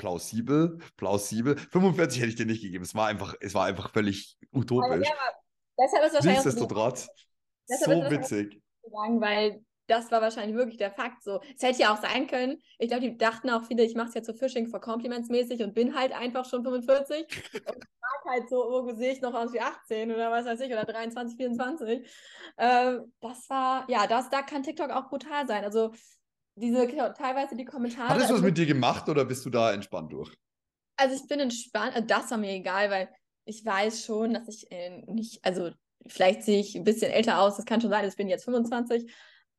plausibel, 0.00 0.78
plausibel. 0.96 1.58
45 1.58 2.20
hätte 2.20 2.30
ich 2.30 2.36
dir 2.36 2.46
nicht 2.46 2.62
gegeben. 2.62 2.82
Es 2.82 2.94
war 2.94 3.06
einfach, 3.06 3.34
es 3.40 3.54
war 3.54 3.66
einfach 3.66 3.90
völlig 3.90 4.38
utopisch. 4.50 5.06
Ja, 5.06 5.14
deshalb 5.78 6.06
ist 6.06 6.14
wahrscheinlich 6.14 6.44
Nichtsdestotrotz, 6.44 7.08
so 7.66 7.90
witzig. 7.90 8.62
Sagen, 8.90 9.20
weil 9.20 9.62
das 9.86 10.10
war 10.10 10.22
wahrscheinlich 10.22 10.56
wirklich 10.56 10.78
der 10.78 10.90
Fakt. 10.90 11.22
So, 11.22 11.40
es 11.54 11.62
hätte 11.62 11.80
ja 11.80 11.92
auch 11.92 12.00
sein 12.00 12.26
können. 12.28 12.62
Ich 12.78 12.88
glaube, 12.88 13.02
die 13.02 13.18
dachten 13.18 13.50
auch 13.50 13.64
viele, 13.64 13.84
ich 13.84 13.94
mache 13.94 14.08
es 14.08 14.14
jetzt 14.14 14.26
so 14.26 14.32
Fishing 14.32 14.68
for 14.68 14.80
Compliments 14.80 15.28
mäßig 15.28 15.62
und 15.62 15.74
bin 15.74 15.94
halt 15.94 16.12
einfach 16.12 16.48
schon 16.48 16.62
45. 16.62 17.26
und 17.54 17.76
mag 17.76 18.32
halt 18.32 18.48
so, 18.48 18.56
wo 18.56 18.94
sehe 18.94 19.12
ich 19.12 19.20
noch 19.20 19.34
aus 19.34 19.52
wie 19.52 19.60
18 19.60 20.10
oder 20.12 20.30
was 20.30 20.46
weiß 20.46 20.60
ich, 20.60 20.72
oder 20.72 20.84
23, 20.84 21.36
24. 21.36 22.08
Äh, 22.56 23.00
das 23.20 23.50
war, 23.50 23.84
ja, 23.90 24.06
das, 24.06 24.30
da 24.30 24.40
kann 24.40 24.62
TikTok 24.62 24.90
auch 24.90 25.10
brutal 25.10 25.46
sein. 25.46 25.64
Also 25.64 25.92
diese 26.60 26.86
teilweise 27.14 27.56
die 27.56 27.64
Kommentare. 27.64 28.10
Hat 28.10 28.16
was 28.16 28.30
also, 28.30 28.42
mit 28.42 28.56
dir 28.58 28.66
gemacht 28.66 29.08
oder 29.08 29.24
bist 29.24 29.44
du 29.44 29.50
da 29.50 29.72
entspannt 29.72 30.12
durch? 30.12 30.32
Also 30.96 31.16
ich 31.16 31.26
bin 31.26 31.40
entspannt, 31.40 31.96
äh, 31.96 32.04
das 32.04 32.30
war 32.30 32.38
mir 32.38 32.52
egal, 32.52 32.90
weil 32.90 33.08
ich 33.44 33.64
weiß 33.64 34.04
schon, 34.04 34.34
dass 34.34 34.48
ich 34.48 34.70
äh, 34.70 35.02
nicht, 35.06 35.44
also 35.44 35.70
vielleicht 36.06 36.42
sehe 36.42 36.60
ich 36.60 36.76
ein 36.76 36.84
bisschen 36.84 37.10
älter 37.10 37.40
aus, 37.40 37.56
das 37.56 37.64
kann 37.64 37.80
schon 37.80 37.90
sein, 37.90 38.06
ich 38.06 38.16
bin 38.16 38.28
jetzt 38.28 38.44
25, 38.44 39.10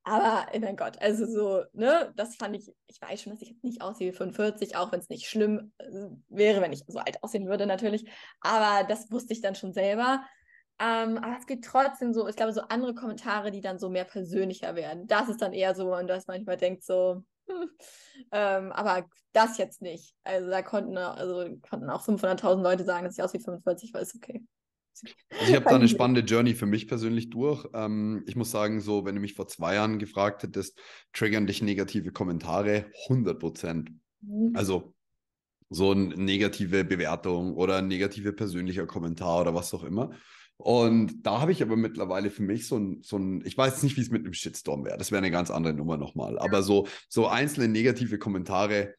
aber 0.04 0.48
oh 0.54 0.60
mein 0.60 0.78
Gott, 0.78 1.00
also 1.02 1.26
so, 1.26 1.64
ne, 1.74 2.12
das 2.16 2.36
fand 2.36 2.56
ich, 2.56 2.72
ich 2.88 3.02
weiß 3.02 3.22
schon, 3.22 3.34
dass 3.34 3.42
ich 3.42 3.50
jetzt 3.50 3.64
nicht 3.64 3.82
aussehe 3.82 4.12
wie 4.12 4.16
45, 4.16 4.76
auch 4.76 4.92
wenn 4.92 5.00
es 5.00 5.10
nicht 5.10 5.28
schlimm 5.28 5.74
äh, 5.78 6.08
wäre, 6.30 6.62
wenn 6.62 6.74
ich 6.74 6.84
so 6.88 7.00
alt 7.00 7.22
aussehen 7.24 7.48
würde 7.48 7.66
natürlich, 7.66 8.10
aber 8.40 8.88
das 8.88 9.12
wusste 9.12 9.34
ich 9.34 9.42
dann 9.42 9.56
schon 9.56 9.74
selber. 9.74 10.24
Ähm, 10.80 11.18
aber 11.18 11.38
es 11.40 11.46
gibt 11.46 11.66
trotzdem 11.66 12.14
so, 12.14 12.28
ich 12.28 12.36
glaube, 12.36 12.54
so 12.54 12.62
andere 12.62 12.96
Kommentare, 12.96 13.52
die 13.52 13.62
dann 13.62 13.80
so 13.80 13.90
mehr 13.90 14.06
persönlicher 14.06 14.76
werden. 14.76 15.08
Das 15.08 15.30
ist 15.30 15.42
dann 15.42 15.54
eher 15.54 15.76
so, 15.76 15.96
und 15.96 16.08
das 16.08 16.28
manchmal 16.28 16.58
denkt 16.58 16.84
so, 16.84 17.24
hm, 17.48 17.70
ähm, 18.32 18.72
aber 18.72 19.08
das 19.34 19.58
jetzt 19.58 19.82
nicht. 19.82 20.16
Also 20.24 20.50
da 20.50 20.62
konnten, 20.62 20.98
also 20.98 21.56
konnten 21.70 21.90
auch 21.90 22.04
500.000 22.04 22.62
Leute 22.62 22.84
sagen, 22.84 23.06
dass 23.06 23.18
ich 23.18 23.24
aus 23.24 23.34
wie 23.34 23.40
45 23.40 23.94
war, 23.94 24.02
ist 24.02 24.16
okay. 24.16 24.44
Also 25.30 25.52
ich 25.52 25.56
habe 25.56 25.66
da 25.70 25.76
eine 25.76 25.88
spannende 25.88 26.22
Journey 26.22 26.54
für 26.56 26.66
mich 26.66 26.88
persönlich 26.88 27.30
durch. 27.30 27.68
Ähm, 27.74 28.24
ich 28.28 28.36
muss 28.36 28.52
sagen, 28.52 28.82
so, 28.82 29.06
wenn 29.06 29.16
du 29.16 29.22
mich 29.22 29.34
vor 29.34 29.48
zwei 29.48 29.76
Jahren 29.76 30.00
gefragt 30.00 30.44
hättest, 30.44 30.80
triggern 31.14 31.48
dich 31.48 31.62
negative 31.62 32.12
Kommentare? 32.12 32.92
100 33.08 33.40
Prozent. 33.40 33.92
Mhm. 34.22 34.54
Also 34.56 34.94
so 35.70 35.92
eine 35.92 36.16
negative 36.18 36.84
Bewertung 36.84 37.56
oder 37.56 37.78
ein 37.78 37.88
negative 37.88 38.34
persönlicher 38.34 38.86
Kommentar 38.86 39.42
oder 39.42 39.56
was 39.56 39.74
auch 39.74 39.84
immer. 39.84 40.12
Und 40.62 41.26
da 41.26 41.42
habe 41.42 41.52
ich 41.52 41.62
aber 41.62 41.76
mittlerweile 41.76 42.30
für 42.30 42.44
mich 42.44 42.68
so 42.68 42.78
ein, 42.78 43.02
so 43.02 43.18
ein 43.18 43.44
ich 43.46 43.58
weiß 43.58 43.82
nicht, 43.84 43.98
wie 43.98 44.02
es 44.02 44.12
mit 44.12 44.24
einem 44.24 44.34
Shitstorm 44.34 44.86
wäre. 44.86 44.98
Das 44.98 45.12
wäre 45.12 45.20
eine 45.20 45.32
ganz 45.32 45.50
andere 45.50 45.74
Nummer 45.74 45.98
nochmal. 45.98 46.38
Aber 46.38 46.62
so, 46.62 46.88
so 47.10 47.28
einzelne 47.28 47.68
negative 47.68 48.20
Kommentare, 48.20 48.94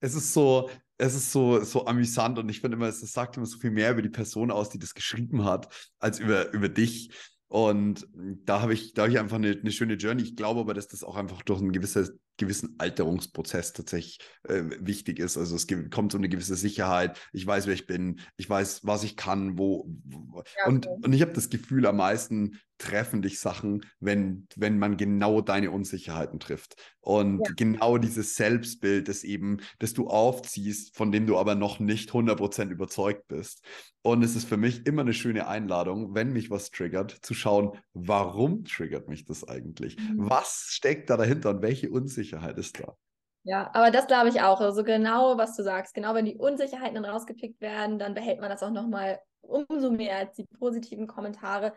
es 0.00 0.14
ist 0.14 0.32
so, 0.32 0.70
es 0.98 1.14
ist 1.14 1.32
so, 1.32 1.62
so 1.64 1.86
amüsant 1.86 2.38
und 2.38 2.48
ich 2.48 2.60
finde 2.60 2.76
immer, 2.76 2.88
es 2.88 3.00
sagt 3.00 3.36
immer 3.36 3.46
so 3.46 3.58
viel 3.58 3.70
mehr 3.70 3.92
über 3.92 4.02
die 4.02 4.08
Person 4.08 4.50
aus, 4.50 4.68
die 4.68 4.78
das 4.78 4.94
geschrieben 4.94 5.44
hat, 5.44 5.68
als 5.98 6.18
über, 6.18 6.52
über 6.52 6.68
dich. 6.68 7.10
Und 7.48 8.06
da 8.12 8.60
habe 8.60 8.74
ich, 8.74 8.92
da 8.92 9.02
habe 9.02 9.12
ich 9.12 9.18
einfach 9.18 9.36
eine, 9.36 9.52
eine 9.52 9.72
schöne 9.72 9.94
Journey. 9.94 10.22
Ich 10.22 10.36
glaube 10.36 10.60
aber, 10.60 10.74
dass 10.74 10.88
das 10.88 11.02
auch 11.02 11.16
einfach 11.16 11.42
durch 11.42 11.60
ein 11.60 11.72
gewisses 11.72 12.18
gewissen 12.38 12.76
Alterungsprozess 12.78 13.74
tatsächlich 13.74 14.20
äh, 14.44 14.62
wichtig 14.80 15.18
ist. 15.18 15.36
Also 15.36 15.56
es 15.56 15.66
kommt 15.90 16.12
so 16.12 16.18
eine 16.18 16.28
gewisse 16.28 16.56
Sicherheit. 16.56 17.18
Ich 17.32 17.46
weiß, 17.46 17.66
wer 17.66 17.74
ich 17.74 17.86
bin. 17.86 18.20
Ich 18.36 18.48
weiß, 18.48 18.86
was 18.86 19.04
ich 19.04 19.16
kann, 19.16 19.58
wo. 19.58 19.90
wo. 20.04 20.42
Ja, 20.56 20.68
und, 20.68 20.86
okay. 20.86 21.00
und 21.04 21.12
ich 21.12 21.20
habe 21.20 21.32
das 21.32 21.50
Gefühl, 21.50 21.86
am 21.86 21.96
meisten 21.96 22.58
treffen 22.78 23.22
dich 23.22 23.40
Sachen, 23.40 23.84
wenn, 24.00 24.46
wenn 24.56 24.78
man 24.78 24.96
genau 24.96 25.40
deine 25.40 25.70
Unsicherheiten 25.70 26.38
trifft. 26.38 26.76
Und 27.00 27.40
ja. 27.44 27.52
genau 27.56 27.98
dieses 27.98 28.36
Selbstbild, 28.36 29.08
das 29.08 29.24
eben, 29.24 29.58
das 29.78 29.94
du 29.94 30.08
aufziehst, 30.08 30.96
von 30.96 31.10
dem 31.10 31.26
du 31.26 31.36
aber 31.38 31.54
noch 31.54 31.80
nicht 31.80 32.10
100% 32.10 32.70
überzeugt 32.70 33.26
bist. 33.28 33.64
Und 34.02 34.22
es 34.22 34.36
ist 34.36 34.48
für 34.48 34.56
mich 34.56 34.86
immer 34.86 35.02
eine 35.02 35.12
schöne 35.12 35.48
Einladung, 35.48 36.14
wenn 36.14 36.32
mich 36.32 36.50
was 36.50 36.70
triggert, 36.70 37.10
zu 37.10 37.34
schauen, 37.34 37.72
warum 37.94 38.64
triggert 38.64 39.08
mich 39.08 39.24
das 39.24 39.46
eigentlich? 39.46 39.96
Mhm. 39.98 40.30
Was 40.30 40.68
steckt 40.70 41.10
da 41.10 41.16
dahinter 41.16 41.50
und 41.50 41.62
welche 41.62 41.90
Unsicherheit 41.90 42.27
Unsicherheit 42.28 42.58
ist 42.58 42.80
da. 42.80 42.96
Ja, 43.44 43.70
aber 43.72 43.90
das 43.90 44.06
glaube 44.06 44.28
ich 44.28 44.42
auch. 44.42 44.60
Also 44.60 44.84
genau, 44.84 45.38
was 45.38 45.56
du 45.56 45.62
sagst. 45.62 45.94
Genau, 45.94 46.14
wenn 46.14 46.26
die 46.26 46.36
Unsicherheiten 46.36 46.94
dann 46.94 47.04
rausgepickt 47.04 47.60
werden, 47.60 47.98
dann 47.98 48.14
behält 48.14 48.40
man 48.40 48.50
das 48.50 48.62
auch 48.62 48.70
nochmal 48.70 49.20
umso 49.40 49.90
mehr 49.90 50.16
als 50.16 50.36
die 50.36 50.44
positiven 50.58 51.06
Kommentare. 51.06 51.72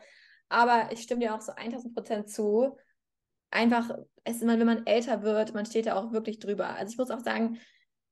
Aber 0.49 0.89
ich 0.91 1.01
stimme 1.01 1.21
dir 1.21 1.33
auch 1.33 1.41
so 1.41 1.53
1000 1.53 1.93
Prozent 1.93 2.29
zu. 2.29 2.77
Einfach, 3.51 3.89
es, 4.23 4.41
wenn 4.45 4.65
man 4.65 4.85
älter 4.85 5.23
wird, 5.23 5.53
man 5.53 5.65
steht 5.65 5.85
da 5.85 5.95
auch 5.95 6.11
wirklich 6.11 6.39
drüber. 6.39 6.75
Also 6.75 6.91
ich 6.91 6.97
muss 6.97 7.11
auch 7.11 7.19
sagen, 7.19 7.59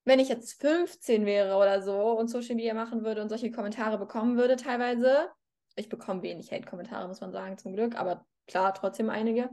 wenn 0.06 0.20
ich 0.20 0.30
jetzt 0.30 0.62
15 0.62 1.26
wäre 1.26 1.58
oder 1.58 1.82
so 1.82 2.18
und 2.18 2.30
Social 2.30 2.56
Media 2.56 2.74
machen 2.74 3.04
würde 3.04 3.22
und 3.22 3.30
solche 3.30 3.52
Kommentare 3.52 3.98
bekommen 3.98 4.38
würde 4.38 4.56
teilweise, 4.56 5.28
ich 5.76 5.90
bekomme 5.90 6.22
wenig 6.22 6.52
Hate-Kommentare, 6.52 7.08
muss 7.08 7.22
man 7.22 7.32
sagen, 7.32 7.58
zum 7.58 7.74
Glück, 7.74 7.96
aber 7.96 8.26
klar, 8.48 8.74
trotzdem 8.74 9.10
einige. 9.10 9.50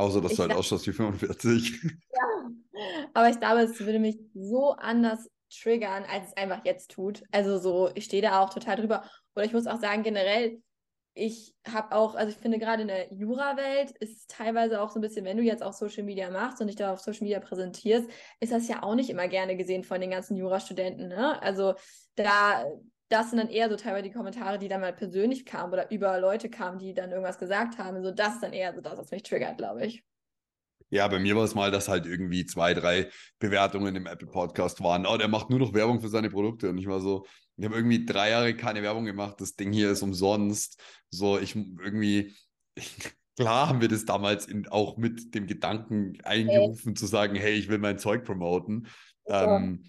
Außer, 0.00 0.20
dass 0.20 0.32
ich 0.32 0.36
du 0.38 0.42
halt 0.42 0.52
ausschaust 0.52 0.86
wie 0.86 0.92
45. 0.92 1.82
Ja, 2.12 2.50
aber 3.12 3.28
ich 3.28 3.38
glaube, 3.38 3.60
es 3.60 3.78
würde 3.80 3.98
mich 3.98 4.18
so 4.34 4.72
anders 4.72 5.28
triggern, 5.50 6.04
als 6.04 6.28
es 6.28 6.36
einfach 6.36 6.64
jetzt 6.64 6.90
tut. 6.90 7.22
Also 7.30 7.58
so, 7.58 7.90
ich 7.94 8.04
stehe 8.04 8.22
da 8.22 8.40
auch 8.40 8.50
total 8.50 8.76
drüber. 8.76 9.04
Oder 9.34 9.44
ich 9.44 9.52
muss 9.52 9.66
auch 9.66 9.78
sagen, 9.78 10.02
generell, 10.02 10.62
ich 11.12 11.54
habe 11.68 11.94
auch, 11.94 12.14
also 12.14 12.30
ich 12.30 12.38
finde 12.38 12.58
gerade 12.58 12.82
in 12.82 12.88
der 12.88 13.12
Jura-Welt 13.12 13.90
ist 13.98 14.16
es 14.16 14.26
teilweise 14.26 14.80
auch 14.80 14.90
so 14.90 14.98
ein 14.98 15.02
bisschen, 15.02 15.24
wenn 15.24 15.36
du 15.36 15.42
jetzt 15.42 15.62
auch 15.62 15.72
Social 15.72 16.04
Media 16.04 16.30
machst 16.30 16.60
und 16.60 16.68
dich 16.68 16.76
da 16.76 16.92
auf 16.92 17.00
Social 17.00 17.22
Media 17.24 17.40
präsentierst, 17.40 18.08
ist 18.40 18.52
das 18.52 18.68
ja 18.68 18.82
auch 18.82 18.94
nicht 18.94 19.10
immer 19.10 19.28
gerne 19.28 19.56
gesehen 19.56 19.84
von 19.84 20.00
den 20.00 20.10
ganzen 20.10 20.36
Jurastudenten. 20.36 21.08
Ne? 21.08 21.42
Also 21.42 21.74
da 22.14 22.64
das 23.10 23.30
sind 23.30 23.38
dann 23.38 23.48
eher 23.48 23.68
so 23.68 23.76
teilweise 23.76 24.04
die 24.04 24.14
Kommentare, 24.14 24.58
die 24.58 24.68
dann 24.68 24.80
mal 24.80 24.92
persönlich 24.92 25.44
kamen 25.44 25.72
oder 25.72 25.90
über 25.90 26.18
Leute 26.20 26.48
kamen, 26.48 26.78
die 26.78 26.94
dann 26.94 27.10
irgendwas 27.10 27.38
gesagt 27.38 27.76
haben. 27.76 28.02
So 28.02 28.12
das 28.12 28.34
ist 28.34 28.42
dann 28.42 28.52
eher 28.52 28.72
so 28.72 28.80
das, 28.80 28.96
was 28.96 29.10
mich 29.10 29.24
triggert, 29.24 29.58
glaube 29.58 29.84
ich. 29.84 30.04
Ja, 30.90 31.06
bei 31.08 31.18
mir 31.18 31.36
war 31.36 31.44
es 31.44 31.54
mal, 31.54 31.70
dass 31.70 31.88
halt 31.88 32.06
irgendwie 32.06 32.46
zwei, 32.46 32.72
drei 32.72 33.10
Bewertungen 33.38 33.94
im 33.96 34.06
Apple 34.06 34.28
Podcast 34.28 34.82
waren. 34.82 35.06
Oh, 35.06 35.16
der 35.16 35.28
macht 35.28 35.50
nur 35.50 35.58
noch 35.58 35.74
Werbung 35.74 36.00
für 36.00 36.08
seine 36.08 36.30
Produkte. 36.30 36.70
Und 36.70 36.78
ich 36.78 36.86
war 36.86 37.00
so, 37.00 37.26
ich 37.56 37.64
habe 37.64 37.76
irgendwie 37.76 38.04
drei 38.04 38.30
Jahre 38.30 38.56
keine 38.56 38.82
Werbung 38.82 39.04
gemacht. 39.04 39.40
Das 39.40 39.56
Ding 39.56 39.72
hier 39.72 39.90
ist 39.90 40.02
umsonst. 40.02 40.80
So, 41.10 41.38
ich 41.38 41.56
irgendwie, 41.56 42.34
klar 43.36 43.68
haben 43.68 43.80
wir 43.80 43.88
das 43.88 44.04
damals 44.04 44.46
in, 44.46 44.68
auch 44.68 44.96
mit 44.96 45.34
dem 45.34 45.48
Gedanken 45.48 46.16
eingerufen, 46.22 46.90
hey. 46.90 46.94
zu 46.94 47.06
sagen, 47.06 47.34
hey, 47.34 47.54
ich 47.54 47.68
will 47.68 47.78
mein 47.78 47.98
Zeug 47.98 48.24
promoten. 48.24 48.86
Ja. 49.26 49.56
Ähm, 49.56 49.84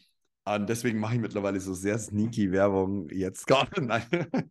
und 0.45 0.67
deswegen 0.67 0.99
mache 0.99 1.15
ich 1.15 1.21
mittlerweile 1.21 1.60
so 1.60 1.73
sehr 1.73 1.97
sneaky 1.99 2.51
Werbung 2.51 3.10
jetzt 3.10 3.45
gerade. 3.47 3.82
Nein. 3.82 4.49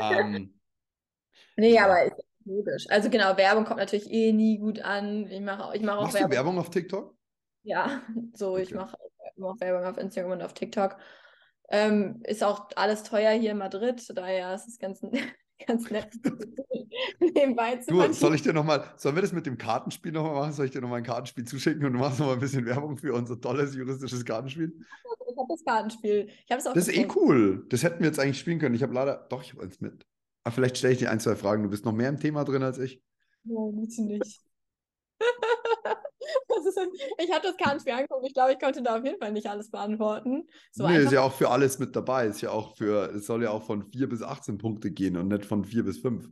ähm, 0.00 0.54
nee, 1.56 1.74
ja. 1.74 1.84
aber 1.84 2.04
ist 2.04 2.24
logisch. 2.44 2.86
Also 2.88 3.10
genau, 3.10 3.36
Werbung 3.36 3.64
kommt 3.64 3.80
natürlich 3.80 4.10
eh 4.10 4.32
nie 4.32 4.58
gut 4.58 4.80
an. 4.80 5.26
Ich 5.30 5.40
mache 5.40 5.76
ich 5.76 5.82
mach 5.82 5.96
auch 5.96 6.02
Machst 6.02 6.14
Werbung. 6.14 6.30
du 6.30 6.36
Werbung 6.36 6.58
auf 6.58 6.70
TikTok? 6.70 7.16
Ja, 7.62 8.02
so 8.34 8.52
okay. 8.52 8.62
ich 8.62 8.74
mache 8.74 8.96
mach 9.36 9.60
Werbung 9.60 9.84
auf 9.84 9.98
Instagram 9.98 10.32
und 10.32 10.42
auf 10.42 10.54
TikTok. 10.54 10.96
Ähm, 11.70 12.22
ist 12.24 12.42
auch 12.42 12.70
alles 12.76 13.02
teuer 13.02 13.32
hier 13.32 13.50
in 13.50 13.58
Madrid, 13.58 14.02
daher 14.16 14.54
ist 14.54 14.68
es 14.68 14.78
ganz, 14.78 15.02
ganz 15.66 15.90
nett 15.90 16.08
nebenbei 17.20 17.76
zu 17.76 17.92
Du, 17.92 18.12
soll 18.12 18.34
ich 18.34 18.42
dir 18.42 18.52
nochmal, 18.52 18.84
sollen 18.96 19.14
wir 19.14 19.22
das 19.22 19.32
mit 19.32 19.46
dem 19.46 19.58
Kartenspiel 19.58 20.12
nochmal 20.12 20.34
machen? 20.34 20.52
Soll 20.52 20.66
ich 20.66 20.72
dir 20.72 20.80
nochmal 20.80 20.98
ein 20.98 21.04
Kartenspiel 21.04 21.44
zuschicken 21.44 21.84
und 21.84 21.92
du 21.92 21.98
machst 21.98 22.18
nochmal 22.18 22.34
ein 22.34 22.40
bisschen 22.40 22.64
Werbung 22.66 22.96
für 22.96 23.14
unser 23.14 23.40
tolles 23.40 23.74
juristisches 23.74 24.24
Kartenspiel? 24.24 24.72
Ich 25.30 25.36
habe 25.36 25.48
das 25.48 25.64
Kartenspiel. 25.64 26.28
Ich 26.28 26.46
das 26.48 26.88
ist 26.88 26.96
eh 26.96 27.08
cool. 27.16 27.66
Das 27.68 27.82
hätten 27.82 28.00
wir 28.00 28.06
jetzt 28.06 28.18
eigentlich 28.18 28.38
spielen 28.38 28.58
können. 28.58 28.74
Ich 28.74 28.82
habe 28.82 28.94
leider, 28.94 29.26
doch, 29.28 29.42
ich 29.42 29.52
habe 29.52 29.62
eins 29.62 29.80
mit. 29.80 30.06
Aber 30.44 30.54
vielleicht 30.54 30.78
stelle 30.78 30.94
ich 30.94 30.98
dir 30.98 31.10
ein, 31.10 31.20
zwei 31.20 31.36
Fragen. 31.36 31.62
Du 31.62 31.70
bist 31.70 31.84
noch 31.84 31.92
mehr 31.92 32.08
im 32.08 32.18
Thema 32.18 32.44
drin 32.44 32.62
als 32.62 32.78
ich. 32.78 33.02
Nein, 33.44 33.76
bitte 33.76 34.02
nicht. 34.02 34.47
ich 37.18 37.32
habe 37.32 37.42
das 37.42 37.56
Kartenspiel 37.56 37.92
angeguckt. 37.92 38.26
Ich 38.26 38.34
glaube, 38.34 38.52
ich 38.52 38.58
konnte 38.58 38.82
da 38.82 38.98
auf 38.98 39.04
jeden 39.04 39.18
Fall 39.18 39.32
nicht 39.32 39.46
alles 39.48 39.70
beantworten. 39.70 40.46
So 40.72 40.86
nee, 40.86 40.98
ist 40.98 41.12
ja 41.12 41.22
auch 41.22 41.32
für 41.32 41.50
alles 41.50 41.78
mit 41.78 41.94
dabei. 41.96 42.26
Ist 42.26 42.40
ja 42.40 42.50
auch 42.50 42.76
für, 42.76 43.14
es 43.14 43.26
soll 43.26 43.42
ja 43.42 43.50
auch 43.50 43.62
von 43.64 43.82
4 43.82 44.08
bis 44.08 44.22
18 44.22 44.58
Punkte 44.58 44.90
gehen 44.90 45.16
und 45.16 45.28
nicht 45.28 45.44
von 45.44 45.64
4 45.64 45.84
bis 45.84 45.98
5. 45.98 46.28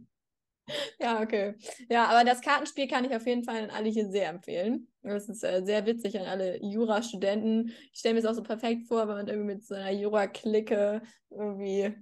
Ja, 0.99 1.21
okay. 1.21 1.55
Ja, 1.89 2.07
aber 2.07 2.25
das 2.25 2.41
Kartenspiel 2.41 2.89
kann 2.89 3.05
ich 3.05 3.15
auf 3.15 3.27
jeden 3.27 3.45
Fall 3.45 3.65
an 3.65 3.71
alle 3.71 3.89
hier 3.89 4.09
sehr 4.09 4.31
empfehlen. 4.31 4.89
Das 5.03 5.29
ist 5.29 5.45
äh, 5.45 5.63
sehr 5.65 5.87
witzig 5.87 6.19
an 6.19 6.27
alle 6.27 6.61
Jurastudenten. 6.63 7.73
Ich 7.93 8.01
stelle 8.01 8.15
mir 8.15 8.21
es 8.21 8.27
auch 8.27 8.35
so 8.35 8.43
perfekt 8.43 8.89
vor, 8.89 9.07
wenn 9.07 9.17
man 9.17 9.29
irgendwie 9.29 9.55
mit 9.55 9.65
so 9.65 9.75
einer 9.75 9.93
Jura-Clique 9.93 11.03
irgendwie. 11.31 11.95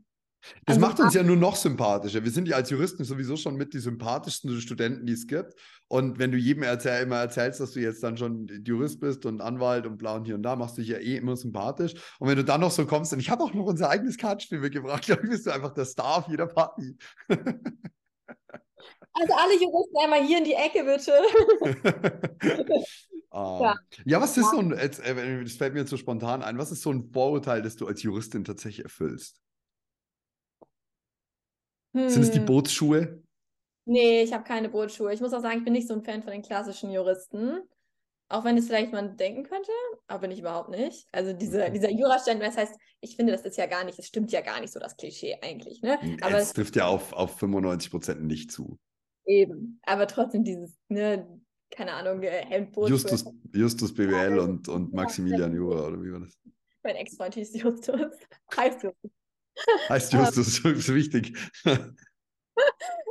Das 0.66 0.76
Also 0.76 0.80
macht 0.80 1.00
uns 1.00 1.14
ja 1.14 1.22
nur 1.22 1.37
noch 1.37 1.57
sympathischer. 1.57 2.22
Wir 2.24 2.30
sind 2.30 2.48
ja 2.48 2.57
als 2.57 2.70
Juristen 2.70 3.04
sowieso 3.04 3.37
schon 3.37 3.57
mit 3.57 3.72
die 3.72 3.78
sympathischsten 3.78 4.61
Studenten, 4.61 5.07
die 5.07 5.12
es 5.12 5.26
gibt. 5.26 5.54
Und 5.88 6.18
wenn 6.18 6.33
du 6.33 6.38
jedem 6.38 6.62
erzähl, 6.62 7.02
immer 7.02 7.16
erzählst, 7.16 7.61
dass 7.61 7.72
du 7.72 7.80
jetzt 7.80 8.02
dann 8.02 8.16
schon 8.16 8.48
Jurist 8.64 9.00
bist 9.00 9.26
und 9.26 9.40
Anwalt 9.40 9.87
und 9.87 9.96
bla 9.98 10.16
und 10.16 10.24
hier 10.24 10.35
und 10.35 10.42
da, 10.42 10.57
machst 10.57 10.76
du 10.76 10.83
dich 10.83 10.90
ja 10.90 10.98
eh 10.98 11.16
immer 11.16 11.37
sympathisch. 11.37 11.94
Und 12.18 12.28
wenn 12.28 12.37
du 12.37 12.44
dann 12.44 12.61
noch 12.61 12.70
so 12.70 12.85
kommst, 12.87 13.12
und 13.12 13.20
ich 13.20 13.30
habe 13.30 13.42
auch 13.42 13.54
noch 13.54 13.66
unser 13.66 13.88
eigenes 13.90 14.18
Kartenspiel 14.18 14.61
mitgebracht, 14.61 15.02
glaube 15.07 15.22
ich, 15.24 15.30
bist 15.30 15.46
du 15.46 15.50
einfach 15.50 15.72
der 15.72 15.85
Star 15.85 16.18
auf 16.18 16.28
jeder 16.28 16.46
Party. 16.46 16.96
Also 19.16 19.33
alle 19.33 19.54
Juristen 19.54 19.96
einmal 20.02 20.26
hier 20.26 20.38
in 20.38 20.44
die 20.44 20.54
Ecke, 20.54 20.83
bitte. 20.85 21.12
Ah. 23.35 23.59
Ja. 23.61 23.74
ja, 24.04 24.20
was 24.20 24.37
ist 24.37 24.48
so 24.52 24.59
ein, 24.59 24.70
jetzt, 24.70 25.00
äh, 25.00 25.42
das 25.42 25.54
fällt 25.54 25.74
mir 25.74 25.80
jetzt 25.80 25.90
so 25.90 25.96
spontan 25.96 26.40
ein, 26.40 26.57
was 26.57 26.70
ist 26.70 26.83
so 26.83 26.92
ein 26.92 27.11
Vorurteil, 27.12 27.62
das 27.62 27.74
du 27.74 27.88
als 27.88 28.00
Juristin 28.04 28.44
tatsächlich 28.44 28.85
erfüllst? 28.85 29.40
Sind 31.94 32.22
es 32.22 32.30
die 32.30 32.38
Hm. 32.38 32.46
Bootsschuhe? 32.46 33.22
Nee, 33.87 34.22
ich 34.22 34.33
habe 34.33 34.44
keine 34.44 34.68
Bootschuhe. 34.68 35.12
Ich 35.12 35.20
muss 35.20 35.33
auch 35.33 35.42
sagen, 35.42 35.59
ich 35.59 35.64
bin 35.64 35.72
nicht 35.74 35.88
so 35.88 35.94
ein 35.94 36.02
Fan 36.02 36.22
von 36.22 36.33
den 36.33 36.42
klassischen 36.42 36.90
Juristen. 36.90 37.61
Auch 38.30 38.42
wenn 38.44 38.57
es 38.57 38.66
vielleicht 38.66 38.90
man 38.90 39.16
denken 39.18 39.44
könnte, 39.44 39.70
aber 40.07 40.20
bin 40.20 40.30
ich 40.30 40.40
überhaupt 40.40 40.70
nicht. 40.70 41.07
Also 41.12 41.35
diese, 41.35 41.70
dieser 41.70 41.90
Jurastand, 41.90 42.42
das 42.42 42.57
heißt, 42.57 42.74
ich 43.00 43.16
finde, 43.16 43.33
das 43.33 43.42
ist 43.42 43.59
ja 43.59 43.66
gar 43.66 43.85
nicht, 43.85 43.98
das 43.98 44.07
stimmt 44.07 44.33
ja 44.33 44.40
gar 44.40 44.61
nicht 44.61 44.72
so, 44.72 44.80
das 44.80 44.96
Klischee 44.96 45.37
eigentlich, 45.42 45.83
ne? 45.83 45.98
Aber 46.22 46.38
Es 46.38 46.54
trifft 46.54 46.74
ja 46.74 46.87
auf, 46.87 47.12
auf 47.12 47.38
95 47.38 47.90
Prozent 47.90 48.22
nicht 48.24 48.50
zu. 48.50 48.78
eben, 49.26 49.78
aber 49.85 50.07
trotzdem 50.07 50.42
dieses, 50.42 50.74
ne, 50.88 51.38
keine 51.70 51.92
Ahnung, 51.92 52.22
äh, 52.22 52.44
Hemdboot. 52.46 52.88
Justus, 52.88 53.24
Justus 53.52 53.92
BWL 53.94 54.38
und, 54.38 54.68
und 54.68 54.94
Maximilian. 54.94 55.54
Jura, 55.54 55.88
oder 55.88 56.02
wie 56.02 56.11
war 56.11 56.20
das? 56.20 56.38
Mein 56.83 56.96
Ex-Freund 56.96 57.35
hieß 57.35 57.54
Justus. 57.61 58.16
Heißt 58.57 58.83
Justus. 58.83 59.11
Heißt. 59.88 60.12
Justus, 60.12 60.62
das 60.62 60.73
ist 60.73 60.95
wichtig. 60.95 61.37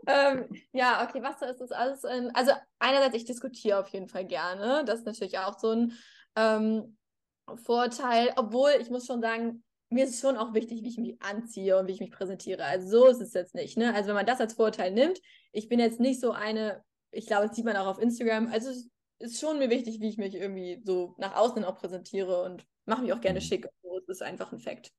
Ähm, 0.06 0.50
ja, 0.74 1.08
okay, 1.08 1.22
was 1.24 1.42
ist 1.42 1.62
das 1.62 1.72
alles? 1.72 2.04
Ähm, 2.04 2.30
also 2.34 2.52
einerseits, 2.80 3.16
ich 3.16 3.26
diskutiere 3.26 3.80
auf 3.80 3.88
jeden 3.90 4.10
Fall 4.10 4.26
gerne. 4.26 4.84
Das 4.86 5.00
ist 5.00 5.06
natürlich 5.06 5.40
auch 5.40 5.58
so 5.58 5.72
ein 5.72 5.94
ähm, 6.36 6.98
Vorteil. 7.56 8.34
Obwohl, 8.36 8.72
ich 8.82 8.90
muss 8.90 9.06
schon 9.06 9.22
sagen, 9.22 9.64
mir 9.90 10.04
ist 10.04 10.16
es 10.16 10.20
schon 10.20 10.38
auch 10.38 10.54
wichtig, 10.54 10.84
wie 10.84 10.90
ich 10.90 10.98
mich 10.98 11.22
anziehe 11.22 11.78
und 11.78 11.88
wie 11.88 11.94
ich 11.94 12.00
mich 12.02 12.12
präsentiere. 12.12 12.66
Also 12.66 12.90
so 12.90 13.08
ist 13.08 13.22
es 13.22 13.34
jetzt 13.34 13.56
nicht. 13.56 13.78
Ne? 13.78 13.94
Also 13.94 14.10
wenn 14.10 14.16
man 14.16 14.26
das 14.26 14.42
als 14.42 14.56
Vorteil 14.56 14.92
nimmt, 14.92 15.22
ich 15.54 15.70
bin 15.70 15.80
jetzt 15.80 16.00
nicht 16.00 16.20
so 16.20 16.32
eine, 16.32 16.84
ich 17.12 17.28
glaube, 17.28 17.48
das 17.48 17.56
sieht 17.56 17.66
man 17.66 17.78
auch 17.78 17.88
auf 17.88 18.00
Instagram. 18.00 18.52
Also 18.52 18.72
es 18.72 18.90
ist 19.20 19.40
schon 19.40 19.60
mir 19.60 19.70
wichtig, 19.70 20.02
wie 20.02 20.10
ich 20.10 20.18
mich 20.18 20.36
irgendwie 20.36 20.82
so 20.84 21.16
nach 21.18 21.36
außen 21.36 21.64
auch 21.64 21.78
präsentiere 21.78 22.44
und 22.44 22.66
mache 22.86 23.04
mich 23.04 23.14
auch 23.14 23.22
gerne 23.22 23.40
Mhm. 23.40 23.44
schick. 23.44 23.68
So, 23.84 24.00
das 24.06 24.18
ist 24.18 24.24
einfach 24.24 24.52
ein 24.52 24.60
Fakt. 24.60 24.92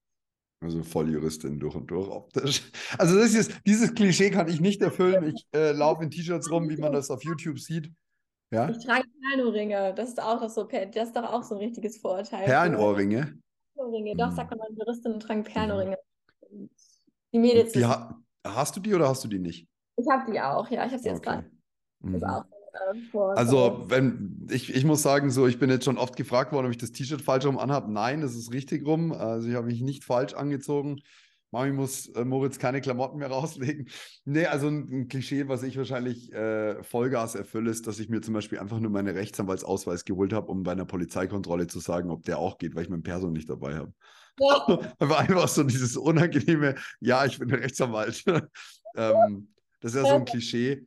Also 0.65 0.83
Volljuristin 0.83 1.59
durch 1.61 1.75
und 1.75 1.87
durch 1.91 2.09
optisch. 2.09 2.63
Also 2.99 3.19
das 3.19 3.35
ist, 3.35 3.53
dieses 3.67 3.95
Klischee 3.95 4.31
kann 4.31 4.49
ich 4.49 4.61
nicht 4.61 4.81
erfüllen. 4.83 5.35
Ich 5.35 5.47
äh, 5.55 5.73
laufe 5.73 6.03
in 6.03 6.11
T-Shirts 6.11 6.51
rum, 6.51 6.69
wie 6.71 6.77
man 6.77 6.93
das 6.93 7.11
auf 7.11 7.23
YouTube 7.23 7.59
sieht. 7.59 7.93
Ja? 8.51 8.69
Ich 8.71 8.85
trage 8.85 9.05
Perlenohrringe. 9.21 9.95
Das 9.95 10.09
ist 10.09 10.23
auch 10.23 10.49
so, 10.49 10.65
das 10.65 11.09
ist 11.09 11.17
doch 11.17 11.25
auch 11.25 11.43
so 11.43 11.55
ein 11.57 11.61
richtiges 11.61 11.99
Vorteil. 11.99 12.45
Perlenohrringe. 12.45 13.39
Perlenohrringe. 13.75 14.17
Doch, 14.17 14.31
Mhm. 14.31 14.37
sagt 14.37 14.51
man, 14.57 14.75
Juristinnen 14.77 15.21
tragen 15.21 15.45
Perlenohrringe. 15.45 15.99
Die 17.33 17.39
Mädels, 17.39 17.73
Die 17.73 17.85
ha 17.85 18.17
hast 18.47 18.77
du 18.77 18.81
die 18.81 18.95
oder 18.95 19.09
hast 19.09 19.25
du 19.25 19.29
die 19.29 19.39
nicht? 19.39 19.67
ich 19.97 20.07
habe 20.09 20.31
die 20.31 20.41
auch, 20.41 20.69
ja, 20.71 20.87
ich 20.87 20.93
habe 20.93 21.03
sie 21.03 21.09
jetzt 21.09 21.19
Okay. 21.19 21.31
gerade. 21.41 21.51
Das 22.01 22.15
ist 22.15 22.23
Mhm. 22.23 22.29
auch 22.31 22.45
Also, 23.37 23.85
wenn 23.89 24.47
ich, 24.51 24.75
ich 24.75 24.85
muss 24.85 25.03
sagen, 25.03 25.31
so, 25.31 25.47
ich 25.47 25.59
bin 25.59 25.71
jetzt 25.71 25.85
schon 25.85 25.99
oft 25.99 26.17
gefragt 26.17 26.53
worden, 26.53 26.67
ob 26.67 26.73
ich 26.73 26.79
das 26.79 26.93
T-Shirt 26.93 27.23
falsch 27.23 27.47
rum 27.47 27.59
anhabe. 27.59 27.93
Nein, 27.93 28.21
das 28.21 28.35
ist 28.35 28.53
richtig 28.53 28.87
rum. 28.87 29.13
Also, 29.13 29.49
ich 29.49 29.55
habe 29.55 29.67
mich 29.67 29.81
nicht 29.81 30.05
falsch 30.05 30.35
angezogen. 30.35 31.01
Mami 31.55 31.71
muss 31.71 32.09
äh, 32.09 32.25
Moritz 32.25 32.59
keine 32.59 32.81
Klamotten 32.81 33.19
mehr 33.19 33.29
rauslegen. 33.31 33.89
Nee, 34.25 34.47
also 34.47 34.67
ein, 34.67 34.89
ein 34.91 35.09
Klischee, 35.09 35.47
was 35.47 35.63
ich 35.63 35.79
wahrscheinlich 35.79 36.33
äh, 36.33 36.83
Vollgas 36.83 37.37
erfülle, 37.37 37.71
ist, 37.71 37.87
dass 37.87 38.01
ich 38.01 38.09
mir 38.09 38.21
zum 38.21 38.35
Beispiel 38.35 38.59
einfach 38.59 38.81
nur 38.81 38.91
meine 38.91 39.15
Rechtsanwaltsausweis 39.15 40.05
geholt 40.05 40.33
habe, 40.33 40.49
um 40.49 40.65
bei 40.65 40.73
einer 40.73 40.85
Polizeikontrolle 40.85 41.69
zu 41.69 41.79
sagen, 41.79 42.11
ob 42.11 42.25
der 42.25 42.39
auch 42.39 42.59
geht, 42.59 42.75
weil 42.75 42.83
ich 42.83 42.91
mein 42.91 43.05
Perso 43.05 43.31
nicht 43.31 43.49
dabei 43.49 43.77
habe. 43.77 43.93
Ja, 44.41 44.67
Aber 44.99 45.19
einfach 45.19 45.47
so 45.47 45.63
dieses 45.63 45.97
unangenehme, 45.97 46.75
ja, 47.01 47.25
ich 47.25 47.39
bin 47.39 47.51
Rechtsanwalt. 47.51 48.25
ähm, 48.97 49.49
das 49.81 49.95
ist 49.95 50.03
ja 50.03 50.09
so 50.09 50.17
ein 50.17 50.25
Klischee. 50.25 50.85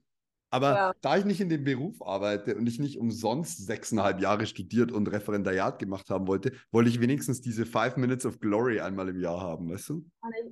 Aber 0.49 0.73
Ja. 0.73 0.93
da 1.01 1.17
ich 1.17 1.25
nicht 1.25 1.41
in 1.41 1.49
dem 1.49 1.63
Beruf 1.63 2.01
arbeite 2.01 2.55
und 2.55 2.67
ich 2.67 2.79
nicht 2.79 2.97
umsonst 2.99 3.65
sechseinhalb 3.65 4.21
Jahre 4.21 4.45
studiert 4.45 4.91
und 4.91 5.07
Referendariat 5.11 5.79
gemacht 5.79 6.09
haben 6.09 6.27
wollte, 6.27 6.53
wollte 6.71 6.89
ich 6.89 7.01
wenigstens 7.01 7.41
diese 7.41 7.65
Five 7.65 7.97
Minutes 7.97 8.25
of 8.25 8.39
Glory 8.39 8.79
einmal 8.79 9.09
im 9.09 9.19
Jahr 9.19 9.41
haben, 9.41 9.69
weißt 9.69 9.89
du? 9.89 10.05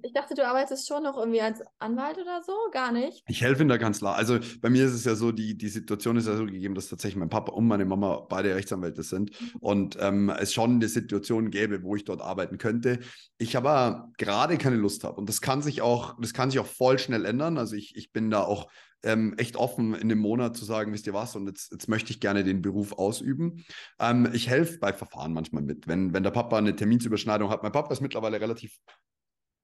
ich 0.04 0.14
dachte, 0.14 0.36
du 0.36 0.48
arbeitest 0.48 0.88
schon 0.88 1.04
noch 1.04 1.18
irgendwie 1.18 1.42
als 1.42 1.62
Anwalt 1.80 2.18
oder 2.18 2.42
so? 2.46 2.54
Gar 2.72 2.92
nicht. 2.92 3.24
Ich 3.28 3.42
helfe 3.42 3.62
in 3.64 3.68
der 3.68 3.80
Kanzlei. 3.80 4.12
Also 4.12 4.40
bei 4.62 4.70
mir 4.70 4.86
ist 4.86 4.94
es 4.94 5.04
ja 5.04 5.16
so, 5.16 5.32
die, 5.32 5.58
die 5.58 5.68
Situation 5.68 6.16
ist 6.18 6.28
ja 6.28 6.38
so 6.38 6.46
gegeben, 6.46 6.76
dass 6.76 6.88
tatsächlich 6.88 7.18
mein 7.18 7.30
Papa 7.30 7.52
und 7.52 7.68
meine 7.68 7.86
Mama 7.86 8.26
beide 8.30 8.56
Rechtsanwälte 8.56 9.04
sind 9.04 9.32
und 9.60 9.98
ähm, 10.00 10.30
es 10.30 10.54
schon 10.54 10.76
eine 10.76 10.88
Situation 10.88 11.50
gäbe, 11.52 11.84
wo 11.84 11.96
ich 11.96 12.06
dort 12.06 12.22
arbeiten 12.22 12.58
könnte. 12.58 13.00
Ich 13.38 13.58
aber 13.58 14.12
gerade 14.18 14.58
keine 14.58 14.78
Lust 14.78 15.04
habe 15.04 15.18
und 15.18 15.28
das 15.28 15.42
kann 15.42 15.62
sich 15.62 15.82
auch, 15.82 16.16
das 16.20 16.34
kann 16.34 16.50
sich 16.50 16.60
auch 16.60 16.66
voll 16.68 17.00
schnell 17.00 17.26
ändern. 17.26 17.58
Also 17.58 17.76
ich, 17.76 17.96
ich 17.96 18.12
bin 18.12 18.30
da 18.30 18.44
auch 18.44 18.68
ähm, 19.04 19.36
echt 19.38 19.56
offen 19.56 19.94
in 19.94 20.10
dem 20.10 20.20
Monat 20.20 20.58
zu 20.58 20.66
sagen, 20.66 20.92
wisst 20.94 21.08
ihr 21.08 21.14
was, 21.14 21.36
und 21.36 21.48
jetzt, 21.48 21.72
jetzt 21.72 21.88
möchte 21.88 22.12
ich 22.12 22.20
gerne 22.20 22.44
den 22.44 22.62
Beruf 22.62 22.94
ausüben. 22.94 23.64
Ähm, 24.00 24.30
ich 24.34 24.50
helfe 24.50 24.80
bei 24.80 24.94
Verfahren 24.94 25.34
manchmal 25.34 25.64
mit, 25.64 25.88
wenn, 25.88 26.14
wenn 26.14 26.24
der 26.24 26.32
Papa 26.32 26.58
eine 26.58 26.76
Terminsüberschneidung 26.76 27.50
hat. 27.50 27.64
Mein 27.64 27.72
Papa 27.72 27.94
ist 27.94 28.02
mittlerweile 28.02 28.42
relativ 28.42 28.78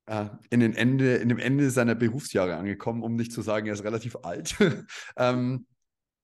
äh, 0.06 0.26
in, 0.50 0.60
den 0.60 0.74
Ende, 0.74 1.16
in 1.16 1.30
dem 1.30 1.40
Ende 1.40 1.72
seiner 1.72 1.96
Berufsjahre 1.96 2.56
angekommen, 2.56 3.04
um 3.04 3.16
nicht 3.16 3.32
zu 3.32 3.42
sagen, 3.42 3.68
er 3.68 3.74
ist 3.74 3.84
relativ 3.84 4.18
alt. 4.24 4.56
ähm, 5.18 5.66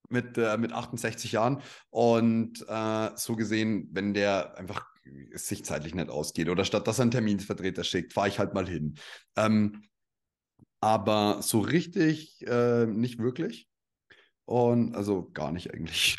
mit, 0.10 0.38
äh, 0.38 0.58
mit 0.58 0.72
68 0.72 1.32
Jahren. 1.32 1.62
Und 1.90 2.66
äh, 2.68 3.10
so 3.16 3.36
gesehen, 3.36 3.90
wenn 3.92 4.14
der 4.14 4.58
einfach 4.58 4.86
sich 5.34 5.64
zeitlich 5.64 5.96
nicht 5.96 6.10
ausgeht 6.10 6.50
oder 6.50 6.66
statt 6.66 6.88
dass 6.88 7.00
er 7.00 7.04
einen 7.04 7.12
Terminsvertreter 7.12 7.84
schickt, 7.84 8.14
fahre 8.14 8.28
ich 8.28 8.40
halt 8.40 8.54
mal 8.54 8.68
hin. 8.68 8.96
Ähm, 9.36 9.84
aber 10.82 11.42
so 11.42 11.60
richtig 11.60 12.46
äh, 12.48 12.86
nicht 12.86 13.20
wirklich. 13.20 13.68
Und 14.46 14.96
also 14.96 15.30
gar 15.34 15.52
nicht 15.52 15.74
eigentlich. 15.74 16.18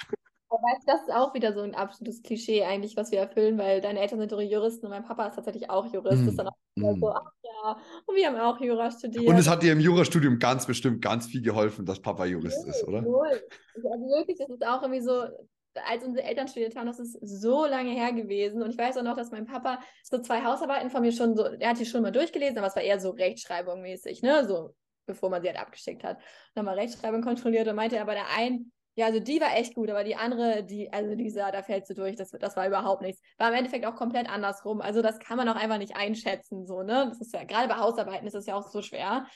Weißt 0.51 0.89
das 0.89 1.03
ist 1.03 1.13
auch 1.13 1.35
wieder 1.35 1.53
so 1.53 1.61
ein 1.61 1.75
absolutes 1.75 2.23
Klischee 2.23 2.65
eigentlich, 2.65 2.97
was 2.97 3.11
wir 3.11 3.21
erfüllen, 3.21 3.59
weil 3.59 3.81
deine 3.81 4.01
Eltern 4.01 4.19
sind 4.19 4.33
doch 4.33 4.41
Juristen 4.41 4.87
und 4.87 4.93
mein 4.93 5.05
Papa 5.05 5.27
ist 5.27 5.37
tatsächlich 5.37 5.71
auch 5.71 5.93
Jurist. 5.93 6.23
Das 6.23 6.29
ist 6.29 6.39
dann 6.39 6.49
auch 6.49 6.57
Mm. 6.79 7.01
so, 7.01 7.11
ach 7.11 7.33
ja, 7.43 7.77
und 8.07 8.15
wir 8.15 8.27
haben 8.27 8.37
auch 8.37 8.61
Jura 8.61 8.91
studiert. 8.91 9.27
Und 9.27 9.37
es 9.37 9.49
hat 9.49 9.63
dir 9.63 9.73
im 9.73 9.81
Jurastudium 9.81 10.39
ganz 10.39 10.67
bestimmt 10.67 11.03
ganz 11.03 11.27
viel 11.27 11.43
geholfen, 11.43 11.85
dass 11.85 12.01
Papa 12.01 12.25
Jurist 12.25 12.67
ist, 12.67 12.85
oder? 12.87 13.03
Null. 13.03 13.43
Also 13.75 13.89
wirklich, 13.89 14.39
das 14.39 14.49
ist 14.49 14.67
auch 14.67 14.83
irgendwie 14.83 15.01
so, 15.01 15.25
als 15.75 16.05
unsere 16.05 16.27
Eltern 16.27 16.49
studiert 16.49 16.77
haben, 16.77 16.87
das 16.87 16.99
ist 16.99 17.19
so 17.21 17.67
lange 17.67 17.91
her 17.91 18.13
gewesen. 18.13 18.63
Und 18.63 18.71
ich 18.71 18.79
weiß 18.79 18.97
auch 18.99 19.03
noch, 19.03 19.17
dass 19.17 19.31
mein 19.31 19.47
Papa 19.47 19.81
so 20.03 20.19
zwei 20.19 20.43
Hausarbeiten 20.43 20.91
von 20.91 21.03
mir 21.03 21.13
schon 21.13 21.37
so, 21.37 21.45
er 21.45 21.71
hat 21.71 21.79
die 21.79 21.87
schon 21.87 22.03
mal 22.03 22.13
durchgelesen, 22.13 22.59
aber 22.59 22.67
es 22.67 22.77
war 22.77 22.83
eher 22.83 23.01
so 23.01 23.11
Rechtschreibung 23.11 23.83
mäßig, 23.83 24.23
ne? 24.23 24.47
So, 24.47 24.75
bevor 25.07 25.31
man 25.31 25.43
sie 25.43 25.49
halt 25.49 25.61
abgeschickt 25.61 26.05
hat. 26.05 26.19
Dann 26.55 26.65
mal 26.65 26.75
Rechtschreibung 26.79 27.23
kontrolliert 27.23 27.69
und 27.69 27.77
meinte 27.77 27.97
er 27.97 28.05
bei 28.07 28.15
der 28.15 28.29
einen, 28.37 28.73
ja, 28.99 29.07
also 29.07 29.21
die 29.21 29.41
war 29.41 29.57
echt 29.57 29.77
gut, 29.77 29.91
aber 29.91 30.03
die 30.03 30.17
andere, 30.17 30.65
die, 30.65 30.93
also 30.93 31.15
dieser, 31.15 31.53
da 31.53 31.63
fällst 31.63 31.89
du 31.89 31.95
durch, 31.95 32.17
das, 32.17 32.31
das 32.33 32.57
war 32.57 32.67
überhaupt 32.67 33.01
nichts. 33.01 33.23
War 33.39 33.49
im 33.51 33.55
Endeffekt 33.55 33.87
auch 33.87 33.95
komplett 33.95 34.29
andersrum. 34.29 34.81
Also 34.81 35.03
das 35.03 35.21
kann 35.21 35.37
man 35.37 35.49
auch 35.49 35.55
einfach 35.55 35.79
nicht 35.79 35.95
einschätzen, 35.95 36.67
so, 36.67 36.83
ne? 36.83 37.07
Das 37.09 37.21
ist 37.21 37.33
ja, 37.33 37.45
gerade 37.45 37.69
bei 37.69 37.77
Hausarbeiten 37.77 38.27
ist 38.27 38.35
das 38.35 38.47
ja 38.47 38.57
auch 38.57 38.69
so 38.69 38.83
schwer. 38.83 39.27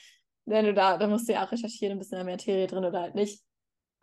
Wenn 0.45 0.65
du 0.65 0.73
da, 0.73 0.97
da 0.97 1.07
musst 1.07 1.29
du 1.29 1.33
ja 1.33 1.45
auch 1.45 1.51
recherchieren, 1.53 1.93
ein 1.93 1.99
bisschen 1.99 2.17
der 2.17 2.25
Materie 2.25 2.67
drin 2.67 2.83
oder 2.83 2.99
halt 2.99 3.15
nicht. 3.15 3.41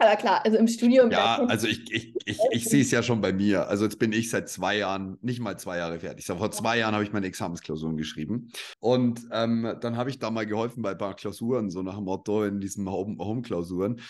Aber 0.00 0.16
klar, 0.16 0.44
also 0.44 0.56
im 0.56 0.66
Studium. 0.66 1.10
Ja, 1.10 1.44
also 1.44 1.66
ich, 1.66 1.92
ich, 1.92 2.14
ich, 2.24 2.38
ich 2.50 2.64
sehe 2.64 2.80
es 2.80 2.90
ja 2.90 3.02
schon 3.02 3.20
bei 3.20 3.32
mir. 3.34 3.68
Also 3.68 3.84
jetzt 3.84 3.98
bin 3.98 4.12
ich 4.12 4.30
seit 4.30 4.48
zwei 4.48 4.78
Jahren, 4.78 5.18
nicht 5.20 5.40
mal 5.40 5.58
zwei 5.58 5.76
Jahre 5.76 6.00
fertig. 6.00 6.24
Vor 6.24 6.50
zwei 6.50 6.78
Jahren 6.78 6.94
habe 6.94 7.04
ich 7.04 7.12
meine 7.12 7.26
Examensklausuren 7.26 7.98
geschrieben. 7.98 8.50
Und 8.80 9.20
ähm, 9.30 9.76
dann 9.80 9.96
habe 9.98 10.08
ich 10.08 10.18
da 10.18 10.30
mal 10.30 10.46
geholfen 10.46 10.82
bei 10.82 10.92
ein 10.92 10.98
paar 10.98 11.14
Klausuren, 11.14 11.68
so 11.70 11.82
nach 11.82 11.96
dem 11.96 12.04
Motto 12.04 12.44
in 12.44 12.60
diesen 12.60 12.88
Home- 12.90 13.18
Home-Klausuren. 13.18 14.00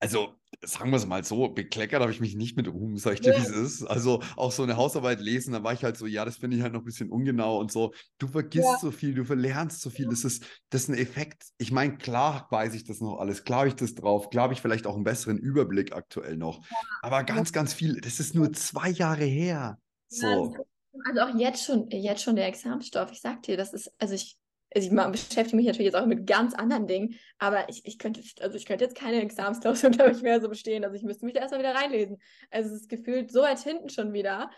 also, 0.00 0.34
sagen 0.62 0.90
wir 0.90 0.96
es 0.96 1.06
mal 1.06 1.24
so, 1.24 1.48
bekleckert 1.48 2.00
habe 2.00 2.10
ich 2.12 2.20
mich 2.20 2.34
nicht 2.36 2.56
mit 2.56 2.68
Ruhm, 2.68 2.96
sag 2.98 3.14
ich 3.14 3.20
dir, 3.20 3.34
wie 3.34 3.40
es 3.40 3.48
ist. 3.50 3.82
Also 3.84 4.22
auch 4.36 4.52
so 4.52 4.62
eine 4.62 4.76
Hausarbeit 4.76 5.20
lesen, 5.20 5.52
da 5.52 5.62
war 5.62 5.72
ich 5.72 5.84
halt 5.84 5.96
so, 5.96 6.06
ja, 6.06 6.24
das 6.24 6.36
finde 6.36 6.56
ich 6.56 6.62
halt 6.62 6.72
noch 6.72 6.80
ein 6.80 6.84
bisschen 6.84 7.10
ungenau 7.10 7.58
und 7.58 7.70
so. 7.72 7.92
Du 8.18 8.28
vergisst 8.28 8.64
Ja. 8.64 8.78
so 8.80 8.90
viel, 8.90 9.14
du 9.14 9.24
verlernst 9.24 9.80
so 9.80 9.90
viel. 9.90 10.08
Das 10.08 10.24
ist, 10.24 10.44
das 10.70 10.82
ist 10.82 10.88
ein 10.88 10.94
Effekt. 10.98 11.44
Ich 11.58 11.72
meine, 11.72 11.96
klar 11.96 12.46
weiß 12.50 12.74
ich 12.74 12.84
das 12.84 13.00
noch 13.00 13.18
alles, 13.18 13.44
klar 13.44 13.60
habe 13.60 13.68
ich 13.68 13.76
das 13.76 13.94
drauf, 13.94 14.30
klar 14.30 14.44
habe 14.44 14.54
ich 14.54 14.60
vielleicht 14.60 14.86
auch 14.86 14.94
einen 14.94 15.04
besseren 15.04 15.38
Überblick 15.38 15.94
aktuell 15.94 16.36
noch. 16.36 16.64
Aber 17.02 17.24
ganz, 17.24 17.52
ganz 17.52 17.74
viel, 17.74 18.00
das 18.00 18.20
ist 18.20 18.34
nur 18.34 18.52
zwei 18.52 18.90
Jahre 18.90 19.24
her. 19.24 19.78
Ja, 20.10 20.18
So. 20.18 20.56
also 21.04 21.20
auch 21.20 21.38
jetzt 21.38 21.64
schon, 21.64 21.88
jetzt 21.90 22.22
schon 22.22 22.36
der 22.36 22.46
Examensstoff. 22.46 23.10
Ich 23.12 23.20
sag 23.20 23.42
dir, 23.42 23.56
das 23.56 23.72
ist, 23.72 23.92
also 23.98 24.14
ich 24.14 24.36
also 24.74 24.88
ich 24.88 25.12
beschäftige 25.12 25.56
mich 25.56 25.66
natürlich 25.66 25.92
jetzt 25.92 25.96
auch 25.96 26.06
mit 26.06 26.26
ganz 26.26 26.54
anderen 26.54 26.86
Dingen, 26.86 27.14
aber 27.38 27.68
ich, 27.68 27.84
ich 27.84 27.98
könnte, 27.98 28.20
also 28.40 28.56
ich 28.56 28.66
könnte 28.66 28.84
jetzt 28.84 28.96
keine 28.96 29.22
Examensklausur, 29.22 29.90
glaube 29.90 30.12
ich, 30.12 30.22
mehr 30.22 30.40
so 30.40 30.48
bestehen. 30.48 30.84
Also 30.84 30.96
ich 30.96 31.02
müsste 31.02 31.24
mich 31.24 31.34
da 31.34 31.40
erstmal 31.40 31.60
wieder 31.60 31.74
reinlesen. 31.74 32.18
Also 32.50 32.74
es 32.74 32.82
ist 32.82 32.88
gefühlt 32.88 33.30
so 33.30 33.42
weit 33.42 33.60
hinten 33.60 33.88
schon 33.88 34.12
wieder, 34.12 34.50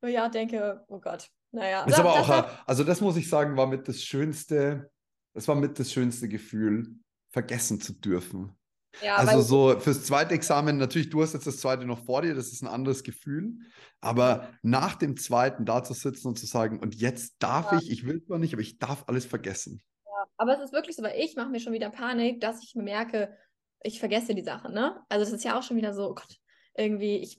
wo 0.00 0.08
ich 0.08 0.18
auch 0.18 0.30
denke, 0.30 0.84
oh 0.88 1.00
Gott, 1.00 1.28
naja. 1.52 1.84
Ist 1.84 1.98
aber 1.98 2.12
auch, 2.12 2.66
also 2.66 2.84
das 2.84 3.00
muss 3.00 3.16
ich 3.16 3.28
sagen, 3.28 3.56
war 3.56 3.66
mit 3.66 3.88
das 3.88 4.02
schönste, 4.02 4.90
das 5.34 5.48
war 5.48 5.54
mit 5.54 5.78
das 5.78 5.92
schönste 5.92 6.28
Gefühl, 6.28 6.96
vergessen 7.30 7.80
zu 7.80 7.92
dürfen. 7.92 8.56
Ja, 9.02 9.16
also 9.16 9.40
so 9.40 9.80
fürs 9.80 10.04
zweite 10.04 10.34
Examen, 10.34 10.78
natürlich, 10.78 11.10
du 11.10 11.22
hast 11.22 11.34
jetzt 11.34 11.46
das 11.46 11.58
zweite 11.58 11.84
noch 11.84 12.04
vor 12.04 12.22
dir, 12.22 12.34
das 12.34 12.52
ist 12.52 12.62
ein 12.62 12.68
anderes 12.68 13.02
Gefühl. 13.02 13.54
Aber 14.00 14.48
nach 14.62 14.94
dem 14.94 15.16
zweiten 15.16 15.64
da 15.64 15.82
zu 15.82 15.92
sitzen 15.92 16.28
und 16.28 16.38
zu 16.38 16.46
sagen, 16.46 16.78
und 16.80 16.94
jetzt 16.94 17.36
darf 17.38 17.72
ja. 17.72 17.78
ich, 17.78 17.90
ich 17.90 18.06
will 18.06 18.22
zwar 18.22 18.38
nicht, 18.38 18.52
aber 18.54 18.62
ich 18.62 18.78
darf 18.78 19.04
alles 19.06 19.26
vergessen. 19.26 19.82
Ja, 20.04 20.26
aber 20.36 20.54
es 20.54 20.64
ist 20.64 20.72
wirklich 20.72 20.96
so, 20.96 21.02
weil 21.02 21.18
ich 21.20 21.36
mache 21.36 21.50
mir 21.50 21.60
schon 21.60 21.72
wieder 21.72 21.90
Panik, 21.90 22.40
dass 22.40 22.62
ich 22.62 22.74
mir 22.74 22.84
merke, 22.84 23.36
ich 23.82 24.00
vergesse 24.00 24.34
die 24.34 24.44
Sachen, 24.44 24.72
ne? 24.72 25.00
Also 25.08 25.24
es 25.24 25.32
ist 25.32 25.44
ja 25.44 25.58
auch 25.58 25.62
schon 25.62 25.76
wieder 25.76 25.92
so, 25.92 26.10
oh 26.10 26.14
Gott, 26.14 26.38
irgendwie, 26.74 27.16
ich, 27.16 27.38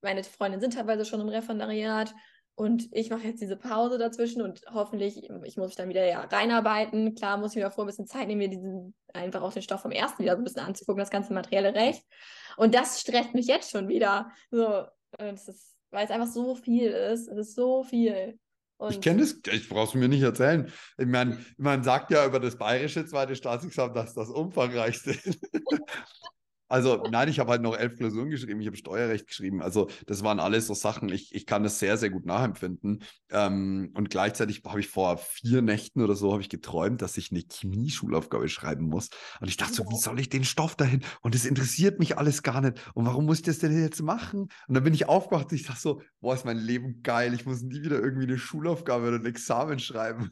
meine 0.00 0.22
Freundinnen 0.24 0.60
sind 0.60 0.74
teilweise 0.74 1.04
schon 1.04 1.20
im 1.20 1.28
Referendariat 1.28 2.14
und 2.54 2.88
ich 2.92 3.10
mache 3.10 3.26
jetzt 3.26 3.40
diese 3.40 3.56
Pause 3.56 3.98
dazwischen 3.98 4.42
und 4.42 4.62
hoffentlich, 4.72 5.22
ich 5.44 5.56
muss 5.56 5.68
mich 5.68 5.76
dann 5.76 5.88
wieder 5.88 6.06
ja 6.06 6.20
reinarbeiten. 6.20 7.14
Klar 7.14 7.38
muss 7.38 7.52
ich 7.52 7.56
mir 7.56 7.62
davor 7.62 7.84
ein 7.84 7.86
bisschen 7.86 8.06
Zeit 8.06 8.28
nehmen, 8.28 8.38
mir 8.38 8.50
diesen, 8.50 8.94
einfach 9.14 9.42
auch 9.42 9.52
den 9.52 9.62
Stoff 9.62 9.80
vom 9.80 9.90
ersten 9.90 10.22
wieder 10.22 10.34
so 10.34 10.38
ein 10.38 10.44
bisschen 10.44 10.62
anzugucken, 10.62 11.00
das 11.00 11.10
ganze 11.10 11.32
materielle 11.32 11.74
Recht. 11.74 12.04
Und 12.56 12.74
das 12.74 13.00
stresst 13.00 13.34
mich 13.34 13.46
jetzt 13.46 13.70
schon 13.70 13.88
wieder. 13.88 14.30
So, 14.50 14.84
ist, 15.18 15.76
weil 15.90 16.04
es 16.04 16.10
einfach 16.10 16.26
so 16.26 16.54
viel 16.54 16.90
ist. 16.90 17.28
Es 17.28 17.38
ist 17.38 17.54
so 17.54 17.84
viel. 17.84 18.38
Und 18.76 18.92
ich 18.92 19.00
kenne 19.00 19.20
das, 19.20 19.38
ich 19.50 19.68
brauch's 19.68 19.94
mir 19.94 20.08
nicht 20.08 20.22
erzählen. 20.22 20.70
Ich 20.98 21.06
meine, 21.06 21.38
man 21.56 21.82
sagt 21.82 22.10
ja 22.10 22.26
über 22.26 22.40
das 22.40 22.56
bayerische 22.56 23.06
zweite 23.06 23.34
Staatsexamen, 23.34 23.94
dass 23.94 24.12
das 24.12 24.28
umfangreichste 24.28 25.10
ist. 25.24 25.38
Also 26.72 27.02
nein, 27.10 27.28
ich 27.28 27.38
habe 27.38 27.50
halt 27.50 27.60
noch 27.60 27.76
elf 27.76 27.98
Klausuren 27.98 28.30
geschrieben, 28.30 28.62
ich 28.62 28.66
habe 28.66 28.78
Steuerrecht 28.78 29.26
geschrieben. 29.26 29.60
Also 29.60 29.90
das 30.06 30.24
waren 30.24 30.40
alles 30.40 30.68
so 30.68 30.72
Sachen, 30.72 31.10
ich, 31.10 31.34
ich 31.34 31.44
kann 31.44 31.62
das 31.62 31.78
sehr, 31.78 31.98
sehr 31.98 32.08
gut 32.08 32.24
nachempfinden. 32.24 33.02
Ähm, 33.30 33.90
und 33.92 34.08
gleichzeitig 34.08 34.62
habe 34.64 34.80
ich 34.80 34.88
vor 34.88 35.18
vier 35.18 35.60
Nächten 35.60 36.00
oder 36.00 36.16
so 36.16 36.38
ich 36.38 36.48
geträumt, 36.48 37.02
dass 37.02 37.18
ich 37.18 37.30
eine 37.30 37.42
Chemie-Schulaufgabe 37.42 38.48
schreiben 38.48 38.86
muss. 38.86 39.10
Und 39.42 39.48
ich 39.48 39.58
dachte 39.58 39.74
so, 39.74 39.84
wie 39.90 39.98
soll 39.98 40.18
ich 40.18 40.30
den 40.30 40.44
Stoff 40.44 40.74
dahin? 40.74 41.04
Und 41.20 41.34
es 41.34 41.44
interessiert 41.44 41.98
mich 41.98 42.16
alles 42.16 42.42
gar 42.42 42.62
nicht. 42.62 42.80
Und 42.94 43.04
warum 43.04 43.26
muss 43.26 43.40
ich 43.40 43.44
das 43.44 43.58
denn 43.58 43.78
jetzt 43.78 44.00
machen? 44.00 44.48
Und 44.66 44.74
dann 44.74 44.82
bin 44.82 44.94
ich 44.94 45.06
aufgewacht 45.06 45.50
und 45.50 45.56
ich 45.56 45.66
dachte 45.66 45.80
so, 45.82 46.00
boah, 46.22 46.32
ist 46.32 46.46
mein 46.46 46.56
Leben 46.56 47.02
geil. 47.02 47.34
Ich 47.34 47.44
muss 47.44 47.60
nie 47.60 47.82
wieder 47.82 48.00
irgendwie 48.00 48.28
eine 48.28 48.38
Schulaufgabe 48.38 49.08
oder 49.08 49.18
ein 49.18 49.26
Examen 49.26 49.78
schreiben. 49.78 50.30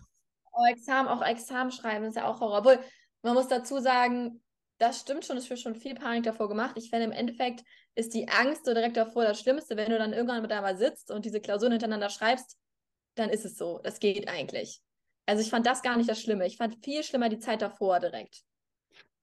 Oh, 0.52 0.64
Examen, 0.70 1.06
auch 1.06 1.20
Examen 1.20 1.70
schreiben 1.70 2.06
ist 2.06 2.16
ja 2.16 2.24
auch 2.24 2.40
Horror. 2.40 2.60
Obwohl, 2.60 2.78
man 3.20 3.34
muss 3.34 3.48
dazu 3.48 3.78
sagen, 3.78 4.40
das 4.80 5.00
stimmt 5.00 5.26
schon, 5.26 5.36
es 5.36 5.48
wird 5.50 5.60
schon 5.60 5.74
viel 5.74 5.94
Panik 5.94 6.24
davor 6.24 6.48
gemacht. 6.48 6.74
Ich 6.76 6.88
finde, 6.88 7.04
im 7.04 7.12
Endeffekt 7.12 7.62
ist 7.94 8.14
die 8.14 8.28
Angst 8.28 8.64
so 8.64 8.72
direkt 8.72 8.96
davor 8.96 9.24
das 9.24 9.38
Schlimmste. 9.38 9.76
Wenn 9.76 9.90
du 9.90 9.98
dann 9.98 10.14
irgendwann 10.14 10.40
mit 10.40 10.50
einmal 10.50 10.76
sitzt 10.78 11.10
und 11.10 11.26
diese 11.26 11.40
Klausuren 11.40 11.72
hintereinander 11.72 12.08
schreibst, 12.08 12.56
dann 13.14 13.28
ist 13.28 13.44
es 13.44 13.56
so. 13.56 13.80
Das 13.84 14.00
geht 14.00 14.26
eigentlich. 14.28 14.80
Also 15.26 15.42
ich 15.42 15.50
fand 15.50 15.66
das 15.66 15.82
gar 15.82 15.98
nicht 15.98 16.08
das 16.08 16.20
Schlimme. 16.20 16.46
Ich 16.46 16.56
fand 16.56 16.82
viel 16.82 17.02
schlimmer 17.02 17.28
die 17.28 17.38
Zeit 17.38 17.60
davor 17.60 18.00
direkt. 18.00 18.42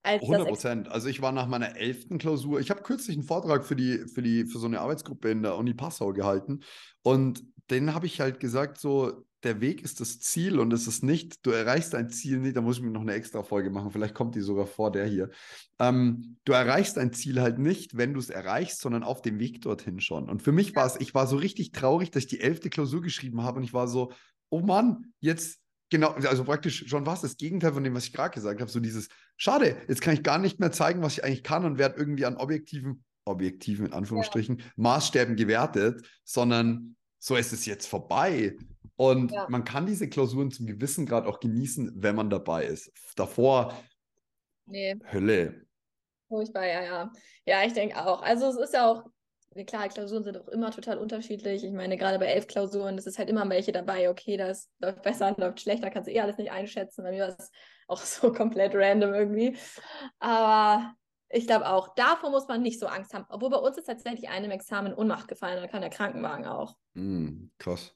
100 0.04 0.48
Prozent. 0.48 0.88
Also 0.90 1.10
ich 1.10 1.22
war 1.22 1.32
nach 1.32 1.48
meiner 1.48 1.76
elften 1.76 2.18
Klausur, 2.18 2.60
ich 2.60 2.70
habe 2.70 2.84
kürzlich 2.84 3.18
einen 3.18 3.26
Vortrag 3.26 3.66
für 3.66 3.76
die, 3.76 4.06
für 4.08 4.22
die, 4.22 4.46
für 4.46 4.60
so 4.60 4.68
eine 4.68 4.80
Arbeitsgruppe 4.80 5.30
in 5.32 5.42
der 5.42 5.58
Uni 5.58 5.74
Passau 5.74 6.14
gehalten 6.14 6.62
und 7.02 7.44
den 7.70 7.94
habe 7.94 8.06
ich 8.06 8.22
halt 8.22 8.40
gesagt, 8.40 8.80
so, 8.80 9.27
der 9.44 9.62
Weg 9.62 9.84
ist 9.84 10.00
das 10.00 10.20
Ziel 10.20 10.60
und 10.60 10.74
es 10.74 10.88
ist 10.88 11.04
nicht, 11.04 11.46
du 11.46 11.52
erreichst 11.52 11.94
dein 11.94 12.10
Ziel 12.10 12.40
nicht, 12.40 12.58
da 12.58 12.62
muss 12.62 12.78
ich 12.78 12.84
mir 12.84 12.90
noch 12.90 13.02
eine 13.02 13.14
extra 13.14 13.44
Folge 13.44 13.70
machen, 13.70 13.92
vielleicht 13.92 14.16
kommt 14.16 14.36
die 14.36 14.42
sogar 14.42 14.66
vor 14.66 14.92
der 14.92 15.06
hier. 15.06 15.30
Ähm, 15.80 16.38
du 16.44 16.54
erreichst 16.54 16.98
dein 16.98 17.14
Ziel 17.14 17.42
halt 17.42 17.60
nicht, 17.60 17.98
wenn 17.98 18.14
du 18.14 18.20
es 18.20 18.30
erreichst, 18.30 18.82
sondern 18.82 19.04
auf 19.04 19.22
dem 19.22 19.40
Weg 19.40 19.62
dorthin 19.62 20.00
schon. 20.00 20.30
Und 20.30 20.42
für 20.42 20.52
mich 20.52 20.76
war 20.76 20.88
es, 20.88 20.96
ich 21.00 21.14
war 21.14 21.28
so 21.28 21.38
richtig 21.38 21.72
traurig, 21.72 22.10
dass 22.10 22.24
ich 22.24 22.30
die 22.30 22.40
elfte 22.40 22.70
Klausur 22.70 23.02
geschrieben 23.02 23.44
habe 23.44 23.58
und 23.58 23.64
ich 23.64 23.74
war 23.74 23.88
so, 23.88 24.12
oh 24.50 24.62
Mann, 24.62 25.14
jetzt, 25.20 25.60
genau, 25.90 26.10
also 26.10 26.44
praktisch 26.44 26.88
schon 26.88 27.06
war 27.06 27.14
es 27.14 27.22
das 27.22 27.38
Gegenteil 27.38 27.74
von 27.74 27.84
dem, 27.84 27.94
was 27.94 28.06
ich 28.06 28.14
gerade 28.14 28.34
gesagt 28.34 28.60
habe, 28.60 28.72
so 28.72 28.80
dieses, 28.80 29.08
schade, 29.36 29.78
jetzt 29.88 30.02
kann 30.02 30.16
ich 30.16 30.24
gar 30.24 30.40
nicht 30.40 30.60
mehr 30.60 30.72
zeigen, 30.72 31.04
was 31.04 31.14
ich 31.14 31.24
eigentlich 31.24 31.44
kann 31.44 31.64
und 31.64 31.78
werde 31.78 31.98
irgendwie 31.98 32.26
an 32.26 32.38
objektiven, 32.38 33.04
objektiven 33.26 33.86
in 33.86 33.94
Anführungsstrichen, 33.94 34.58
ja. 34.60 34.66
Maßstäben 34.78 35.36
gewertet, 35.36 36.08
sondern 36.24 36.96
so 37.20 37.36
ist 37.36 37.54
es 37.54 37.66
jetzt 37.66 37.88
vorbei. 37.88 38.56
Und 38.98 39.32
ja. 39.32 39.46
man 39.48 39.64
kann 39.64 39.86
diese 39.86 40.10
Klausuren 40.10 40.52
zum 40.52 40.66
gewissen 40.66 41.06
Grad 41.06 41.28
auch 41.28 41.40
genießen, 41.40 41.94
wenn 41.96 42.16
man 42.16 42.30
dabei 42.30 42.66
ist. 42.66 42.92
Davor 43.16 43.74
nee. 44.66 44.96
Hölle. 45.12 45.68
Furchtbar, 46.28 46.66
ja, 46.66 46.84
ja. 46.84 47.12
Ja, 47.46 47.64
ich 47.64 47.74
denke 47.74 47.96
auch. 48.04 48.22
Also 48.22 48.48
es 48.48 48.58
ist 48.58 48.74
ja 48.74 48.90
auch, 48.90 49.06
klar, 49.68 49.88
Klausuren 49.88 50.24
sind 50.24 50.38
auch 50.38 50.48
immer 50.48 50.72
total 50.72 50.98
unterschiedlich. 50.98 51.64
Ich 51.64 51.72
meine, 51.72 51.96
gerade 51.96 52.18
bei 52.18 52.26
elf 52.26 52.48
Klausuren, 52.48 52.96
das 52.96 53.06
ist 53.06 53.20
halt 53.20 53.30
immer 53.30 53.48
welche 53.50 53.72
dabei, 53.72 54.10
okay, 54.10 54.36
das 54.36 54.70
läuft 54.80 55.04
besser, 55.04 55.34
läuft 55.38 55.62
schlechter, 55.62 55.92
kannst 55.92 56.10
du 56.10 56.14
eh 56.14 56.20
alles 56.20 56.38
nicht 56.38 56.52
einschätzen. 56.52 57.04
Bei 57.04 57.12
mir 57.12 57.28
war 57.28 57.36
es 57.38 57.52
auch 57.88 58.02
so 58.02 58.32
komplett 58.34 58.74
random 58.76 59.14
irgendwie. 59.14 59.56
Aber 60.20 60.94
ich 61.30 61.46
glaube 61.46 61.68
auch, 61.68 61.94
davor 61.96 62.32
muss 62.32 62.48
man 62.48 62.62
nicht 62.62 62.80
so 62.80 62.88
Angst 62.88 63.14
haben. 63.14 63.26
Obwohl 63.30 63.52
bei 63.52 63.58
uns 63.58 63.78
ist 63.78 63.86
tatsächlich 63.86 64.30
einem 64.30 64.52
Examen 64.52 64.94
Unmacht 64.94 65.28
gefallen, 65.28 65.62
da 65.62 65.68
kann 65.68 65.82
der 65.82 65.90
Krankenwagen 65.90 66.46
auch. 66.46 66.76
Mm, 66.96 67.48
krass. 67.58 67.94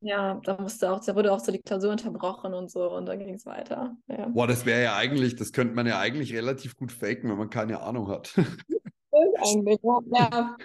Ja, 0.00 0.40
da 0.44 0.60
musste 0.60 0.90
auch, 0.90 1.04
da 1.04 1.14
wurde 1.14 1.32
auch 1.32 1.40
so 1.40 1.52
die 1.52 1.60
Klausur 1.60 1.90
unterbrochen 1.90 2.54
und 2.54 2.70
so 2.70 2.90
und 2.90 3.06
dann 3.06 3.18
ging 3.18 3.34
es 3.34 3.46
weiter. 3.46 3.96
Ja. 4.08 4.28
Boah, 4.28 4.46
das 4.46 4.66
wäre 4.66 4.82
ja 4.82 4.96
eigentlich, 4.96 5.36
das 5.36 5.52
könnte 5.52 5.74
man 5.74 5.86
ja 5.86 5.98
eigentlich 5.98 6.34
relativ 6.34 6.76
gut 6.76 6.92
faken, 6.92 7.30
wenn 7.30 7.38
man 7.38 7.50
keine 7.50 7.80
Ahnung 7.80 8.08
hat. 8.08 8.34
eigentlich, 9.12 9.78
ja. 9.82 10.56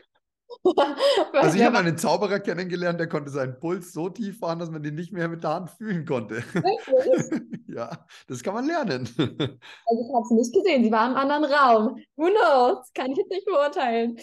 Also 1.33 1.57
ich 1.57 1.63
habe 1.63 1.77
einen 1.77 1.97
Zauberer 1.97 2.39
kennengelernt, 2.39 2.99
der 2.99 3.07
konnte 3.07 3.29
seinen 3.29 3.59
Puls 3.59 3.93
so 3.93 4.09
tief 4.09 4.39
fahren, 4.39 4.59
dass 4.59 4.71
man 4.71 4.83
den 4.83 4.95
nicht 4.95 5.11
mehr 5.11 5.27
mit 5.27 5.43
der 5.43 5.51
Hand 5.51 5.69
fühlen 5.71 6.05
konnte. 6.05 6.43
ja, 7.67 8.05
das 8.27 8.43
kann 8.43 8.53
man 8.53 8.65
lernen. 8.65 9.07
Also 9.87 10.01
ich 10.01 10.15
habe 10.15 10.25
sie 10.27 10.35
nicht 10.35 10.53
gesehen, 10.53 10.83
sie 10.83 10.91
war 10.91 11.09
im 11.09 11.15
anderen 11.15 11.43
Raum. 11.43 11.99
Who 12.15 12.27
knows? 12.27 12.91
Kann 12.93 13.11
ich 13.11 13.17
jetzt 13.17 13.29
nicht 13.29 13.45
beurteilen. 13.45 14.17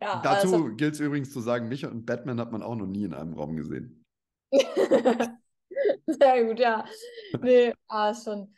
Ja, 0.00 0.20
Dazu 0.22 0.54
also... 0.54 0.74
gilt 0.74 0.94
es 0.94 1.00
übrigens 1.00 1.32
zu 1.32 1.40
sagen, 1.40 1.68
mich 1.68 1.86
und 1.86 2.06
Batman 2.06 2.40
hat 2.40 2.52
man 2.52 2.62
auch 2.62 2.74
noch 2.74 2.86
nie 2.86 3.04
in 3.04 3.14
einem 3.14 3.34
Raum 3.34 3.56
gesehen. 3.56 4.05
Sehr 6.06 6.44
gut, 6.44 6.58
ja. 6.58 6.84
Nee, 7.40 7.74
ah, 7.88 8.14
schon. 8.14 8.54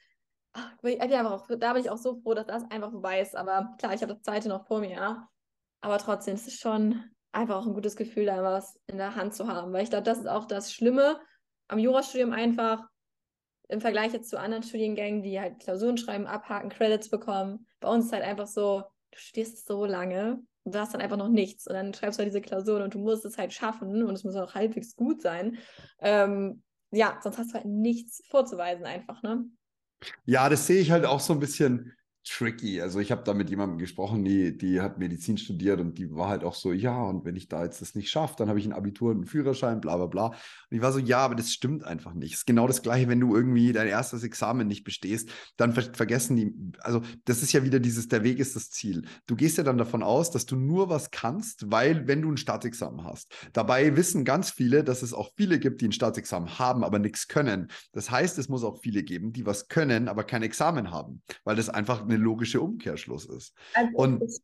Ach, 0.53 0.73
auch, 0.83 1.47
da 1.59 1.73
bin 1.73 1.83
ich 1.83 1.91
auch 1.91 1.99
so 1.99 2.21
froh, 2.21 2.35
dass 2.35 2.47
das 2.47 2.71
einfach 2.71 2.91
vorbei 2.91 3.21
ist. 3.21 3.37
Aber 3.37 3.75
klar, 3.79 3.95
ich 3.95 4.03
habe 4.03 4.15
das 4.15 4.23
zweite 4.23 4.49
noch 4.49 4.67
vor 4.67 4.81
mir. 4.81 5.29
Aber 5.81 5.99
trotzdem, 5.99 6.35
es 6.35 6.47
ist 6.47 6.61
schon 6.61 7.03
einfach 7.33 7.57
auch 7.57 7.67
ein 7.67 7.75
gutes 7.75 7.97
Gefühl, 7.97 8.27
da 8.27 8.43
was 8.43 8.79
in 8.87 8.97
der 8.97 9.15
Hand 9.15 9.35
zu 9.35 9.47
haben. 9.47 9.73
Weil 9.73 9.85
ich 9.85 9.91
glaube, 9.91 10.05
das 10.05 10.19
ist 10.19 10.29
auch 10.29 10.47
das 10.47 10.73
Schlimme 10.73 11.21
am 11.69 11.79
Jurastudium 11.79 12.33
einfach 12.33 12.85
im 13.69 13.81
Vergleich 13.81 14.13
jetzt 14.13 14.31
zu 14.31 14.39
anderen 14.41 14.63
Studiengängen, 14.63 15.23
die 15.23 15.39
halt 15.39 15.61
Klausuren 15.61 15.99
schreiben, 15.99 16.27
abhaken, 16.27 16.71
Credits 16.71 17.11
bekommen. 17.11 17.67
Bei 17.81 17.89
uns 17.89 18.07
ist 18.07 18.13
halt 18.13 18.25
einfach 18.25 18.47
so, 18.47 18.83
du 19.11 19.19
studierst 19.19 19.67
so 19.67 19.85
lange 19.85 20.43
du 20.75 20.81
hast 20.81 20.95
dann 20.95 21.01
einfach 21.01 21.17
noch 21.17 21.29
nichts. 21.29 21.67
Und 21.67 21.75
dann 21.75 21.95
schreibst 21.95 22.19
du 22.19 22.23
halt 22.23 22.29
diese 22.29 22.41
Klausuren 22.41 22.83
und 22.83 22.95
du 22.95 22.99
musst 22.99 23.25
es 23.25 23.39
halt 23.39 23.53
schaffen 23.53 24.03
und 24.03 24.15
es 24.15 24.25
muss 24.25 24.37
auch 24.37 24.55
halbwegs 24.55 24.97
gut 24.97 25.23
sein. 25.23 25.59
Ähm, 26.01 26.63
ja, 26.91 27.19
sonst 27.23 27.39
hast 27.39 27.51
du 27.51 27.55
halt 27.55 27.67
nichts 27.67 28.23
vorzuweisen 28.29 28.85
einfach, 28.85 29.23
ne? 29.23 29.45
Ja, 30.25 30.49
das 30.49 30.67
sehe 30.67 30.81
ich 30.81 30.91
halt 30.91 31.05
auch 31.05 31.21
so 31.21 31.33
ein 31.33 31.41
bisschen 31.41 31.93
tricky. 32.29 32.81
Also 32.81 33.01
ich 33.01 33.11
habe 33.11 33.23
da 33.25 33.35
mit 33.35 33.51
jemandem 33.51 33.79
gesprochen, 33.79 34.25
die, 34.25 34.57
die 34.57 34.81
hat 34.81 34.99
Medizin 34.99 35.39
studiert 35.39 35.81
und 35.81 35.99
die 35.99 36.15
war 36.15 36.29
halt 36.29 36.45
auch 36.45 36.55
so, 36.55 36.73
ja, 36.73 37.03
und 37.03 37.25
wenn 37.25 37.37
ich 37.37 37.49
da 37.49 37.65
jetzt 37.65 37.81
das 37.81 37.95
nicht 37.95 38.11
schaffe, 38.11 38.35
dann 38.39 38.49
habe 38.49 38.59
ich 38.59 38.67
ein 38.67 38.73
Abitur 38.73 39.11
und 39.11 39.17
einen 39.17 39.27
Führerschein, 39.27 39.81
bla 39.81 39.97
bla 39.97 40.07
bla. 40.07 40.27
Und 40.27 40.37
ich 40.77 40.83
war 40.83 40.93
so, 40.93 40.99
ja, 40.99 41.19
aber 41.19 41.35
das 41.35 41.53
stimmt 41.53 41.85
einfach 41.85 42.15
nicht. 42.15 42.35
Es 42.35 42.41
ist 42.41 42.47
genau 42.47 42.67
das 42.67 42.83
Gleiche, 42.83 43.09
wenn 43.09 43.21
du 43.21 43.35
irgendwie 43.35 43.73
dein 43.73 43.89
erstes 43.89 44.23
Examen 44.23 44.67
nicht 44.69 44.85
bestehst, 44.85 45.31
dann 45.57 45.73
ver 45.73 45.83
vergessen 45.93 46.37
die, 46.37 46.55
also 46.81 47.03
das 47.25 47.43
ist 47.43 47.53
ja 47.53 47.65
wieder 47.65 47.81
dieses, 47.81 48.09
der 48.09 48.23
Weg 48.23 48.39
ist 48.39 48.55
das 48.57 48.71
Ziel. 48.71 49.07
Du 49.27 49.35
gehst 49.35 49.59
ja 49.59 49.65
dann 49.65 49.79
davon 49.79 50.03
aus, 50.03 50.31
dass 50.31 50.47
du 50.47 50.57
nur 50.57 50.91
was 50.91 51.11
kannst, 51.11 51.71
weil, 51.71 52.07
wenn 52.07 52.23
du 52.23 52.31
ein 52.31 52.37
Staatsexamen 52.37 53.05
hast. 53.05 53.33
Dabei 53.53 53.97
wissen 53.97 54.25
ganz 54.25 54.51
viele, 54.51 54.85
dass 54.85 55.03
es 55.03 55.15
auch 55.15 55.31
viele 55.37 55.59
gibt, 55.59 55.81
die 55.81 55.89
ein 55.89 55.93
Staatsexamen 55.93 56.59
haben, 56.59 56.85
aber 56.85 56.99
nichts 56.99 57.29
können. 57.29 57.69
Das 57.93 58.11
heißt, 58.11 58.39
es 58.39 58.49
muss 58.49 58.65
auch 58.65 58.81
viele 58.81 59.03
geben, 59.03 59.33
die 59.33 59.47
was 59.47 59.69
können, 59.69 60.09
aber 60.09 60.25
kein 60.25 60.43
Examen 60.43 60.91
haben, 60.91 61.23
weil 61.45 61.57
das 61.57 61.69
einfach 61.69 62.03
eine 62.03 62.18
logische 62.19 62.61
Umkehrschluss 62.61 63.25
ist. 63.27 63.55
Also 63.75 63.97
und 63.97 64.23
ist, 64.23 64.43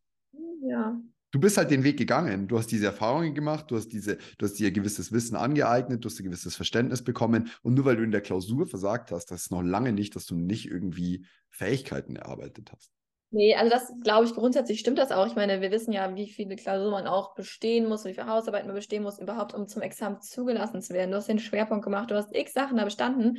ja. 0.63 1.01
du 1.31 1.41
bist 1.41 1.57
halt 1.57 1.71
den 1.71 1.85
Weg 1.85 1.97
gegangen. 1.97 2.49
Du 2.49 2.59
hast 2.59 2.69
diese 2.69 2.87
Erfahrungen 2.87 3.35
gemacht, 3.35 3.71
du 3.71 3.77
hast, 3.77 3.89
diese, 3.89 4.19
du 4.39 4.47
hast 4.47 4.55
dir 4.55 4.71
gewisses 4.71 5.13
Wissen 5.13 5.37
angeeignet, 5.37 6.05
du 6.05 6.09
hast 6.09 6.19
ein 6.21 6.25
gewisses 6.25 6.57
Verständnis 6.57 7.03
bekommen. 7.03 7.51
Und 7.63 7.75
nur 7.75 7.85
weil 7.85 7.97
du 7.97 8.03
in 8.03 8.11
der 8.11 8.23
Klausur 8.23 8.67
versagt 8.67 9.11
hast, 9.11 9.31
das 9.31 9.43
ist 9.43 9.51
noch 9.51 9.63
lange 9.63 9.93
nicht, 9.93 10.17
dass 10.17 10.27
du 10.27 10.35
nicht 10.35 10.67
irgendwie 10.71 11.27
Fähigkeiten 11.51 12.17
erarbeitet 12.17 12.73
hast. 12.73 12.95
Nee, 13.35 13.57
also 13.57 13.69
das 13.69 13.93
glaube 14.05 14.27
ich 14.27 14.33
grundsätzlich 14.33 14.79
stimmt 14.79 14.99
das 14.99 15.11
auch. 15.11 15.27
Ich 15.27 15.35
meine, 15.35 15.61
wir 15.61 15.73
wissen 15.73 15.93
ja, 15.93 16.15
wie 16.15 16.29
viele 16.29 16.55
Klausuren 16.55 16.93
man 16.93 17.09
auch 17.09 17.35
bestehen 17.35 17.89
muss, 17.89 18.05
wie 18.05 18.15
viele 18.15 18.29
Hausarbeiten 18.29 18.69
man 18.69 18.77
bestehen 18.77 19.03
muss, 19.03 19.19
überhaupt 19.19 19.55
um 19.55 19.67
zum 19.67 19.83
Examen 19.83 20.21
zugelassen 20.21 20.81
zu 20.83 20.95
werden. 20.95 21.11
Du 21.11 21.17
hast 21.17 21.29
den 21.29 21.41
Schwerpunkt 21.41 21.85
gemacht, 21.85 22.13
du 22.13 22.15
hast 22.15 22.33
x 22.33 22.53
Sachen 22.53 22.77
da 22.77 22.85
bestanden. 22.85 23.39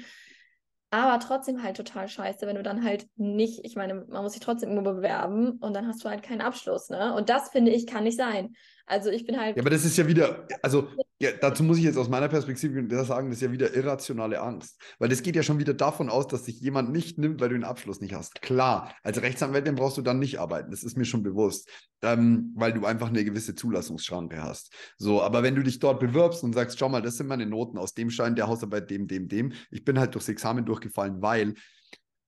Aber 0.91 1.19
trotzdem 1.19 1.61
halt 1.61 1.77
total 1.77 2.07
scheiße, 2.07 2.47
wenn 2.47 2.55
du 2.55 2.63
dann 2.63 2.83
halt 2.83 3.07
nicht, 3.15 3.65
ich 3.65 3.75
meine, 3.75 3.95
man 3.95 4.23
muss 4.23 4.33
sich 4.33 4.41
trotzdem 4.41 4.71
immer 4.71 4.93
bewerben 4.93 5.57
und 5.59 5.73
dann 5.75 5.87
hast 5.87 6.03
du 6.03 6.09
halt 6.09 6.23
keinen 6.23 6.41
Abschluss, 6.41 6.89
ne? 6.89 7.13
Und 7.15 7.29
das 7.29 7.49
finde 7.49 7.71
ich 7.71 7.85
kann 7.87 8.03
nicht 8.03 8.17
sein. 8.17 8.55
Also 8.87 9.09
ich 9.09 9.25
bin 9.25 9.39
halt. 9.39 9.55
Ja, 9.55 9.63
aber 9.63 9.71
das 9.71 9.83
ist 9.83 9.97
ja 9.97 10.07
wieder, 10.07 10.47
also 10.61 10.89
ja, 11.19 11.31
dazu 11.31 11.63
muss 11.63 11.77
ich 11.77 11.83
jetzt 11.83 11.97
aus 11.97 12.09
meiner 12.09 12.27
Perspektive 12.27 13.03
sagen, 13.03 13.29
das 13.29 13.37
ist 13.37 13.41
ja 13.41 13.51
wieder 13.51 13.73
irrationale 13.73 14.41
Angst. 14.41 14.79
Weil 14.99 15.09
das 15.09 15.23
geht 15.23 15.35
ja 15.35 15.43
schon 15.43 15.59
wieder 15.59 15.73
davon 15.73 16.09
aus, 16.09 16.27
dass 16.27 16.45
sich 16.45 16.59
jemand 16.59 16.91
nicht 16.91 17.17
nimmt, 17.17 17.41
weil 17.41 17.49
du 17.49 17.55
den 17.55 17.63
Abschluss 17.63 18.01
nicht 18.01 18.13
hast. 18.13 18.41
Klar, 18.41 18.93
als 19.01 19.21
Rechtsanwältin 19.21 19.75
brauchst 19.75 19.97
du 19.97 20.01
dann 20.01 20.19
nicht 20.19 20.39
arbeiten, 20.39 20.71
das 20.71 20.83
ist 20.83 20.97
mir 20.97 21.05
schon 21.05 21.23
bewusst. 21.23 21.69
Ähm, 22.03 22.51
weil 22.55 22.73
du 22.73 22.85
einfach 22.85 23.07
eine 23.07 23.23
gewisse 23.23 23.55
Zulassungsschranke 23.55 24.43
hast. 24.43 24.71
So, 24.97 25.23
aber 25.23 25.41
wenn 25.41 25.55
du 25.55 25.63
dich 25.63 25.79
dort 25.79 25.99
bewirbst 25.99 26.43
und 26.43 26.53
sagst, 26.53 26.77
schau 26.77 26.89
mal, 26.89 27.01
das 27.01 27.17
sind 27.17 27.27
meine 27.27 27.47
Noten 27.47 27.77
aus 27.77 27.93
dem 27.93 28.11
Schein, 28.11 28.35
der 28.35 28.47
Hausarbeit, 28.47 28.91
dem, 28.91 29.07
dem, 29.07 29.27
dem, 29.27 29.53
ich 29.71 29.83
bin 29.83 29.97
halt 29.97 30.13
durchs 30.13 30.29
Examen 30.29 30.65
durchgefallen, 30.65 31.21
weil 31.21 31.55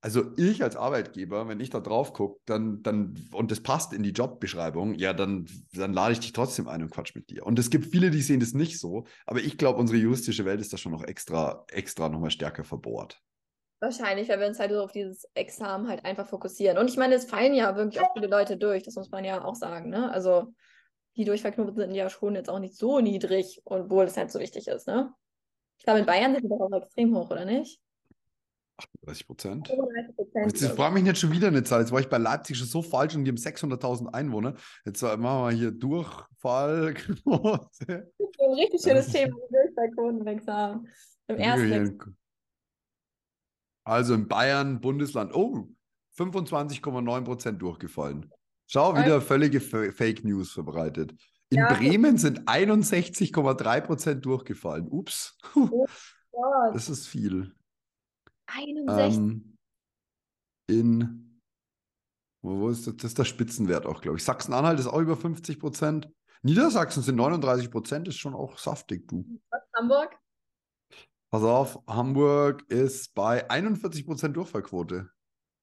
also 0.01 0.31
ich 0.37 0.63
als 0.63 0.75
Arbeitgeber, 0.75 1.47
wenn 1.47 1.59
ich 1.59 1.69
da 1.69 1.79
drauf 1.79 2.13
gucke, 2.13 2.39
dann, 2.45 2.83
dann, 2.83 3.15
und 3.33 3.51
das 3.51 3.61
passt 3.61 3.93
in 3.93 4.03
die 4.03 4.11
Jobbeschreibung, 4.11 4.93
ja, 4.93 5.13
dann, 5.13 5.47
dann 5.73 5.93
lade 5.93 6.13
ich 6.13 6.19
dich 6.19 6.33
trotzdem 6.33 6.67
ein 6.67 6.83
und 6.83 6.91
quatsch 6.91 7.15
mit 7.15 7.29
dir. 7.29 7.45
Und 7.45 7.57
es 7.57 7.69
gibt 7.69 7.87
viele, 7.87 8.11
die 8.11 8.21
sehen 8.21 8.39
das 8.39 8.53
nicht 8.53 8.79
so, 8.79 9.05
aber 9.25 9.39
ich 9.39 9.57
glaube, 9.57 9.79
unsere 9.79 9.97
juristische 9.97 10.45
Welt 10.45 10.61
ist 10.61 10.71
da 10.71 10.77
schon 10.77 10.91
noch 10.91 11.03
extra, 11.03 11.65
extra 11.71 12.09
nochmal 12.09 12.31
stärker 12.31 12.63
verbohrt. 12.63 13.19
Wahrscheinlich, 13.79 14.29
weil 14.29 14.39
wir 14.39 14.47
uns 14.47 14.59
halt 14.59 14.71
so 14.71 14.81
auf 14.81 14.91
dieses 14.91 15.27
Examen 15.35 15.87
halt 15.87 16.03
einfach 16.03 16.27
fokussieren. 16.27 16.77
Und 16.77 16.89
ich 16.89 16.97
meine, 16.97 17.15
es 17.15 17.25
fallen 17.25 17.53
ja 17.53 17.75
wirklich 17.75 18.01
auch 18.01 18.13
viele 18.13 18.27
Leute 18.27 18.57
durch, 18.57 18.83
das 18.83 18.95
muss 18.95 19.11
man 19.11 19.23
ja 19.23 19.43
auch 19.43 19.55
sagen, 19.55 19.89
ne? 19.89 20.11
Also 20.11 20.53
die 21.15 21.25
Durchfallquoten 21.25 21.75
sind 21.75 21.91
ja 21.95 22.09
schon 22.09 22.35
jetzt 22.35 22.49
auch 22.49 22.59
nicht 22.59 22.75
so 22.75 22.99
niedrig, 22.99 23.61
obwohl 23.65 24.05
es 24.05 24.17
halt 24.17 24.31
so 24.31 24.39
wichtig 24.39 24.67
ist, 24.67 24.87
ne? 24.87 25.13
Ich 25.77 25.83
glaube, 25.83 25.99
in 25.99 26.05
Bayern 26.05 26.33
sind 26.33 26.43
die 26.43 26.49
doch 26.49 26.59
auch 26.59 26.75
extrem 26.75 27.15
hoch, 27.15 27.29
oder 27.29 27.45
nicht? 27.45 27.79
38 28.77 29.27
Prozent. 29.27 29.73
Jetzt 30.45 30.65
frage 30.65 30.93
mich 30.93 31.03
nicht 31.03 31.17
schon 31.17 31.31
wieder 31.31 31.47
eine 31.47 31.63
Zahl. 31.63 31.81
Jetzt 31.81 31.91
war 31.91 31.99
ich 31.99 32.09
bei 32.09 32.17
Leipzig 32.17 32.57
schon 32.57 32.67
so 32.67 32.81
falsch 32.81 33.15
und 33.15 33.25
die 33.25 33.31
haben 33.31 33.37
600.000 33.37 34.13
Einwohner. 34.13 34.55
Jetzt 34.85 35.01
machen 35.01 35.19
wir 35.19 35.51
hier 35.51 35.71
Durchfall. 35.71 36.95
ein 37.25 38.53
richtig 38.53 38.81
schönes 38.81 39.07
Thema, 39.07 39.35
Durchfallquotenexamen. 39.49 40.87
Im 41.27 41.37
ersten. 41.37 42.17
Also 43.83 44.13
in 44.13 44.27
Bayern, 44.27 44.81
Bundesland, 44.81 45.33
oh, 45.33 45.69
25,9 46.17 47.23
Prozent 47.23 47.61
durchgefallen. 47.61 48.31
Schau, 48.67 48.97
wieder 48.97 49.21
völlige 49.21 49.61
Fake 49.61 50.25
News 50.25 50.51
verbreitet. 50.51 51.13
In 51.49 51.59
ja, 51.59 51.73
Bremen 51.73 52.17
sind 52.17 52.49
61,3 52.49 53.81
Prozent 53.81 54.25
durchgefallen. 54.25 54.87
Ups. 54.89 55.37
Oh 55.55 55.85
das 56.73 56.89
ist 56.89 57.07
viel. 57.07 57.55
61. 58.47 59.17
Ähm, 59.17 59.57
in, 60.69 61.41
wo 62.41 62.69
ist 62.69 62.87
das? 62.87 62.97
das 62.97 63.11
ist 63.11 63.19
der 63.19 63.25
Spitzenwert 63.25 63.85
auch, 63.85 64.01
glaube 64.01 64.17
ich. 64.17 64.23
Sachsen-Anhalt 64.23 64.79
ist 64.79 64.87
auch 64.87 64.99
über 64.99 65.15
50 65.15 65.59
Prozent. 65.59 66.09
Niedersachsen 66.43 67.03
sind 67.03 67.15
39 67.15 67.71
Prozent, 67.71 68.07
ist 68.07 68.17
schon 68.17 68.33
auch 68.33 68.57
saftig, 68.57 69.07
du. 69.07 69.25
Hamburg? 69.75 70.17
Pass 71.29 71.43
auf, 71.43 71.79
Hamburg 71.87 72.63
ist 72.69 73.13
bei 73.13 73.49
41 73.49 74.05
Prozent 74.05 74.37
Durchfallquote. 74.37 75.09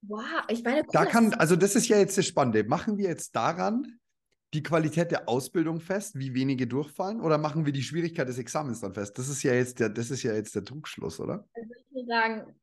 Wow, 0.06 0.22
ich 0.48 0.62
meine, 0.62 0.80
cool, 0.80 0.88
da 0.92 1.06
kann, 1.06 1.32
also 1.34 1.56
das 1.56 1.74
ist 1.76 1.88
ja 1.88 1.96
jetzt 1.96 2.18
das 2.18 2.26
Spannende. 2.26 2.64
Machen 2.64 2.98
wir 2.98 3.08
jetzt 3.08 3.34
daran 3.34 3.98
die 4.52 4.62
Qualität 4.62 5.10
der 5.10 5.28
Ausbildung 5.28 5.80
fest, 5.80 6.16
wie 6.16 6.34
wenige 6.34 6.66
durchfallen, 6.66 7.20
oder 7.20 7.38
machen 7.38 7.66
wir 7.66 7.72
die 7.72 7.82
Schwierigkeit 7.82 8.28
des 8.28 8.38
Examens 8.38 8.80
dann 8.80 8.94
fest? 8.94 9.18
Das 9.18 9.28
ist 9.28 9.42
ja 9.42 9.52
jetzt 9.52 9.80
der, 9.80 9.88
das 9.88 10.10
ist 10.10 10.22
ja 10.22 10.32
jetzt 10.32 10.54
der 10.54 10.64
Trugschluss, 10.64 11.18
oder? 11.18 11.48
Also 11.54 11.70
ich 11.74 11.94
würde 11.94 12.06
sagen, 12.06 12.54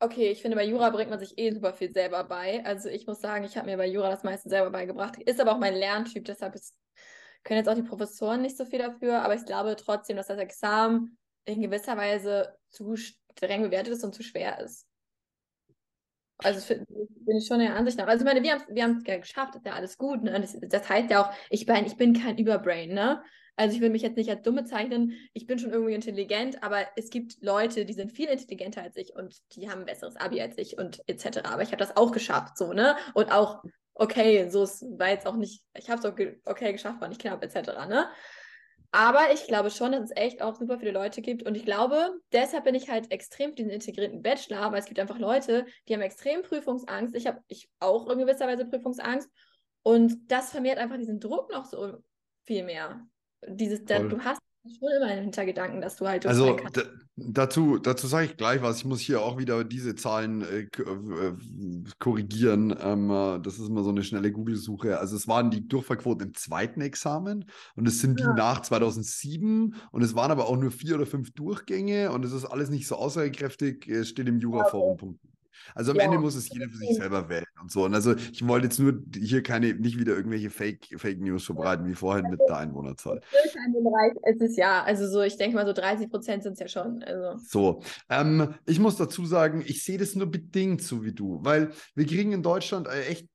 okay, 0.00 0.30
ich 0.30 0.42
finde, 0.42 0.56
bei 0.56 0.64
Jura 0.66 0.90
bringt 0.90 1.10
man 1.10 1.18
sich 1.18 1.38
eh 1.38 1.52
super 1.52 1.72
viel 1.72 1.92
selber 1.92 2.24
bei. 2.24 2.64
Also 2.64 2.88
ich 2.88 3.06
muss 3.06 3.20
sagen, 3.20 3.44
ich 3.44 3.56
habe 3.56 3.66
mir 3.70 3.76
bei 3.76 3.86
Jura 3.86 4.10
das 4.10 4.24
meiste 4.24 4.48
selber 4.48 4.70
beigebracht. 4.70 5.20
Ist 5.22 5.40
aber 5.40 5.52
auch 5.52 5.58
mein 5.58 5.74
Lerntyp, 5.74 6.24
deshalb 6.24 6.54
ist, 6.54 6.74
können 7.42 7.58
jetzt 7.58 7.68
auch 7.68 7.74
die 7.74 7.82
Professoren 7.82 8.42
nicht 8.42 8.56
so 8.56 8.64
viel 8.64 8.78
dafür, 8.78 9.22
aber 9.22 9.34
ich 9.34 9.44
glaube 9.44 9.76
trotzdem, 9.76 10.16
dass 10.16 10.28
das 10.28 10.38
Examen 10.38 11.18
in 11.44 11.60
gewisser 11.60 11.96
Weise 11.96 12.56
zu 12.70 12.96
streng 12.96 13.62
bewertet 13.62 13.94
ist 13.94 14.04
und 14.04 14.14
zu 14.14 14.22
schwer 14.22 14.60
ist. 14.60 14.86
Also 16.38 16.60
für, 16.60 16.84
bin 16.86 17.36
ich 17.36 17.46
schon 17.46 17.60
der 17.60 17.76
Ansicht 17.76 17.96
nach. 17.96 18.06
Also 18.06 18.24
ich 18.24 18.32
meine, 18.32 18.42
wir 18.42 18.52
haben 18.52 18.98
es 18.98 19.04
wir 19.06 19.14
ja 19.14 19.20
geschafft, 19.20 19.54
ist 19.54 19.66
ja 19.66 19.72
alles 19.72 19.96
gut. 19.96 20.22
Ne? 20.22 20.40
Das, 20.40 20.56
das 20.60 20.88
heißt 20.88 21.10
ja 21.10 21.22
auch, 21.24 21.32
ich 21.48 21.64
bin, 21.64 21.86
ich 21.86 21.96
bin 21.96 22.12
kein 22.12 22.38
Überbrain, 22.38 22.90
ne? 22.90 23.22
Also 23.56 23.74
ich 23.76 23.80
will 23.80 23.90
mich 23.90 24.02
jetzt 24.02 24.16
nicht 24.16 24.30
als 24.30 24.42
dumm 24.42 24.56
bezeichnen, 24.56 25.12
ich 25.32 25.46
bin 25.46 25.58
schon 25.58 25.72
irgendwie 25.72 25.94
intelligent, 25.94 26.62
aber 26.62 26.86
es 26.96 27.10
gibt 27.10 27.36
Leute, 27.40 27.84
die 27.84 27.92
sind 27.92 28.10
viel 28.10 28.28
intelligenter 28.28 28.82
als 28.82 28.96
ich 28.96 29.14
und 29.14 29.36
die 29.54 29.70
haben 29.70 29.80
ein 29.80 29.86
besseres 29.86 30.16
Abi 30.16 30.40
als 30.40 30.58
ich 30.58 30.76
und 30.76 31.02
etc. 31.06 31.44
Aber 31.44 31.62
ich 31.62 31.68
habe 31.68 31.78
das 31.78 31.96
auch 31.96 32.10
geschafft, 32.10 32.58
so, 32.58 32.72
ne? 32.72 32.96
Und 33.14 33.30
auch, 33.30 33.62
okay, 33.94 34.48
so 34.50 34.64
es 34.64 34.82
war 34.82 35.10
jetzt 35.10 35.26
auch 35.26 35.36
nicht, 35.36 35.62
ich 35.78 35.88
habe 35.88 36.00
es 36.00 36.04
auch 36.04 36.16
ge 36.16 36.40
okay 36.44 36.72
geschafft, 36.72 37.00
war 37.00 37.08
nicht 37.08 37.20
knapp, 37.20 37.44
etc. 37.44 37.86
Ne? 37.88 38.08
Aber 38.90 39.32
ich 39.32 39.48
glaube 39.48 39.70
schon, 39.70 39.90
dass 39.90 40.04
es 40.04 40.16
echt 40.16 40.40
auch 40.40 40.54
super 40.54 40.78
viele 40.78 40.92
Leute 40.92 41.20
gibt. 41.20 41.42
Und 41.42 41.56
ich 41.56 41.64
glaube, 41.64 42.12
deshalb 42.32 42.62
bin 42.62 42.76
ich 42.76 42.88
halt 42.88 43.10
extrem 43.10 43.50
für 43.50 43.56
diesen 43.56 43.72
integrierten 43.72 44.22
Bachelor, 44.22 44.70
weil 44.70 44.78
es 44.78 44.86
gibt 44.86 45.00
einfach 45.00 45.18
Leute, 45.18 45.66
die 45.88 45.94
haben 45.94 46.00
extrem 46.00 46.42
Prüfungsangst. 46.42 47.14
Ich 47.16 47.26
habe 47.26 47.40
ich 47.48 47.68
auch 47.80 48.08
in 48.08 48.18
gewisser 48.18 48.46
Weise 48.46 48.64
Prüfungsangst. 48.64 49.28
Und 49.82 50.30
das 50.30 50.50
vermehrt 50.50 50.78
einfach 50.78 50.96
diesen 50.96 51.18
Druck 51.18 51.50
noch 51.50 51.64
so 51.64 51.98
viel 52.44 52.62
mehr 52.62 53.04
dieses, 53.48 53.84
da, 53.84 54.00
du 54.00 54.18
hast 54.20 54.40
schon 54.66 54.88
immer 54.96 55.06
einen 55.06 55.22
Hintergedanken, 55.22 55.80
dass 55.80 55.96
du 55.96 56.06
halt. 56.06 56.26
Also 56.26 56.56
dazu, 57.16 57.78
dazu 57.78 58.06
sage 58.06 58.26
ich 58.26 58.36
gleich 58.36 58.62
was. 58.62 58.78
Ich 58.78 58.84
muss 58.84 59.00
hier 59.00 59.20
auch 59.20 59.38
wieder 59.38 59.62
diese 59.64 59.94
Zahlen 59.94 60.42
äh, 60.42 60.60
äh, 60.60 61.34
korrigieren. 61.98 62.74
Ähm, 62.80 63.10
äh, 63.10 63.40
das 63.40 63.58
ist 63.58 63.68
immer 63.68 63.82
so 63.82 63.90
eine 63.90 64.02
schnelle 64.02 64.32
Google-Suche. 64.32 64.98
Also 64.98 65.16
es 65.16 65.28
waren 65.28 65.50
die 65.50 65.68
Durchfallquoten 65.68 66.28
im 66.28 66.34
zweiten 66.34 66.80
Examen 66.80 67.44
und 67.76 67.86
es 67.86 68.00
sind 68.00 68.20
ja. 68.20 68.32
die 68.32 68.38
nach 68.38 68.62
2007 68.62 69.74
und 69.90 70.02
es 70.02 70.14
waren 70.14 70.30
aber 70.30 70.48
auch 70.48 70.56
nur 70.56 70.70
vier 70.70 70.94
oder 70.96 71.06
fünf 71.06 71.32
Durchgänge 71.34 72.10
und 72.10 72.24
es 72.24 72.32
ist 72.32 72.46
alles 72.46 72.70
nicht 72.70 72.86
so 72.86 72.96
aussagekräftig. 72.96 73.86
Es 73.88 74.08
steht 74.08 74.28
im 74.28 74.38
Juraforum. 74.38 74.98
Okay. 75.00 75.33
Also 75.74 75.92
am 75.92 75.98
ja. 75.98 76.04
Ende 76.04 76.18
muss 76.18 76.34
es 76.34 76.48
jeder 76.48 76.68
für 76.68 76.76
sich 76.76 76.94
selber 76.96 77.28
wählen 77.28 77.44
und 77.60 77.70
so. 77.70 77.84
Und 77.84 77.94
also 77.94 78.14
ich 78.14 78.46
wollte 78.46 78.66
jetzt 78.66 78.78
nur 78.78 79.02
hier 79.14 79.42
keine, 79.42 79.74
nicht 79.74 79.98
wieder 79.98 80.14
irgendwelche 80.14 80.50
Fake, 80.50 80.86
Fake 80.96 81.20
News 81.20 81.44
verbreiten, 81.44 81.86
wie 81.86 81.94
vorhin 81.94 82.30
mit 82.30 82.40
der 82.48 82.58
Einwohnerzahl. 82.58 83.20
In 83.66 83.72
dem 83.72 83.84
Bereich 83.84 84.12
ist 84.34 84.42
es 84.42 84.56
ja, 84.56 84.82
also 84.82 85.08
so, 85.08 85.22
ich 85.22 85.36
denke 85.36 85.56
mal 85.56 85.66
so 85.66 85.72
30 85.72 86.10
Prozent 86.10 86.42
sind 86.42 86.54
es 86.54 86.60
ja 86.60 86.68
schon. 86.68 87.02
Also. 87.02 87.38
So, 87.46 87.82
ähm, 88.08 88.54
ich 88.66 88.78
muss 88.78 88.96
dazu 88.96 89.24
sagen, 89.26 89.62
ich 89.66 89.84
sehe 89.84 89.98
das 89.98 90.14
nur 90.14 90.30
bedingt 90.30 90.82
so 90.82 91.04
wie 91.04 91.12
du, 91.12 91.40
weil 91.42 91.70
wir 91.94 92.06
kriegen 92.06 92.32
in 92.32 92.42
Deutschland 92.42 92.86
äh, 92.86 93.06
echt 93.06 93.28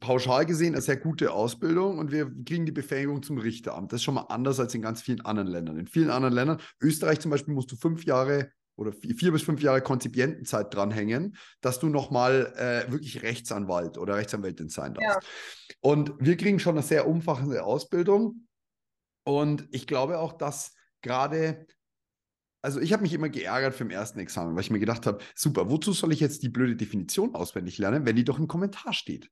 pauschal 0.00 0.46
gesehen 0.46 0.74
eine 0.74 0.82
sehr 0.82 0.96
gute 0.96 1.32
Ausbildung 1.32 1.98
und 1.98 2.12
wir 2.12 2.30
kriegen 2.44 2.66
die 2.66 2.72
Befähigung 2.72 3.22
zum 3.22 3.38
Richteramt. 3.38 3.92
Das 3.92 4.00
ist 4.00 4.04
schon 4.04 4.14
mal 4.14 4.26
anders 4.28 4.60
als 4.60 4.74
in 4.74 4.82
ganz 4.82 5.02
vielen 5.02 5.22
anderen 5.22 5.48
Ländern. 5.48 5.78
In 5.78 5.86
vielen 5.86 6.10
anderen 6.10 6.34
Ländern, 6.34 6.58
Österreich 6.80 7.20
zum 7.20 7.30
Beispiel, 7.30 7.54
musst 7.54 7.72
du 7.72 7.76
fünf 7.76 8.04
Jahre 8.04 8.50
oder 8.76 8.92
vier 8.92 9.32
bis 9.32 9.42
fünf 9.42 9.62
Jahre 9.62 9.80
Konzipientenzeit 9.80 10.72
dranhängen, 10.72 11.36
dass 11.60 11.80
du 11.80 11.88
nochmal 11.88 12.52
äh, 12.56 12.90
wirklich 12.92 13.22
Rechtsanwalt 13.22 13.98
oder 13.98 14.16
Rechtsanwältin 14.16 14.68
sein 14.68 14.94
darfst. 14.94 15.22
Ja. 15.22 15.28
Und 15.80 16.12
wir 16.18 16.36
kriegen 16.36 16.60
schon 16.60 16.76
eine 16.76 16.82
sehr 16.82 17.08
umfassende 17.08 17.64
Ausbildung. 17.64 18.46
Und 19.24 19.66
ich 19.72 19.86
glaube 19.86 20.18
auch, 20.18 20.32
dass 20.32 20.74
gerade 21.02 21.66
also 22.66 22.80
ich 22.80 22.92
habe 22.92 23.02
mich 23.02 23.12
immer 23.12 23.28
geärgert 23.28 23.76
für 23.76 23.84
im 23.84 23.90
ersten 23.90 24.18
Examen, 24.18 24.56
weil 24.56 24.62
ich 24.62 24.72
mir 24.72 24.80
gedacht 24.80 25.06
habe, 25.06 25.22
super, 25.36 25.70
wozu 25.70 25.92
soll 25.92 26.12
ich 26.12 26.18
jetzt 26.18 26.42
die 26.42 26.48
blöde 26.48 26.74
Definition 26.74 27.36
auswendig 27.36 27.78
lernen, 27.78 28.04
wenn 28.06 28.16
die 28.16 28.24
doch 28.24 28.40
im 28.40 28.48
Kommentar 28.48 28.92
steht? 28.92 29.30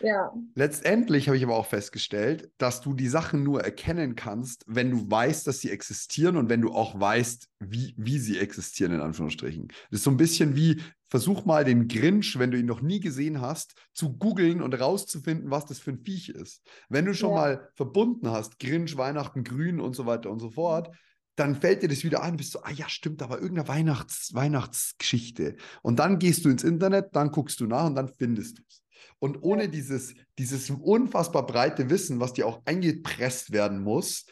Ja. 0.00 0.32
Letztendlich 0.54 1.26
habe 1.26 1.36
ich 1.36 1.42
aber 1.42 1.56
auch 1.56 1.66
festgestellt, 1.66 2.52
dass 2.58 2.82
du 2.82 2.94
die 2.94 3.08
Sachen 3.08 3.42
nur 3.42 3.64
erkennen 3.64 4.14
kannst, 4.14 4.62
wenn 4.68 4.92
du 4.92 5.10
weißt, 5.10 5.48
dass 5.48 5.58
sie 5.58 5.72
existieren 5.72 6.36
und 6.36 6.48
wenn 6.48 6.60
du 6.60 6.70
auch 6.70 6.98
weißt, 6.98 7.48
wie, 7.58 7.92
wie 7.98 8.20
sie 8.20 8.38
existieren, 8.38 8.92
in 8.92 9.00
Anführungsstrichen. 9.00 9.66
Das 9.90 9.98
ist 9.98 10.04
so 10.04 10.12
ein 10.12 10.16
bisschen 10.16 10.54
wie, 10.54 10.80
versuch 11.08 11.44
mal 11.44 11.64
den 11.64 11.88
Grinch, 11.88 12.38
wenn 12.38 12.52
du 12.52 12.58
ihn 12.58 12.66
noch 12.66 12.82
nie 12.82 13.00
gesehen 13.00 13.40
hast, 13.40 13.74
zu 13.94 14.16
googeln 14.16 14.62
und 14.62 14.74
rauszufinden, 14.74 15.50
was 15.50 15.66
das 15.66 15.80
für 15.80 15.90
ein 15.90 16.04
Viech 16.04 16.28
ist. 16.28 16.62
Wenn 16.88 17.04
du 17.04 17.14
schon 17.14 17.30
ja. 17.30 17.36
mal 17.36 17.68
verbunden 17.74 18.30
hast, 18.30 18.60
Grinch, 18.60 18.96
Weihnachten, 18.96 19.42
Grün 19.42 19.80
und 19.80 19.96
so 19.96 20.06
weiter 20.06 20.30
und 20.30 20.38
so 20.38 20.50
fort, 20.50 20.96
dann 21.36 21.54
fällt 21.54 21.82
dir 21.82 21.88
das 21.88 22.02
wieder 22.02 22.22
ein, 22.22 22.36
bist 22.36 22.54
du, 22.54 22.60
ah 22.60 22.70
ja, 22.70 22.88
stimmt, 22.88 23.22
aber 23.22 23.40
irgendeine 23.40 23.68
Weihnachts 23.68 24.34
Weihnachtsgeschichte. 24.34 25.56
Und 25.82 25.98
dann 25.98 26.18
gehst 26.18 26.44
du 26.44 26.48
ins 26.48 26.64
Internet, 26.64 27.14
dann 27.14 27.30
guckst 27.30 27.60
du 27.60 27.66
nach 27.66 27.86
und 27.86 27.94
dann 27.94 28.08
findest 28.08 28.58
du 28.58 28.62
es. 28.68 28.82
Und 29.18 29.42
ohne 29.42 29.68
dieses, 29.68 30.14
dieses 30.38 30.70
unfassbar 30.70 31.46
breite 31.46 31.88
Wissen, 31.90 32.20
was 32.20 32.32
dir 32.32 32.46
auch 32.46 32.62
eingepresst 32.64 33.52
werden 33.52 33.82
muss, 33.82 34.26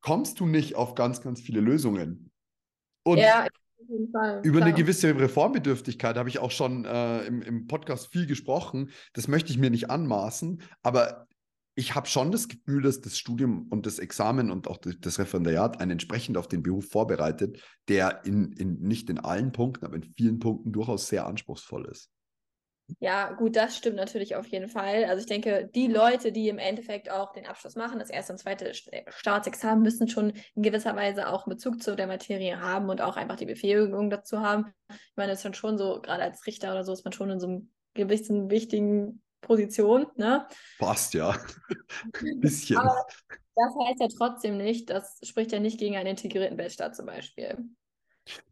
kommst 0.00 0.40
du 0.40 0.46
nicht 0.46 0.74
auf 0.74 0.94
ganz, 0.94 1.20
ganz 1.20 1.40
viele 1.40 1.60
Lösungen. 1.60 2.30
Und 3.02 3.18
ja, 3.18 3.46
Fall, 4.12 4.40
über 4.42 4.58
klar. 4.58 4.68
eine 4.68 4.76
gewisse 4.76 5.18
Reformbedürftigkeit 5.18 6.16
habe 6.16 6.28
ich 6.28 6.38
auch 6.38 6.50
schon 6.50 6.84
äh, 6.84 7.24
im, 7.26 7.42
im 7.42 7.66
Podcast 7.66 8.12
viel 8.12 8.26
gesprochen. 8.26 8.90
Das 9.12 9.28
möchte 9.28 9.50
ich 9.50 9.58
mir 9.58 9.70
nicht 9.70 9.90
anmaßen, 9.90 10.62
aber 10.82 11.25
ich 11.78 11.94
habe 11.94 12.08
schon 12.08 12.32
das 12.32 12.48
Gefühl, 12.48 12.82
dass 12.82 13.02
das 13.02 13.18
Studium 13.18 13.68
und 13.68 13.84
das 13.84 13.98
Examen 13.98 14.50
und 14.50 14.66
auch 14.66 14.78
das 14.78 15.18
Referendariat 15.18 15.78
einen 15.78 15.92
entsprechend 15.92 16.38
auf 16.38 16.48
den 16.48 16.62
Beruf 16.62 16.88
vorbereitet, 16.88 17.62
der 17.88 18.24
in, 18.24 18.52
in, 18.52 18.80
nicht 18.80 19.10
in 19.10 19.18
allen 19.18 19.52
Punkten, 19.52 19.84
aber 19.84 19.96
in 19.96 20.14
vielen 20.16 20.38
Punkten 20.38 20.72
durchaus 20.72 21.08
sehr 21.08 21.26
anspruchsvoll 21.26 21.86
ist. 21.86 22.10
Ja, 23.00 23.32
gut, 23.32 23.56
das 23.56 23.76
stimmt 23.76 23.96
natürlich 23.96 24.36
auf 24.36 24.46
jeden 24.46 24.68
Fall. 24.68 25.04
Also 25.04 25.20
ich 25.20 25.26
denke, 25.26 25.68
die 25.74 25.88
Leute, 25.88 26.32
die 26.32 26.48
im 26.48 26.58
Endeffekt 26.58 27.10
auch 27.10 27.32
den 27.32 27.44
Abschluss 27.44 27.74
machen, 27.74 27.98
das 27.98 28.10
erste 28.10 28.32
und 28.32 28.38
zweite 28.38 28.72
Staatsexamen, 29.08 29.82
müssen 29.82 30.08
schon 30.08 30.32
in 30.54 30.62
gewisser 30.62 30.96
Weise 30.96 31.28
auch 31.28 31.46
Bezug 31.46 31.82
zu 31.82 31.94
der 31.96 32.06
Materie 32.06 32.60
haben 32.60 32.88
und 32.88 33.02
auch 33.02 33.16
einfach 33.16 33.36
die 33.36 33.44
Befähigung 33.44 34.08
dazu 34.08 34.40
haben. 34.40 34.72
Ich 34.88 35.16
meine, 35.16 35.32
es 35.32 35.44
ist 35.44 35.56
schon 35.56 35.76
so, 35.76 36.00
gerade 36.00 36.22
als 36.22 36.46
Richter 36.46 36.70
oder 36.70 36.84
so, 36.84 36.92
ist 36.92 37.04
man 37.04 37.12
schon 37.12 37.28
in 37.28 37.40
so 37.40 37.48
einem 37.48 37.72
gewissen 37.92 38.50
wichtigen 38.50 39.20
Position, 39.46 40.06
ne? 40.16 40.46
Passt 40.78 41.14
ja. 41.14 41.36
Bisschen. 42.40 42.76
Aber 42.76 43.06
das 43.54 43.74
heißt 43.86 44.00
ja 44.00 44.08
trotzdem 44.16 44.58
nicht, 44.58 44.90
das 44.90 45.18
spricht 45.22 45.52
ja 45.52 45.60
nicht 45.60 45.78
gegen 45.78 45.96
einen 45.96 46.10
integrierten 46.10 46.56
Bachelor 46.56 46.92
zum 46.92 47.06
Beispiel. 47.06 47.56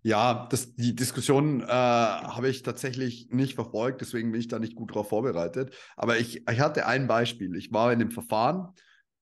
Ja, 0.03 0.47
das, 0.51 0.74
die 0.76 0.95
Diskussion 0.95 1.61
äh, 1.61 1.66
habe 1.66 2.49
ich 2.49 2.62
tatsächlich 2.62 3.28
nicht 3.30 3.55
verfolgt, 3.55 4.01
deswegen 4.01 4.30
bin 4.30 4.40
ich 4.40 4.49
da 4.49 4.59
nicht 4.59 4.76
gut 4.76 4.90
darauf 4.90 5.09
vorbereitet. 5.09 5.74
Aber 5.97 6.18
ich, 6.18 6.49
ich 6.49 6.61
hatte 6.61 6.86
ein 6.86 7.09
Beispiel. 7.09 7.57
Ich 7.57 7.72
war 7.72 7.92
in 7.92 7.99
dem 7.99 8.12
Verfahren 8.12 8.72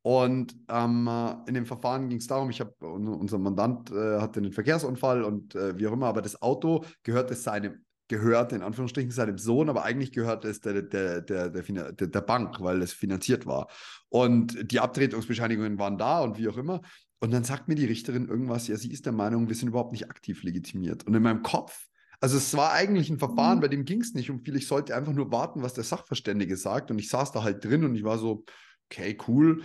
und 0.03 0.57
ähm, 0.69 1.09
in 1.47 1.55
dem 1.55 1.65
Verfahren 1.65 2.09
ging 2.09 2.19
es 2.19 2.27
darum, 2.27 2.51
ich 2.51 2.61
habe, 2.61 2.75
unser 2.81 3.39
Mandant 3.39 3.91
äh, 3.93 4.21
hatte 4.21 4.41
einen 4.41 4.53
Verkehrsunfall 4.53 5.23
und 5.23 5.55
äh, 5.55 5.79
wie 5.79 5.87
auch 5.87 5.93
immer, 5.93 6.07
aber 6.07 6.23
das 6.23 6.43
Auto 6.43 6.85
gehörte 7.05 7.35
seinem, 7.35 7.85
gehört 8.13 8.53
in 8.53 8.61
Anführungsstrichen 8.61 9.11
seinem 9.11 9.39
Sohn, 9.39 9.71
aber 9.71 9.85
eigentlich 9.85 10.13
gehört 10.13 10.45
es 10.45 10.61
der, 10.61 10.83
der, 10.83 11.23
der, 11.23 11.49
der, 11.49 11.93
der 11.93 12.21
Bank, 12.21 12.61
weil 12.61 12.83
es 12.83 12.93
finanziert 12.93 13.47
war. 13.47 13.69
Und 14.11 14.71
die 14.71 14.81
Abtretungsbescheinigungen 14.81 15.79
waren 15.79 15.97
da 15.97 16.21
und 16.21 16.37
wie 16.37 16.47
auch 16.49 16.59
immer. 16.59 16.83
Und 17.21 17.33
dann 17.33 17.43
sagt 17.43 17.69
mir 17.69 17.75
die 17.75 17.87
Richterin 17.87 18.29
irgendwas, 18.29 18.69
ja, 18.69 18.77
sie 18.77 18.93
ist 18.93 19.07
der 19.07 19.15
Meinung, 19.15 19.49
wir 19.49 19.57
sind 19.57 19.69
überhaupt 19.69 19.93
nicht 19.93 20.11
aktiv 20.11 20.43
legitimiert. 20.43 21.07
Und 21.07 21.15
in 21.15 21.23
meinem 21.23 21.43
Kopf, 21.43 21.87
also 22.21 22.37
es 22.37 22.55
war 22.55 22.73
eigentlich 22.73 23.09
ein 23.09 23.19
Verfahren, 23.19 23.59
mhm. 23.59 23.63
bei 23.63 23.69
dem 23.69 23.87
ging 23.87 24.03
es 24.03 24.13
nicht 24.13 24.29
um 24.29 24.41
viel. 24.41 24.57
Ich 24.57 24.67
sollte 24.67 24.95
einfach 24.95 25.15
nur 25.15 25.33
warten, 25.33 25.63
was 25.63 25.73
der 25.73 25.85
Sachverständige 25.85 26.59
sagt. 26.59 26.91
Und 26.91 26.99
ich 26.99 27.09
saß 27.09 27.33
da 27.33 27.43
halt 27.43 27.65
drin 27.65 27.85
und 27.85 27.95
ich 27.95 28.05
war 28.05 28.19
so, 28.19 28.45
okay, 28.91 29.17
cool. 29.27 29.63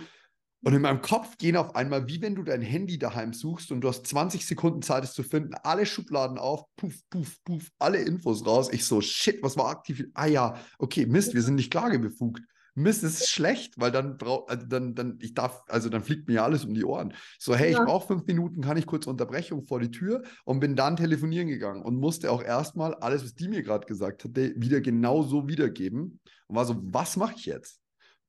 Und 0.64 0.74
in 0.74 0.82
meinem 0.82 1.02
Kopf 1.02 1.38
gehen 1.38 1.56
auf 1.56 1.76
einmal, 1.76 2.08
wie 2.08 2.20
wenn 2.20 2.34
du 2.34 2.42
dein 2.42 2.62
Handy 2.62 2.98
daheim 2.98 3.32
suchst 3.32 3.70
und 3.70 3.80
du 3.80 3.88
hast 3.88 4.06
20 4.06 4.44
Sekunden 4.44 4.82
Zeit, 4.82 5.04
es 5.04 5.12
zu 5.12 5.22
finden, 5.22 5.54
alle 5.62 5.86
Schubladen 5.86 6.36
auf, 6.36 6.64
puff, 6.76 6.96
puff, 7.10 7.36
puff, 7.44 7.70
alle 7.78 7.98
Infos 7.98 8.44
raus. 8.44 8.68
Ich 8.72 8.84
so, 8.84 9.00
shit, 9.00 9.40
was 9.42 9.56
war 9.56 9.68
aktiv? 9.68 10.04
Ah 10.14 10.26
ja, 10.26 10.56
okay, 10.78 11.06
Mist, 11.06 11.34
wir 11.34 11.42
sind 11.42 11.54
nicht 11.54 11.70
klagebefugt. 11.70 12.42
Mist, 12.74 13.02
das 13.02 13.20
ist 13.20 13.30
schlecht, 13.30 13.74
weil 13.78 13.90
dann 13.90 14.18
braucht, 14.18 14.50
also 14.50 14.66
dann, 14.66 14.94
dann, 14.94 15.18
ich 15.20 15.34
darf, 15.34 15.62
also 15.68 15.88
dann 15.88 16.02
fliegt 16.02 16.28
mir 16.28 16.34
ja 16.34 16.44
alles 16.44 16.64
um 16.64 16.74
die 16.74 16.84
Ohren. 16.84 17.12
So, 17.38 17.54
hey, 17.54 17.72
ja. 17.72 17.78
ich 17.78 17.84
brauche 17.84 18.06
fünf 18.06 18.26
Minuten, 18.26 18.60
kann 18.60 18.76
ich 18.76 18.86
kurz 18.86 19.06
Unterbrechung 19.06 19.66
vor 19.66 19.80
die 19.80 19.90
Tür 19.90 20.22
und 20.44 20.60
bin 20.60 20.76
dann 20.76 20.96
telefonieren 20.96 21.48
gegangen 21.48 21.82
und 21.82 21.96
musste 21.96 22.30
auch 22.30 22.42
erstmal 22.42 22.94
alles, 22.94 23.24
was 23.24 23.34
die 23.34 23.48
mir 23.48 23.62
gerade 23.62 23.86
gesagt 23.86 24.24
hatte, 24.24 24.54
wieder 24.56 24.80
genau 24.80 25.22
so 25.22 25.48
wiedergeben 25.48 26.20
und 26.46 26.56
war 26.56 26.64
so, 26.64 26.76
was 26.80 27.16
mache 27.16 27.34
ich 27.36 27.46
jetzt? 27.46 27.80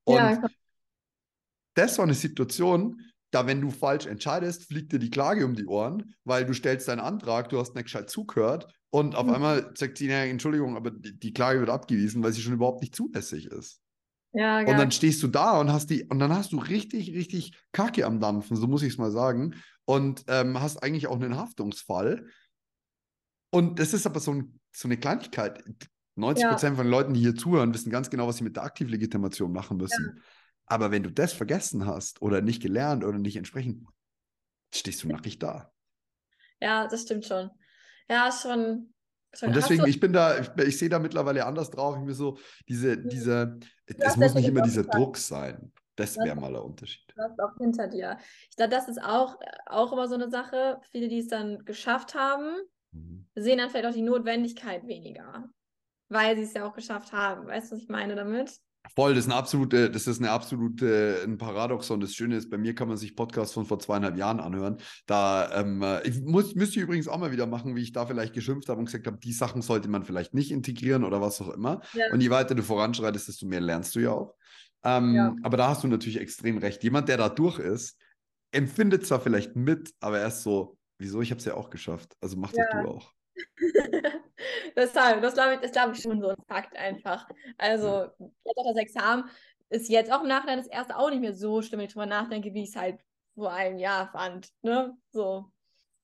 Und 0.04 0.16
ja, 0.16 0.42
das 1.74 1.98
war 1.98 2.04
eine 2.04 2.14
Situation, 2.14 3.00
da, 3.30 3.46
wenn 3.46 3.60
du 3.60 3.70
falsch 3.70 4.06
entscheidest, 4.06 4.64
fliegt 4.64 4.92
dir 4.92 4.98
die 4.98 5.10
Klage 5.10 5.44
um 5.44 5.54
die 5.54 5.66
Ohren, 5.66 6.14
weil 6.24 6.44
du 6.44 6.52
stellst 6.52 6.88
deinen 6.88 7.00
Antrag, 7.00 7.48
du 7.48 7.58
hast 7.58 7.74
nicht 7.74 7.84
gescheit 7.84 8.10
zugehört 8.10 8.66
und 8.90 9.14
auf 9.14 9.26
mhm. 9.26 9.34
einmal 9.34 9.72
sagt 9.76 9.98
sie, 9.98 10.08
ja, 10.08 10.24
Entschuldigung, 10.24 10.76
aber 10.76 10.90
die, 10.90 11.18
die 11.18 11.32
Klage 11.32 11.60
wird 11.60 11.70
abgewiesen, 11.70 12.22
weil 12.22 12.32
sie 12.32 12.42
schon 12.42 12.54
überhaupt 12.54 12.82
nicht 12.82 12.94
zulässig 12.94 13.46
ist. 13.46 13.80
Ja, 14.32 14.60
und 14.60 14.78
dann 14.78 14.92
stehst 14.92 15.22
du 15.22 15.28
da 15.28 15.58
und 15.58 15.72
hast 15.72 15.90
die, 15.90 16.04
und 16.04 16.20
dann 16.20 16.32
hast 16.32 16.52
du 16.52 16.58
richtig, 16.58 17.12
richtig 17.14 17.52
Kacke 17.72 18.06
am 18.06 18.20
Dampfen, 18.20 18.56
so 18.56 18.68
muss 18.68 18.82
ich 18.82 18.92
es 18.92 18.98
mal 18.98 19.10
sagen. 19.10 19.54
Und 19.84 20.24
ähm, 20.28 20.60
hast 20.60 20.82
eigentlich 20.84 21.08
auch 21.08 21.16
einen 21.16 21.36
Haftungsfall. 21.36 22.26
Und 23.50 23.80
das 23.80 23.92
ist 23.92 24.06
aber 24.06 24.20
so, 24.20 24.32
ein, 24.32 24.60
so 24.72 24.86
eine 24.86 24.96
Kleinigkeit. 24.96 25.64
90 26.14 26.46
Prozent 26.46 26.72
ja. 26.72 26.76
von 26.76 26.86
den 26.86 26.90
Leuten, 26.90 27.14
die 27.14 27.20
hier 27.20 27.34
zuhören, 27.34 27.74
wissen 27.74 27.90
ganz 27.90 28.08
genau, 28.08 28.28
was 28.28 28.36
sie 28.36 28.44
mit 28.44 28.54
der 28.54 28.62
Aktivlegitimation 28.62 29.52
machen 29.52 29.78
müssen. 29.78 30.14
Ja. 30.16 30.22
Aber 30.70 30.90
wenn 30.90 31.02
du 31.02 31.10
das 31.10 31.32
vergessen 31.32 31.86
hast 31.86 32.22
oder 32.22 32.40
nicht 32.40 32.62
gelernt 32.62 33.04
oder 33.04 33.18
nicht 33.18 33.36
entsprechend, 33.36 33.86
stehst 34.72 35.02
du 35.02 35.08
nackig 35.08 35.38
da. 35.38 35.72
Ja, 36.62 36.86
das 36.86 37.04
stimmt 37.04 37.24
schon. 37.24 37.48
Ja, 38.06 38.30
schon, 38.30 38.92
und 39.42 39.56
deswegen, 39.56 39.86
ich 39.86 40.00
bin 40.00 40.12
da, 40.12 40.38
ich, 40.40 40.50
ich 40.58 40.78
sehe 40.78 40.88
da 40.88 40.98
mittlerweile 40.98 41.46
anders 41.46 41.70
drauf. 41.70 41.96
Ich 41.96 42.04
mir 42.04 42.12
so, 42.12 42.38
diese, 42.68 42.96
hm. 42.96 43.08
diese, 43.08 43.58
es 43.86 44.16
muss 44.16 44.34
nicht 44.34 44.48
immer 44.48 44.60
dieser 44.60 44.84
Druck 44.84 45.16
sein. 45.16 45.72
Das 45.96 46.18
wäre 46.18 46.36
mal 46.36 46.52
der 46.52 46.64
Unterschied. 46.64 47.02
Das 47.16 47.38
auch 47.38 47.56
hinter 47.58 47.86
dir. 47.86 48.18
Ich 48.50 48.56
glaube, 48.56 48.70
das 48.70 48.88
ist 48.88 49.02
auch, 49.02 49.38
auch 49.66 49.92
immer 49.92 50.08
so 50.08 50.14
eine 50.14 50.30
Sache. 50.30 50.80
Viele, 50.90 51.08
die 51.08 51.20
es 51.20 51.28
dann 51.28 51.64
geschafft 51.64 52.14
haben, 52.14 52.56
mhm. 52.92 53.26
sehen 53.34 53.58
dann 53.58 53.70
vielleicht 53.70 53.86
auch 53.86 53.94
die 53.94 54.02
Notwendigkeit 54.02 54.86
weniger, 54.86 55.48
weil 56.08 56.36
sie 56.36 56.42
es 56.42 56.54
ja 56.54 56.66
auch 56.66 56.74
geschafft 56.74 57.12
haben. 57.12 57.46
Weißt 57.46 57.70
du, 57.70 57.76
was 57.76 57.82
ich 57.82 57.88
meine 57.88 58.16
damit? 58.16 58.60
Voll, 58.96 59.14
das 59.14 59.24
ist 59.24 59.30
eine 59.30 59.38
absolute, 59.38 59.90
das 59.90 60.06
ist 60.06 60.20
eine 60.20 60.30
absolute 60.30 61.20
ein 61.24 61.36
Paradoxon. 61.36 62.00
Das 62.00 62.14
Schöne 62.14 62.36
ist, 62.36 62.50
bei 62.50 62.56
mir 62.56 62.74
kann 62.74 62.88
man 62.88 62.96
sich 62.96 63.14
Podcasts 63.14 63.52
von 63.52 63.66
vor 63.66 63.78
zweieinhalb 63.78 64.16
Jahren 64.16 64.40
anhören. 64.40 64.78
Da 65.06 65.60
ähm, 65.60 65.84
ich 66.02 66.20
muss, 66.22 66.54
müsste 66.54 66.78
ich 66.78 66.84
übrigens 66.84 67.06
auch 67.06 67.18
mal 67.18 67.30
wieder 67.30 67.46
machen, 67.46 67.76
wie 67.76 67.82
ich 67.82 67.92
da 67.92 68.06
vielleicht 68.06 68.32
geschimpft 68.32 68.68
habe 68.68 68.78
und 68.78 68.86
gesagt 68.86 69.06
habe, 69.06 69.18
die 69.18 69.32
Sachen 69.32 69.62
sollte 69.62 69.88
man 69.88 70.04
vielleicht 70.04 70.34
nicht 70.34 70.50
integrieren 70.50 71.04
oder 71.04 71.20
was 71.20 71.40
auch 71.40 71.50
immer. 71.50 71.82
Ja. 71.92 72.06
Und 72.12 72.20
je 72.20 72.30
weiter 72.30 72.54
du 72.54 72.62
voranschreitest, 72.62 73.28
desto 73.28 73.46
mehr 73.46 73.60
lernst 73.60 73.94
du 73.94 74.00
ja 74.00 74.12
auch. 74.12 74.34
Ähm, 74.82 75.14
ja. 75.14 75.36
Aber 75.42 75.56
da 75.56 75.68
hast 75.68 75.84
du 75.84 75.88
natürlich 75.88 76.18
extrem 76.18 76.58
recht. 76.58 76.82
Jemand, 76.82 77.08
der 77.08 77.18
da 77.18 77.28
durch 77.28 77.58
ist, 77.58 77.98
empfindet 78.50 79.06
zwar 79.06 79.20
vielleicht 79.20 79.56
mit, 79.56 79.92
aber 80.00 80.20
er 80.20 80.28
ist 80.28 80.42
so, 80.42 80.78
wieso, 80.98 81.20
ich 81.20 81.30
habe 81.30 81.38
es 81.38 81.44
ja 81.44 81.54
auch 81.54 81.70
geschafft. 81.70 82.16
Also 82.20 82.36
mach 82.38 82.52
ja. 82.52 82.64
doch 82.72 82.82
du 82.82 82.88
auch. 82.88 83.12
Deshalb, 84.76 85.22
das 85.22 85.34
glaube 85.34 85.58
ich, 85.62 85.72
glaub 85.72 85.92
ich 85.92 86.02
schon 86.02 86.20
so 86.20 86.28
ein 86.28 86.44
Fakt 86.48 86.76
einfach. 86.76 87.28
Also, 87.58 88.10
jetzt 88.18 88.58
auch 88.58 88.72
das 88.72 88.76
Examen 88.76 89.30
ist 89.68 89.88
jetzt 89.88 90.12
auch 90.12 90.22
im 90.22 90.28
Nachhinein 90.28 90.58
das 90.58 90.66
erste 90.66 90.96
auch 90.96 91.10
nicht 91.10 91.20
mehr 91.20 91.34
so 91.34 91.62
schlimm, 91.62 91.78
wenn 91.78 91.86
ich 91.86 91.92
drüber 91.92 92.06
nachdenke, 92.06 92.52
wie 92.54 92.62
ich 92.62 92.70
es 92.70 92.76
halt 92.76 93.00
vor 93.34 93.52
einem 93.52 93.78
Jahr 93.78 94.08
fand. 94.10 94.48
Ne? 94.62 94.96
So. 95.10 95.46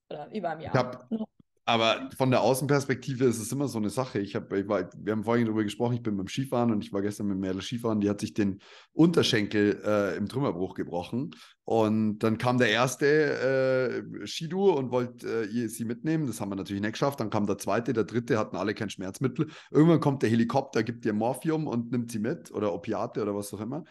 Oder 0.09 0.29
über 0.33 0.49
einem 0.51 0.61
Jahr. 0.61 0.73
Ich 0.73 0.79
habe 0.79 1.15
ne? 1.15 1.25
Aber 1.67 2.09
von 2.15 2.31
der 2.31 2.39
Außenperspektive 2.39 3.25
ist 3.25 3.39
es 3.39 3.51
immer 3.51 3.67
so 3.67 3.77
eine 3.77 3.89
Sache. 3.89 4.19
Ich 4.19 4.37
hab, 4.37 4.53
ich 4.53 4.69
wir 4.69 5.11
haben 5.11 5.25
vorhin 5.25 5.47
darüber 5.47 5.65
gesprochen, 5.65 5.95
ich 5.95 6.01
bin 6.01 6.15
beim 6.15 6.29
Skifahren 6.29 6.71
und 6.71 6.81
ich 6.81 6.93
war 6.93 7.01
gestern 7.01 7.27
mit 7.27 7.39
Merle 7.39 7.61
Skifahren, 7.61 7.99
die 7.99 8.09
hat 8.09 8.21
sich 8.21 8.33
den 8.33 8.61
Unterschenkel 8.93 9.81
äh, 9.85 10.15
im 10.15 10.29
Trümmerbruch 10.29 10.75
gebrochen. 10.75 11.31
Und 11.65 12.19
dann 12.19 12.37
kam 12.37 12.57
der 12.57 12.69
erste 12.69 13.05
äh, 13.05 14.25
Skidu 14.25 14.71
und 14.71 14.91
wollte 14.91 15.27
äh, 15.27 15.67
sie 15.67 15.83
mitnehmen. 15.83 16.25
Das 16.25 16.39
haben 16.39 16.51
wir 16.51 16.55
natürlich 16.55 16.81
nicht 16.81 16.93
geschafft. 16.93 17.19
Dann 17.19 17.29
kam 17.29 17.45
der 17.47 17.57
zweite, 17.57 17.91
der 17.91 18.05
dritte, 18.05 18.39
hatten 18.39 18.55
alle 18.55 18.73
kein 18.73 18.89
Schmerzmittel. 18.89 19.49
Irgendwann 19.69 19.99
kommt 19.99 20.23
der 20.23 20.29
Helikopter, 20.29 20.83
gibt 20.83 21.05
ihr 21.05 21.11
Morphium 21.11 21.67
und 21.67 21.91
nimmt 21.91 22.13
sie 22.13 22.19
mit 22.19 22.49
oder 22.49 22.73
Opiate 22.73 23.21
oder 23.21 23.35
was 23.35 23.53
auch 23.53 23.59
immer. 23.59 23.83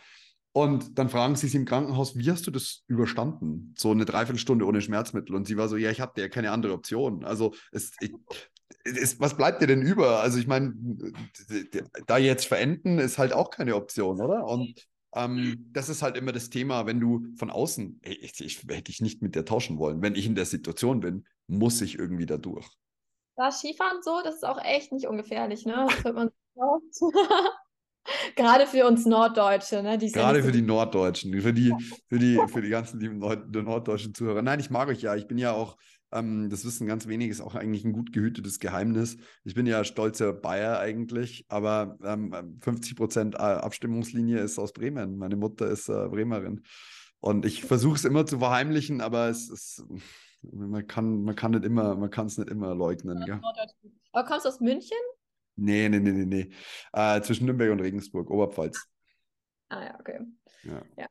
Und 0.57 0.99
dann 0.99 1.11
fragen 1.11 1.37
sie 1.37 1.49
sie 1.49 1.59
im 1.59 1.67
Krankenhaus, 1.67 2.17
wie 2.17 2.31
hast 2.31 2.47
du 2.47 2.51
das 2.51 2.83
überstanden? 2.87 3.75
So 3.77 3.91
eine 3.91 4.07
Dreiviertelstunde 4.07 4.65
ohne 4.65 4.81
Schmerzmittel. 4.81 5.37
Und 5.37 5.47
sie 5.47 5.59
war 5.59 5.69
so, 5.69 5.77
ja, 5.77 5.91
ich 5.91 6.01
hatte 6.01 6.23
ja 6.23 6.31
keine 6.31 6.51
andere 6.51 6.73
Option. 6.73 7.27
Also 7.27 7.53
es, 7.73 7.93
ich, 8.01 8.15
es, 8.83 9.21
was 9.21 9.37
bleibt 9.37 9.61
dir 9.61 9.67
denn 9.67 9.83
über? 9.83 10.21
Also 10.21 10.39
ich 10.39 10.47
meine, 10.47 10.73
da 12.07 12.17
jetzt 12.17 12.47
verenden 12.47 12.99
ist 12.99 13.19
halt 13.19 13.35
auch 13.35 13.51
keine 13.51 13.77
Option, 13.77 14.19
oder? 14.19 14.47
Und 14.47 14.87
ähm, 15.15 15.69
das 15.73 15.91
ist 15.91 16.01
halt 16.01 16.17
immer 16.17 16.33
das 16.33 16.49
Thema, 16.49 16.87
wenn 16.87 17.01
du 17.01 17.27
von 17.37 17.51
außen, 17.51 18.01
ich, 18.03 18.41
ich, 18.41 18.63
hätte 18.67 18.91
ich 18.91 19.03
nicht 19.03 19.21
mit 19.21 19.35
dir 19.35 19.45
tauschen 19.45 19.77
wollen. 19.77 20.01
Wenn 20.01 20.15
ich 20.15 20.25
in 20.25 20.37
der 20.37 20.47
Situation 20.47 21.01
bin, 21.01 21.27
muss 21.49 21.83
ich 21.83 21.99
irgendwie 21.99 22.25
da 22.25 22.39
durch. 22.39 22.67
Ja, 23.37 23.53
Skifahren 23.53 23.99
so, 24.01 24.23
das 24.25 24.37
ist 24.37 24.47
auch 24.47 24.65
echt 24.65 24.91
nicht 24.91 25.07
ungefährlich, 25.07 25.67
ne? 25.67 25.87
Das 25.87 26.03
hört 26.03 26.15
man 26.15 26.31
Gerade 28.37 28.67
für 28.67 28.87
uns 28.87 29.07
Norddeutsche, 29.07 29.83
ne? 29.83 29.99
Die 29.99 30.11
Gerade 30.11 30.43
für 30.43 30.53
die 30.53 30.63
Norddeutschen, 30.63 31.41
für 31.41 31.53
die, 31.53 31.75
für 32.09 32.19
die, 32.19 32.41
für 32.49 32.63
die 32.63 32.69
ganzen 32.69 33.01
lieben 33.01 33.19
Nord 33.19 33.55
norddeutschen 33.55 34.15
Zuhörer. 34.15 34.43
Nein, 34.43 34.61
ich 34.61 34.71
mag 34.71 34.89
euch 34.89 35.03
ja. 35.03 35.15
Ich 35.15 35.27
bin 35.27 35.39
ja 35.39 35.53
auch, 35.53 35.77
ähm, 36.13 36.49
das 36.51 36.65
wissen 36.65 36.87
ganz 36.87 37.07
wenige, 37.07 37.31
ist 37.31 37.41
auch 37.41 37.55
eigentlich 37.55 37.85
ein 37.85 37.93
gut 37.93 38.13
gehütetes 38.13 38.61
Geheimnis. 38.61 39.17
Ich 39.45 39.55
bin 39.55 39.67
ja 39.67 39.85
stolzer 39.85 40.33
Bayer 40.33 40.79
eigentlich, 40.79 41.45
aber 41.49 41.99
ähm, 42.05 42.59
50 42.61 42.97
Prozent 42.97 43.35
äh, 43.35 43.39
Abstimmungslinie 43.39 44.39
ist 44.39 44.59
aus 44.59 44.73
Bremen. 44.73 45.17
Meine 45.19 45.37
Mutter 45.37 45.67
ist 45.67 45.89
äh, 45.89 46.09
Bremerin. 46.09 46.63
Und 47.21 47.45
ich 47.45 47.65
versuche 47.65 47.97
es 47.97 48.05
immer 48.05 48.27
zu 48.27 48.39
verheimlichen, 48.39 49.01
aber 49.01 49.29
es 49.29 49.49
ist, 49.49 49.85
man 50.43 50.87
kann, 50.87 51.23
man 51.23 51.35
kann 51.35 51.53
nicht 51.53 51.65
immer, 51.65 51.97
man 51.97 52.11
kann 52.11 52.27
es 52.27 52.39
nicht 52.39 52.51
immer 52.51 52.75
leugnen. 52.75 53.25
Ja. 53.27 53.41
Aber 54.13 54.29
kommst 54.29 54.45
du 54.45 54.49
aus 54.51 54.61
München? 54.61 54.97
Nee, 55.57 55.89
nee, 55.89 55.99
nee, 55.99 56.13
nee, 56.13 56.25
nee. 56.25 56.51
Äh, 56.93 57.21
zwischen 57.23 57.47
Nürnberg 57.47 57.73
und 57.73 57.81
Regensburg, 57.81 58.31
Oberpfalz. 58.31 58.87
Ah 59.69 59.85
ja, 59.85 59.99
okay. 59.99 60.21
Ja. 60.65 60.83
ja. 60.97 61.07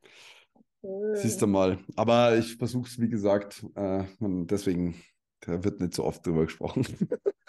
Siehst 1.14 1.42
du 1.42 1.46
mal. 1.46 1.78
Aber 1.96 2.36
ich 2.36 2.56
versuche 2.56 2.88
es, 2.88 3.00
wie 3.00 3.08
gesagt, 3.08 3.64
äh, 3.74 4.04
deswegen, 4.20 5.02
da 5.40 5.62
wird 5.64 5.80
nicht 5.80 5.94
so 5.94 6.04
oft 6.04 6.24
drüber 6.24 6.44
gesprochen. 6.44 6.86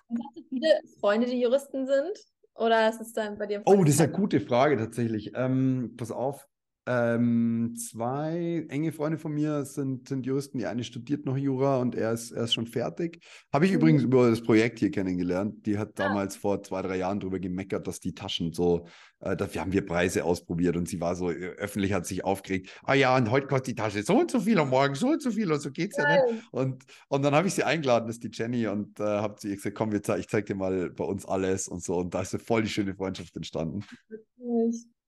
Und 0.08 0.20
hast 0.26 0.38
du 0.38 0.43
viele 0.50 0.82
Freunde, 1.00 1.28
die 1.28 1.41
Juristen 1.41 1.86
sind? 1.86 2.18
Oder 2.56 2.89
ist 2.89 3.02
es 3.02 3.14
dann 3.14 3.38
bei 3.38 3.45
dir? 3.45 3.62
Oh, 3.66 3.84
das 3.84 3.95
ist 3.95 4.02
eine 4.02 4.12
gute 4.12 4.39
Frage 4.39 4.78
tatsächlich. 4.78 5.32
Ähm, 5.36 5.93
pass 5.98 6.12
auf. 6.12 6.48
Ähm, 6.88 7.76
zwei 7.78 8.66
enge 8.70 8.92
Freunde 8.94 9.18
von 9.18 9.34
mir 9.34 9.66
sind, 9.66 10.08
sind 10.08 10.26
Juristen. 10.26 10.58
Die 10.58 10.66
eine 10.66 10.84
studiert 10.84 11.26
noch 11.26 11.38
Jura 11.38 11.78
und 11.78 11.96
er 11.96 12.14
ist, 12.14 12.32
er 12.32 12.46
ist 12.46 12.54
schon 12.54 12.66
fertig. 12.68 13.20
Habe 13.54 13.66
ich 13.66 13.72
Mhm. 13.72 13.78
übrigens 13.78 14.04
über 14.04 14.30
das 14.30 14.42
Projekt 14.42 14.80
hier 14.80 14.90
kennengelernt. 14.92 15.66
Die 15.66 15.78
hat 15.78 15.90
Ah. 16.00 16.08
damals 16.08 16.36
vor 16.38 16.64
zwei, 16.64 16.82
drei 16.82 16.98
Jahren 16.98 17.20
drüber 17.20 17.40
gemeckert, 17.40 17.86
dass 17.88 18.00
die 18.00 18.14
Taschen 18.16 18.54
so, 18.54 18.88
äh, 19.20 19.36
dafür 19.36 19.62
haben 19.62 19.74
wir 19.74 19.86
Preise 19.86 20.24
ausprobiert 20.24 20.78
und 20.78 20.88
sie 20.88 21.02
war 21.02 21.16
so, 21.16 21.30
äh, 21.30 21.36
öffentlich 21.58 21.94
hat 21.94 22.06
sich 22.06 22.24
aufgeregt. 22.24 22.80
Ah 22.84 22.94
ja, 22.94 23.16
und 23.18 23.30
heute 23.32 23.48
kostet 23.48 23.68
die 23.68 23.76
Tasche 23.76 24.02
so 24.04 24.20
und 24.20 24.32
so 24.32 24.40
viel 24.40 24.60
und 24.60 24.70
morgen 24.70 24.96
so 24.96 25.10
und 25.10 25.22
so 25.22 25.32
viel 25.32 25.52
und 25.52 25.60
so 25.60 25.72
geht's 25.72 25.98
ja 25.98 26.08
nicht. 26.08 26.26
Geil. 26.26 26.42
Und, 26.52 26.84
und 27.10 27.22
dann 27.24 27.36
habe 27.36 27.48
ich 27.48 27.54
sie 27.54 27.64
eingeladen, 27.64 28.08
das 28.08 28.16
ist 28.18 28.24
die 28.24 28.30
Jenny, 28.32 28.68
und 28.68 29.00
äh, 29.00 29.04
habe 29.04 29.36
ihr 29.44 29.56
gesagt, 29.56 29.76
komm, 29.76 29.92
wir 29.92 30.02
ich 30.18 30.28
zeig 30.30 30.46
dir 30.46 30.56
mal 30.56 30.90
bei 30.92 31.04
uns 31.04 31.26
alles 31.26 31.68
und 31.68 31.84
so. 31.84 31.98
Und 31.98 32.14
da 32.14 32.22
ist 32.22 32.32
so 32.32 32.38
voll 32.38 32.64
die 32.64 32.70
schöne 32.70 32.96
Freundschaft 32.96 33.36
entstanden. 33.36 33.84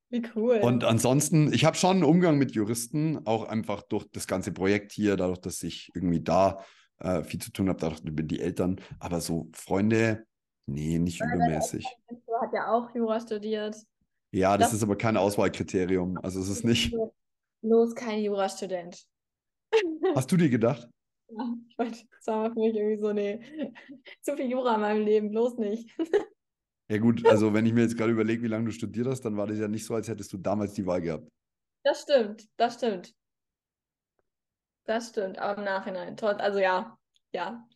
Wie 0.10 0.24
cool. 0.36 0.60
Und 0.64 0.84
ansonsten, 0.84 1.53
ich 1.53 1.66
habe 1.66 1.78
schon 1.78 1.97
einen 1.97 2.03
Umgang 2.03 2.38
mit 2.38 2.51
Juristen, 2.51 3.26
auch 3.26 3.43
einfach 3.47 3.84
durch 3.84 4.05
das 4.12 4.26
ganze 4.28 4.51
Projekt 4.51 4.91
hier, 4.91 5.16
dadurch, 5.18 5.39
dass 5.39 5.62
ich 5.62 5.91
irgendwie 5.93 6.22
da 6.22 6.64
äh, 6.99 7.24
viel 7.24 7.39
zu 7.39 7.51
tun 7.51 7.70
habe, 7.70 7.80
dadurch 7.80 8.01
über 8.03 8.24
die 8.24 8.39
Eltern. 8.39 8.82
Aber 8.99 9.22
so 9.22 9.49
Freunde, 9.53 10.26
nee, 10.66 10.97
nicht 10.97 11.22
übermäßig. 11.22 11.86
Du 12.10 12.34
hat 12.41 12.51
ja 12.53 12.72
auch 12.72 12.93
Jura 12.95 13.20
studiert. 13.20 13.76
Ja, 14.32 14.57
das 14.57 14.70
Das- 14.70 14.78
ist 14.78 14.84
aber 14.84 14.95
kein 14.97 15.16
Auswahlkriterium. 15.18 16.18
Also 16.24 16.39
es 16.39 16.49
ist 16.49 16.64
nicht. 16.66 16.93
Los, 17.62 17.93
kein 17.93 18.24
Jurastudent. 18.24 19.05
Hast 20.16 20.32
du 20.32 20.38
dir 20.38 20.49
gedacht? 20.49 20.88
Ja, 21.30 21.53
ich 21.70 21.78
wollte, 21.78 21.99
das 22.18 22.28
war 22.28 22.51
für 22.51 22.60
mich 22.60 22.76
irgendwie 22.76 22.99
so, 23.01 23.14
nee, 23.14 23.39
zu 24.22 24.36
viel 24.36 24.49
Jura 24.49 24.76
in 24.76 24.82
meinem 24.82 25.05
Leben, 25.05 25.30
bloß 25.30 25.57
nicht. 25.57 25.95
Ja 26.90 26.98
gut, 26.98 27.26
also 27.28 27.54
wenn 27.54 27.66
ich 27.66 27.74
mir 27.74 27.82
jetzt 27.82 27.98
gerade 27.98 28.12
überlege, 28.12 28.42
wie 28.42 28.48
lange 28.48 28.66
du 28.66 28.72
studiert 28.72 29.08
hast, 29.08 29.22
dann 29.22 29.38
war 29.38 29.46
das 29.46 29.60
ja 29.60 29.68
nicht 29.68 29.86
so, 29.86 29.94
als 29.94 30.08
hättest 30.08 30.34
du 30.34 30.38
damals 30.38 30.74
die 30.74 30.86
Wahl 30.86 31.02
gehabt. 31.02 31.30
Das 31.84 32.02
stimmt, 32.02 32.48
das 32.58 32.76
stimmt. 32.76 33.14
Das 34.86 35.10
stimmt, 35.10 35.38
aber 35.38 35.60
im 35.60 35.66
Nachhinein, 35.66 36.20
also 36.20 36.58
ja, 36.58 36.98
ja, 37.32 37.68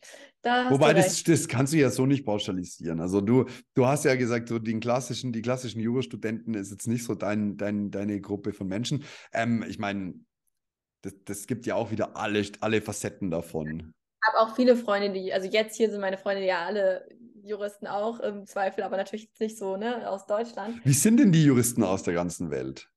da 0.42 0.68
Wobei, 0.68 0.92
das, 0.94 1.22
das 1.22 1.46
kannst 1.46 1.72
du 1.72 1.76
ja 1.76 1.90
so 1.90 2.06
nicht 2.06 2.26
pauschalisieren. 2.26 3.00
Also 3.00 3.20
du, 3.20 3.44
du 3.74 3.86
hast 3.86 4.04
ja 4.04 4.16
gesagt, 4.16 4.48
so 4.48 4.58
den 4.58 4.80
klassischen, 4.80 5.32
die 5.32 5.42
klassischen 5.42 5.80
Jurastudenten 5.80 6.54
ist 6.54 6.72
jetzt 6.72 6.88
nicht 6.88 7.04
so 7.04 7.14
dein, 7.14 7.56
dein, 7.56 7.92
deine 7.92 8.20
Gruppe 8.20 8.52
von 8.52 8.66
Menschen. 8.66 9.04
Ähm, 9.32 9.64
ich 9.68 9.78
meine, 9.78 10.14
das, 11.02 11.14
das 11.24 11.46
gibt 11.46 11.66
ja 11.66 11.76
auch 11.76 11.92
wieder 11.92 12.16
alle, 12.16 12.44
alle 12.60 12.82
Facetten 12.82 13.30
davon. 13.30 13.94
Ich 14.22 14.28
habe 14.28 14.38
auch 14.40 14.56
viele 14.56 14.74
Freunde, 14.74 15.12
die, 15.12 15.32
also 15.32 15.48
jetzt 15.48 15.76
hier 15.76 15.88
sind 15.88 16.00
meine 16.00 16.18
Freunde 16.18 16.44
ja 16.44 16.64
alle 16.64 17.06
Juristen 17.44 17.86
auch 17.86 18.20
im 18.20 18.46
Zweifel, 18.46 18.82
aber 18.82 18.96
natürlich 18.96 19.30
nicht 19.38 19.58
so, 19.58 19.76
ne, 19.76 20.08
aus 20.08 20.26
Deutschland. 20.26 20.84
Wie 20.84 20.92
sind 20.92 21.18
denn 21.18 21.32
die 21.32 21.44
Juristen 21.44 21.82
aus 21.82 22.02
der 22.02 22.14
ganzen 22.14 22.50
Welt? 22.50 22.90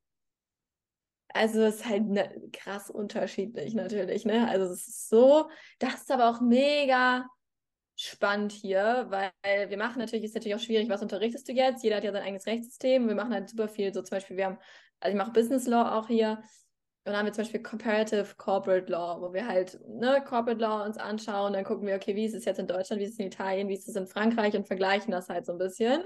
Also 1.29 1.61
es 1.61 1.75
ist 1.75 1.85
halt 1.85 2.07
ne, 2.07 2.49
krass 2.53 2.89
unterschiedlich 2.89 3.73
natürlich, 3.73 4.25
ne? 4.25 4.47
Also 4.49 4.65
es 4.73 4.87
ist 4.87 5.09
so, 5.09 5.49
das 5.79 5.95
ist 5.95 6.11
aber 6.11 6.29
auch 6.29 6.41
mega 6.41 7.27
spannend 7.95 8.51
hier, 8.51 9.07
weil 9.09 9.69
wir 9.69 9.77
machen 9.77 9.99
natürlich, 9.99 10.23
ist 10.23 10.35
natürlich 10.35 10.55
auch 10.55 10.59
schwierig, 10.59 10.87
was 10.89 11.01
unterrichtest 11.01 11.47
du 11.47 11.53
jetzt? 11.53 11.83
Jeder 11.83 11.97
hat 11.97 12.03
ja 12.03 12.11
sein 12.11 12.23
eigenes 12.23 12.45
Rechtssystem. 12.45 13.07
Wir 13.07 13.15
machen 13.15 13.33
halt 13.33 13.49
super 13.49 13.67
viel, 13.67 13.93
so 13.93 14.01
zum 14.01 14.15
Beispiel, 14.15 14.37
wir 14.37 14.45
haben, 14.45 14.59
also 14.99 15.15
ich 15.15 15.17
mache 15.17 15.31
Business 15.31 15.67
Law 15.67 15.97
auch 15.97 16.07
hier. 16.07 16.41
Und 17.07 17.13
dann 17.13 17.19
haben 17.19 17.25
wir 17.27 17.31
zum 17.31 17.45
Beispiel 17.45 17.63
Comparative 17.63 18.35
Corporate 18.35 18.91
Law, 18.91 19.21
wo 19.21 19.31
wir 19.31 19.47
halt 19.47 19.79
ne, 19.87 20.21
Corporate 20.27 20.59
Law 20.59 20.83
uns 20.83 20.97
anschauen, 20.97 21.53
dann 21.53 21.63
gucken 21.63 21.87
wir, 21.87 21.95
okay, 21.95 22.17
wie 22.17 22.25
ist 22.25 22.35
es 22.35 22.43
jetzt 22.43 22.59
in 22.59 22.67
Deutschland, 22.67 22.99
wie 22.99 23.05
ist 23.05 23.13
es 23.13 23.19
in 23.19 23.27
Italien, 23.27 23.69
wie 23.69 23.75
ist 23.75 23.87
es 23.87 23.95
in 23.95 24.07
Frankreich 24.07 24.57
und 24.57 24.67
vergleichen 24.67 25.11
das 25.11 25.29
halt 25.29 25.45
so 25.45 25.53
ein 25.53 25.57
bisschen. 25.57 26.03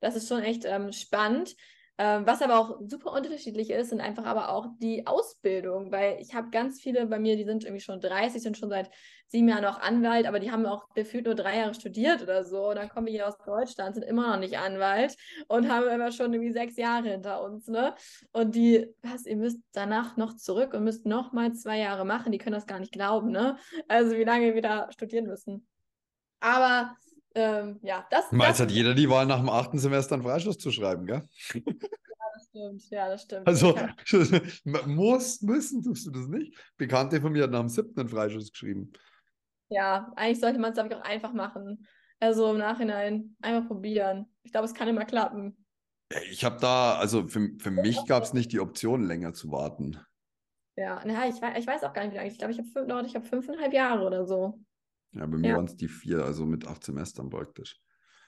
Das 0.00 0.16
ist 0.16 0.28
schon 0.28 0.42
echt 0.42 0.66
ähm, 0.66 0.92
spannend. 0.92 1.56
Ähm, 1.96 2.26
was 2.26 2.42
aber 2.42 2.58
auch 2.58 2.80
super 2.80 3.12
unterschiedlich 3.12 3.70
ist, 3.70 3.90
sind 3.90 4.00
einfach 4.00 4.24
aber 4.24 4.48
auch 4.48 4.66
die 4.80 5.06
Ausbildung, 5.06 5.92
weil 5.92 6.20
ich 6.20 6.34
habe 6.34 6.50
ganz 6.50 6.80
viele 6.80 7.06
bei 7.06 7.20
mir, 7.20 7.36
die 7.36 7.44
sind 7.44 7.62
irgendwie 7.62 7.80
schon 7.82 8.00
30, 8.00 8.42
sind 8.42 8.58
schon 8.58 8.68
seit 8.68 8.90
sieben 9.28 9.48
Jahren 9.48 9.64
auch 9.64 9.78
Anwalt, 9.78 10.26
aber 10.26 10.40
die 10.40 10.50
haben 10.50 10.66
auch 10.66 10.88
gefühlt 10.94 11.26
nur 11.26 11.36
drei 11.36 11.58
Jahre 11.58 11.74
studiert 11.74 12.20
oder 12.20 12.42
so. 12.42 12.70
Und 12.70 12.76
dann 12.76 12.88
kommen 12.88 13.06
wir 13.06 13.12
hier 13.12 13.28
aus 13.28 13.38
Deutschland, 13.44 13.94
sind 13.94 14.04
immer 14.04 14.32
noch 14.32 14.40
nicht 14.40 14.58
Anwalt 14.58 15.16
und 15.46 15.70
haben 15.70 15.88
immer 15.88 16.10
schon 16.10 16.32
irgendwie 16.32 16.52
sechs 16.52 16.76
Jahre 16.76 17.10
hinter 17.10 17.42
uns, 17.44 17.68
ne? 17.68 17.94
Und 18.32 18.56
die, 18.56 18.92
was, 19.02 19.24
ihr 19.24 19.36
müsst 19.36 19.60
danach 19.72 20.16
noch 20.16 20.34
zurück 20.34 20.74
und 20.74 20.82
müsst 20.82 21.06
noch 21.06 21.32
mal 21.32 21.52
zwei 21.52 21.78
Jahre 21.78 22.04
machen, 22.04 22.32
die 22.32 22.38
können 22.38 22.54
das 22.54 22.66
gar 22.66 22.80
nicht 22.80 22.92
glauben, 22.92 23.30
ne? 23.30 23.56
Also 23.86 24.16
wie 24.16 24.24
lange 24.24 24.54
wir 24.54 24.62
da 24.62 24.90
studieren 24.90 25.26
müssen. 25.26 25.66
Aber 26.40 26.96
ähm, 27.34 27.80
ja, 27.82 28.06
das, 28.10 28.26
Jetzt 28.30 28.40
das 28.40 28.60
hat 28.60 28.70
jeder 28.70 28.94
die 28.94 29.10
Wahl 29.10 29.26
nach 29.26 29.38
dem 29.38 29.48
achten 29.48 29.78
Semester 29.78 30.14
einen 30.14 30.24
Freischluss 30.24 30.58
zu 30.58 30.70
schreiben, 30.70 31.06
gell? 31.06 31.22
stimmt, 32.54 32.90
ja, 32.90 33.08
das 33.08 33.22
stimmt. 33.22 33.46
Also 33.46 33.76
muss, 34.86 35.42
müssen 35.42 35.82
tust 35.82 36.06
du 36.06 36.10
das 36.10 36.28
nicht. 36.28 36.56
Bekannte 36.76 37.20
von 37.20 37.32
mir 37.32 37.44
hat 37.44 37.50
nach 37.50 37.60
dem 37.60 37.68
siebten 37.68 38.00
einen 38.00 38.08
Freischluss 38.08 38.50
geschrieben. 38.50 38.92
Ja, 39.68 40.12
eigentlich 40.16 40.40
sollte 40.40 40.58
man 40.58 40.70
es, 40.70 40.74
glaube 40.74 40.90
ich, 40.90 40.96
auch 40.96 41.02
einfach 41.04 41.32
machen. 41.32 41.86
Also 42.20 42.50
im 42.50 42.58
Nachhinein 42.58 43.36
einfach 43.42 43.66
probieren. 43.68 44.26
Ich 44.42 44.52
glaube, 44.52 44.66
es 44.66 44.74
kann 44.74 44.88
immer 44.88 45.04
klappen. 45.04 45.64
Ich 46.30 46.44
habe 46.44 46.60
da, 46.60 46.96
also 46.96 47.26
für, 47.26 47.50
für 47.58 47.70
mich 47.70 48.04
gab 48.06 48.22
es 48.22 48.34
nicht 48.34 48.52
die 48.52 48.60
Option, 48.60 49.02
länger 49.02 49.32
zu 49.32 49.50
warten. 49.50 49.98
Ja, 50.76 51.02
na, 51.04 51.28
ich, 51.28 51.36
ich 51.36 51.66
weiß 51.66 51.84
auch 51.84 51.92
gar 51.92 52.04
nicht, 52.04 52.12
wie 52.12 52.16
lange. 52.16 52.30
Ich 52.30 52.38
glaube, 52.38 52.52
ich 52.52 52.58
habe 52.58 52.68
fünf, 52.68 53.06
ich 53.06 53.16
hab 53.16 53.26
fünfeinhalb 53.26 53.72
Jahre 53.72 54.04
oder 54.06 54.26
so. 54.26 54.60
Ja, 55.14 55.26
bei 55.26 55.38
mir 55.38 55.50
Ja. 55.50 55.56
waren 55.56 55.66
es 55.66 55.76
die 55.76 55.88
vier, 55.88 56.24
also 56.24 56.46
mit 56.46 56.66
acht 56.66 56.84
Semestern 56.84 57.30
praktisch. 57.30 57.80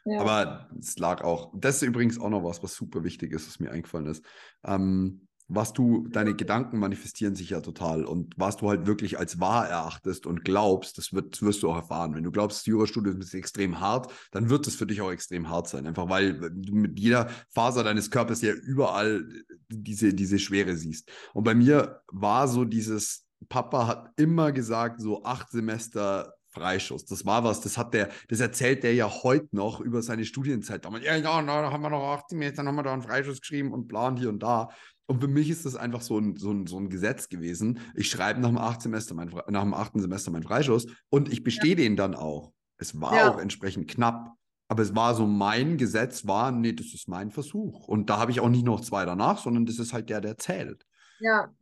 Ja. 0.04 0.20
Aber 0.20 0.70
es 0.78 0.98
lag 0.98 1.22
auch, 1.22 1.52
das 1.56 1.76
ist 1.76 1.82
übrigens 1.82 2.18
auch 2.20 2.30
noch 2.30 2.44
was, 2.44 2.62
was 2.62 2.74
super 2.74 3.02
wichtig 3.02 3.32
ist, 3.32 3.48
was 3.48 3.58
mir 3.58 3.72
eingefallen 3.72 4.06
ist. 4.06 4.24
Ähm, 4.64 5.26
was 5.48 5.72
du, 5.72 6.08
deine 6.08 6.34
Gedanken 6.34 6.78
manifestieren 6.78 7.36
sich 7.36 7.50
ja 7.50 7.60
total 7.60 8.04
und 8.04 8.34
was 8.36 8.56
du 8.56 8.68
halt 8.68 8.86
wirklich 8.86 9.18
als 9.18 9.38
wahr 9.38 9.68
erachtest 9.68 10.26
und 10.26 10.44
glaubst, 10.44 10.98
das, 10.98 11.12
wird, 11.12 11.34
das 11.34 11.42
wirst 11.42 11.62
du 11.62 11.70
auch 11.70 11.76
erfahren. 11.76 12.14
Wenn 12.14 12.24
du 12.24 12.32
glaubst, 12.32 12.58
das 12.58 12.66
Jurastudium 12.66 13.20
ist 13.20 13.32
extrem 13.32 13.78
hart, 13.78 14.12
dann 14.32 14.50
wird 14.50 14.66
es 14.66 14.74
für 14.74 14.86
dich 14.86 15.00
auch 15.00 15.12
extrem 15.12 15.48
hart 15.48 15.68
sein, 15.68 15.86
einfach 15.86 16.08
weil 16.08 16.50
du 16.50 16.74
mit 16.74 16.98
jeder 16.98 17.28
Faser 17.50 17.84
deines 17.84 18.10
Körpers 18.10 18.42
ja 18.42 18.52
überall 18.54 19.24
diese, 19.68 20.14
diese 20.14 20.40
Schwere 20.40 20.76
siehst. 20.76 21.08
Und 21.32 21.44
bei 21.44 21.54
mir 21.54 22.00
war 22.08 22.48
so 22.48 22.64
dieses, 22.64 23.26
Papa 23.48 23.86
hat 23.86 24.12
immer 24.16 24.50
gesagt, 24.50 25.00
so 25.00 25.22
acht 25.22 25.50
Semester 25.50 26.34
Freischuss. 26.60 27.04
Das 27.04 27.24
war 27.26 27.44
was, 27.44 27.60
das 27.60 27.76
hat 27.78 27.92
der, 27.94 28.08
das 28.28 28.40
erzählt 28.40 28.82
der 28.82 28.94
ja 28.94 29.08
heute 29.22 29.48
noch 29.54 29.80
über 29.80 30.02
seine 30.02 30.24
Studienzeit. 30.24 30.84
Damals, 30.84 31.04
ja, 31.04 31.16
ja, 31.16 31.42
na, 31.42 31.62
da 31.62 31.70
haben 31.70 31.82
wir 31.82 31.90
noch 31.90 32.02
18 32.14 32.38
Semester, 32.38 32.56
dann 32.56 32.68
haben 32.68 32.76
wir 32.76 32.82
da 32.82 32.92
einen 32.94 33.02
Freischuss 33.02 33.40
geschrieben 33.40 33.72
und 33.72 33.88
plan 33.88 34.16
hier 34.16 34.28
und 34.30 34.42
da. 34.42 34.68
Und 35.08 35.20
für 35.20 35.28
mich 35.28 35.50
ist 35.50 35.64
das 35.66 35.76
einfach 35.76 36.00
so 36.00 36.18
ein, 36.18 36.36
so 36.36 36.50
ein, 36.50 36.66
so 36.66 36.78
ein 36.78 36.88
Gesetz 36.88 37.28
gewesen. 37.28 37.78
Ich 37.94 38.10
schreibe 38.10 38.40
nach 38.40 38.48
dem, 38.48 38.58
acht 38.58 38.82
Semester 38.82 39.14
mein, 39.14 39.28
nach 39.48 39.62
dem 39.62 39.74
achten 39.74 40.00
Semester 40.00 40.30
meinen 40.32 40.42
Freischuss 40.42 40.86
und 41.10 41.32
ich 41.32 41.44
bestehe 41.44 41.76
den 41.76 41.94
dann 41.96 42.14
auch. 42.14 42.52
Es 42.78 43.00
war 43.00 43.14
Ja. 43.14 43.30
auch 43.30 43.38
entsprechend 43.38 43.88
knapp. 43.88 44.32
Aber 44.68 44.82
es 44.82 44.96
war 44.96 45.14
so, 45.14 45.26
mein 45.28 45.76
Gesetz 45.76 46.26
war, 46.26 46.50
nee, 46.50 46.72
das 46.72 46.92
ist 46.92 47.06
mein 47.06 47.30
Versuch. 47.30 47.86
Und 47.86 48.10
da 48.10 48.18
habe 48.18 48.32
ich 48.32 48.40
auch 48.40 48.48
nicht 48.48 48.64
noch 48.64 48.80
zwei 48.80 49.04
danach, 49.04 49.38
sondern 49.38 49.64
das 49.64 49.78
ist 49.78 49.92
halt 49.92 50.10
der, 50.10 50.20
der 50.20 50.38
zählt. 50.38 50.84
ja, 51.20 51.52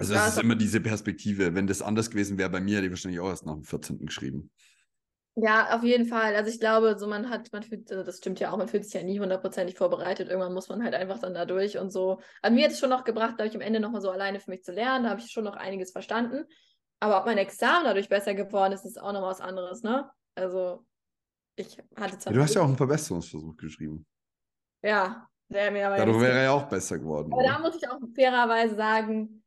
Also 0.00 0.14
Ja, 0.14 0.20
es 0.20 0.26
ist 0.28 0.32
ist 0.32 0.38
auch- 0.38 0.42
immer 0.44 0.54
diese 0.56 0.80
Perspektive. 0.80 1.54
Wenn 1.54 1.66
das 1.66 1.82
anders 1.82 2.10
gewesen 2.10 2.38
wäre 2.38 2.50
bei 2.50 2.60
mir, 2.60 2.76
hätte 2.78 2.86
ich 2.86 2.92
wahrscheinlich 2.92 3.20
auch 3.20 3.28
erst 3.28 3.46
nach 3.46 3.54
dem 3.54 3.64
14. 3.64 4.06
geschrieben. 4.06 4.50
Ja, 5.36 5.76
auf 5.76 5.84
jeden 5.84 6.06
Fall. 6.06 6.34
Also 6.34 6.50
ich 6.50 6.58
glaube, 6.58 6.98
so 6.98 7.06
man 7.06 7.30
hat, 7.30 7.52
man 7.52 7.62
fühlt, 7.62 7.90
also 7.92 8.02
das 8.02 8.18
stimmt 8.18 8.40
ja 8.40 8.50
auch, 8.50 8.56
man 8.56 8.66
fühlt 8.68 8.84
sich 8.84 8.94
ja 8.94 9.02
nie 9.02 9.20
hundertprozentig 9.20 9.76
vorbereitet. 9.76 10.28
Irgendwann 10.28 10.52
muss 10.54 10.68
man 10.68 10.82
halt 10.82 10.94
einfach 10.94 11.18
dann 11.20 11.34
da 11.34 11.44
durch 11.44 11.78
und 11.78 11.90
so. 11.90 12.20
Also 12.42 12.54
mir 12.54 12.64
hat 12.64 12.72
es 12.72 12.80
schon 12.80 12.90
noch 12.90 13.04
gebracht, 13.04 13.36
glaube 13.36 13.48
ich, 13.48 13.54
am 13.54 13.60
Ende 13.60 13.78
nochmal 13.78 14.00
so 14.00 14.10
alleine 14.10 14.40
für 14.40 14.50
mich 14.50 14.64
zu 14.64 14.72
lernen. 14.72 15.04
Da 15.04 15.10
habe 15.10 15.20
ich 15.20 15.30
schon 15.30 15.44
noch 15.44 15.56
einiges 15.56 15.92
verstanden. 15.92 16.44
Aber 16.98 17.18
ob 17.20 17.26
mein 17.26 17.38
Examen 17.38 17.84
dadurch 17.84 18.08
besser 18.08 18.34
geworden 18.34 18.72
ist, 18.72 18.84
ist 18.84 19.00
auch 19.00 19.12
noch 19.12 19.22
was 19.22 19.40
anderes, 19.40 19.82
ne? 19.82 20.10
Also 20.34 20.84
ich 21.56 21.78
hatte 21.96 22.14
Ja, 22.14 22.18
zwar. 22.18 22.32
du 22.32 22.42
hast 22.42 22.54
ja 22.54 22.62
auch 22.62 22.66
einen 22.66 22.76
Verbesserungsversuch 22.76 23.56
geschrieben. 23.56 24.04
Ja, 24.82 25.26
der 25.48 25.70
mir 25.70 25.86
aber 25.86 25.96
Dadurch 25.96 26.20
wäre 26.20 26.36
er 26.38 26.42
ja 26.44 26.50
auch 26.52 26.68
besser 26.68 26.98
geworden. 26.98 27.32
Aber 27.32 27.42
da 27.42 27.56
Oder? 27.56 27.60
muss 27.60 27.76
ich 27.76 27.88
auch 27.88 27.98
fairerweise 28.14 28.74
sagen, 28.76 29.39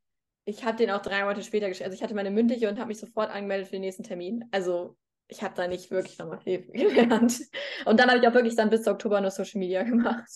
ich 0.46 0.66
habe 0.66 0.78
den 0.78 0.91
auch 0.91 1.02
drei 1.02 1.22
Monate 1.22 1.44
später 1.44 1.70
geschrieben. 1.70 1.86
Also 1.86 1.96
ich 1.96 2.04
hatte 2.04 2.16
meine 2.16 2.32
mündliche 2.32 2.70
und 2.70 2.78
habe 2.78 2.89
mich 2.89 3.00
sofort 3.00 3.30
angemeldet 3.30 3.68
für 3.68 3.74
den 3.74 3.82
nächsten 3.82 4.04
Termin. 4.04 4.46
Also 4.52 4.98
ich 5.28 5.41
habe 5.41 5.54
da 5.56 5.68
nicht 5.68 5.89
wirklich 5.91 6.18
nochmal 6.18 6.39
viel 6.39 6.62
gelernt. 6.72 7.39
Und 7.86 8.00
dann 8.00 8.10
habe 8.10 8.20
ich 8.20 8.28
auch 8.28 8.34
wirklich 8.34 8.56
dann 8.56 8.70
bis 8.70 8.88
Oktober 8.88 9.22
nur 9.22 9.32
Social 9.32 9.60
Media 9.60 9.84
gemacht. 9.84 10.30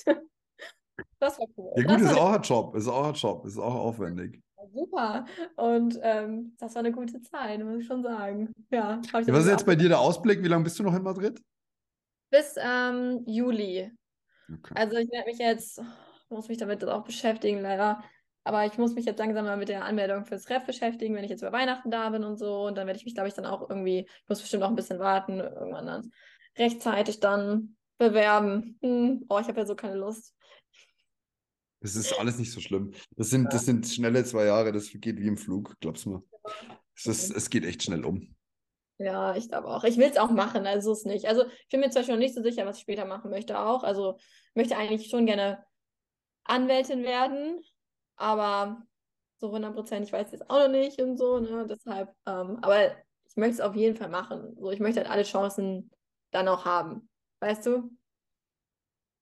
Das 1.20 1.40
war 1.40 1.48
cool. 1.58 1.72
Ja 1.78 1.84
das 1.84 1.98
gut, 2.02 2.10
ist 2.10 2.16
war 2.16 2.22
auch 2.22 2.34
ein 2.34 2.42
Job, 2.42 2.76
ist 2.76 2.88
auch 2.88 3.08
ein 3.08 3.14
Job, 3.14 3.46
ist 3.46 3.58
auch 3.58 3.76
aufwendig. 3.76 4.42
super. 4.74 5.26
Und 5.56 6.00
ähm, 6.02 6.56
das 6.60 6.76
war 6.76 6.80
eine 6.80 6.92
gute 6.92 7.22
Zeit, 7.22 7.64
muss 7.64 7.82
ich 7.82 7.88
schon 7.88 8.04
sagen. 8.04 8.52
Ja, 8.72 9.02
Ja, 9.14 9.34
was 9.34 9.46
ist 9.46 9.50
jetzt 9.52 9.66
bei 9.66 9.76
dir 9.76 9.90
der 9.90 10.00
Ausblick? 10.00 10.44
Wie 10.44 10.48
lange 10.48 10.64
bist 10.64 10.80
du 10.80 10.84
noch 10.84 10.96
in 10.96 11.04
Madrid? 11.04 11.42
Bis 12.30 12.56
ähm, 12.58 13.24
Juli. 13.26 13.92
Okay. 14.52 14.74
Also 14.76 14.98
ich 14.98 15.12
werde 15.12 15.30
mich 15.30 15.40
jetzt, 15.40 15.82
muss 16.30 16.48
mich 16.48 16.58
damit 16.58 16.84
auch 16.86 17.04
beschäftigen, 17.04 17.62
leider. 17.62 18.04
Aber 18.48 18.66
ich 18.66 18.78
muss 18.78 18.96
mich 18.96 19.06
jetzt 19.06 19.20
langsam 19.20 19.46
mal 19.46 19.58
mit 19.58 19.70
der 19.70 19.84
Anmeldung 19.84 20.26
fürs 20.26 20.50
Ref 20.50 20.66
beschäftigen, 20.66 21.14
wenn 21.16 21.24
ich 21.24 21.30
jetzt 21.30 21.42
über 21.42 21.52
Weihnachten 21.52 21.92
da 21.92 22.10
bin 22.10 22.24
und 22.24 22.38
so. 22.38 22.66
Und 22.66 22.78
dann 22.78 22.88
werde 22.88 22.98
ich 22.98 23.06
mich, 23.06 23.14
glaube 23.14 23.28
ich, 23.28 23.34
dann 23.34 23.46
auch 23.46 23.70
irgendwie, 23.70 24.08
ich 24.08 24.30
muss 24.30 24.42
bestimmt 24.42 24.64
auch 24.64 24.70
ein 24.70 24.76
bisschen 24.76 25.00
warten, 25.00 25.40
irgendwann 25.40 25.86
dann 25.86 26.12
rechtzeitig 26.58 27.20
dann 27.20 27.76
bewerben. 27.98 28.78
Hm. 28.82 29.26
Oh, 29.28 29.40
ich 29.40 29.48
habe 29.48 29.60
ja 29.60 29.66
so 29.66 29.76
keine 29.76 29.96
Lust. 29.96 30.34
Das 31.82 31.96
ist 31.96 32.18
alles 32.18 32.40
nicht 32.40 32.52
so 32.52 32.60
schlimm. 32.62 32.94
Das 33.18 33.30
sind, 33.30 33.54
das 33.54 33.66
sind 33.66 33.86
schnelle 33.86 34.24
zwei 34.24 34.46
Jahre, 34.46 34.72
das 34.72 34.90
geht 34.92 35.20
wie 35.20 35.28
im 35.28 35.38
Flug, 35.38 35.76
glaubst 35.80 36.06
du 36.06 36.12
mir. 36.12 36.24
Es, 36.96 37.06
ist, 37.06 37.36
es 37.36 37.50
geht 37.50 37.66
echt 37.66 37.84
schnell 37.84 38.04
um. 38.06 38.36
Ja, 38.98 39.36
ich 39.36 39.50
glaube 39.50 39.68
auch. 39.68 39.84
Ich 39.84 39.98
will 39.98 40.10
es 40.10 40.18
auch 40.18 40.32
machen, 40.32 40.66
also 40.66 40.92
es 40.92 41.06
nicht. 41.06 41.26
Also 41.26 41.46
ich 41.46 41.70
bin 41.70 41.82
mir 41.82 41.90
Beispiel 41.90 42.16
noch 42.16 42.20
nicht 42.20 42.34
so 42.34 42.42
sicher, 42.42 42.66
was 42.66 42.78
ich 42.78 42.82
später 42.82 43.06
machen 43.06 43.30
möchte 43.30 43.60
auch. 43.60 43.84
Also 43.84 44.18
ich 44.18 44.56
möchte 44.56 44.76
eigentlich 44.76 45.10
schon 45.10 45.28
gerne 45.28 45.64
Anwältin 46.46 47.04
werden, 47.04 47.62
aber 48.18 48.82
so 49.38 49.52
100% 49.52 50.04
ich 50.06 50.12
weiß 50.14 50.32
jetzt 50.32 50.50
auch 50.50 50.60
noch 50.60 50.70
nicht 50.70 51.00
und 51.02 51.18
so, 51.18 51.40
ne? 51.40 51.66
Deshalb, 51.70 52.10
ähm, 52.26 52.58
aber 52.62 52.92
ich 53.26 53.36
möchte 53.36 53.56
es 53.56 53.62
auf 53.62 53.76
jeden 53.76 53.96
Fall 53.96 54.10
machen. 54.10 54.56
So, 54.60 54.72
ich 54.72 54.80
möchte 54.80 55.02
halt 55.02 55.10
alle 55.10 55.24
Chancen 55.24 55.92
dann 56.32 56.48
auch 56.48 56.66
haben. 56.66 57.10
Weißt 57.40 57.66
du? 57.66 57.92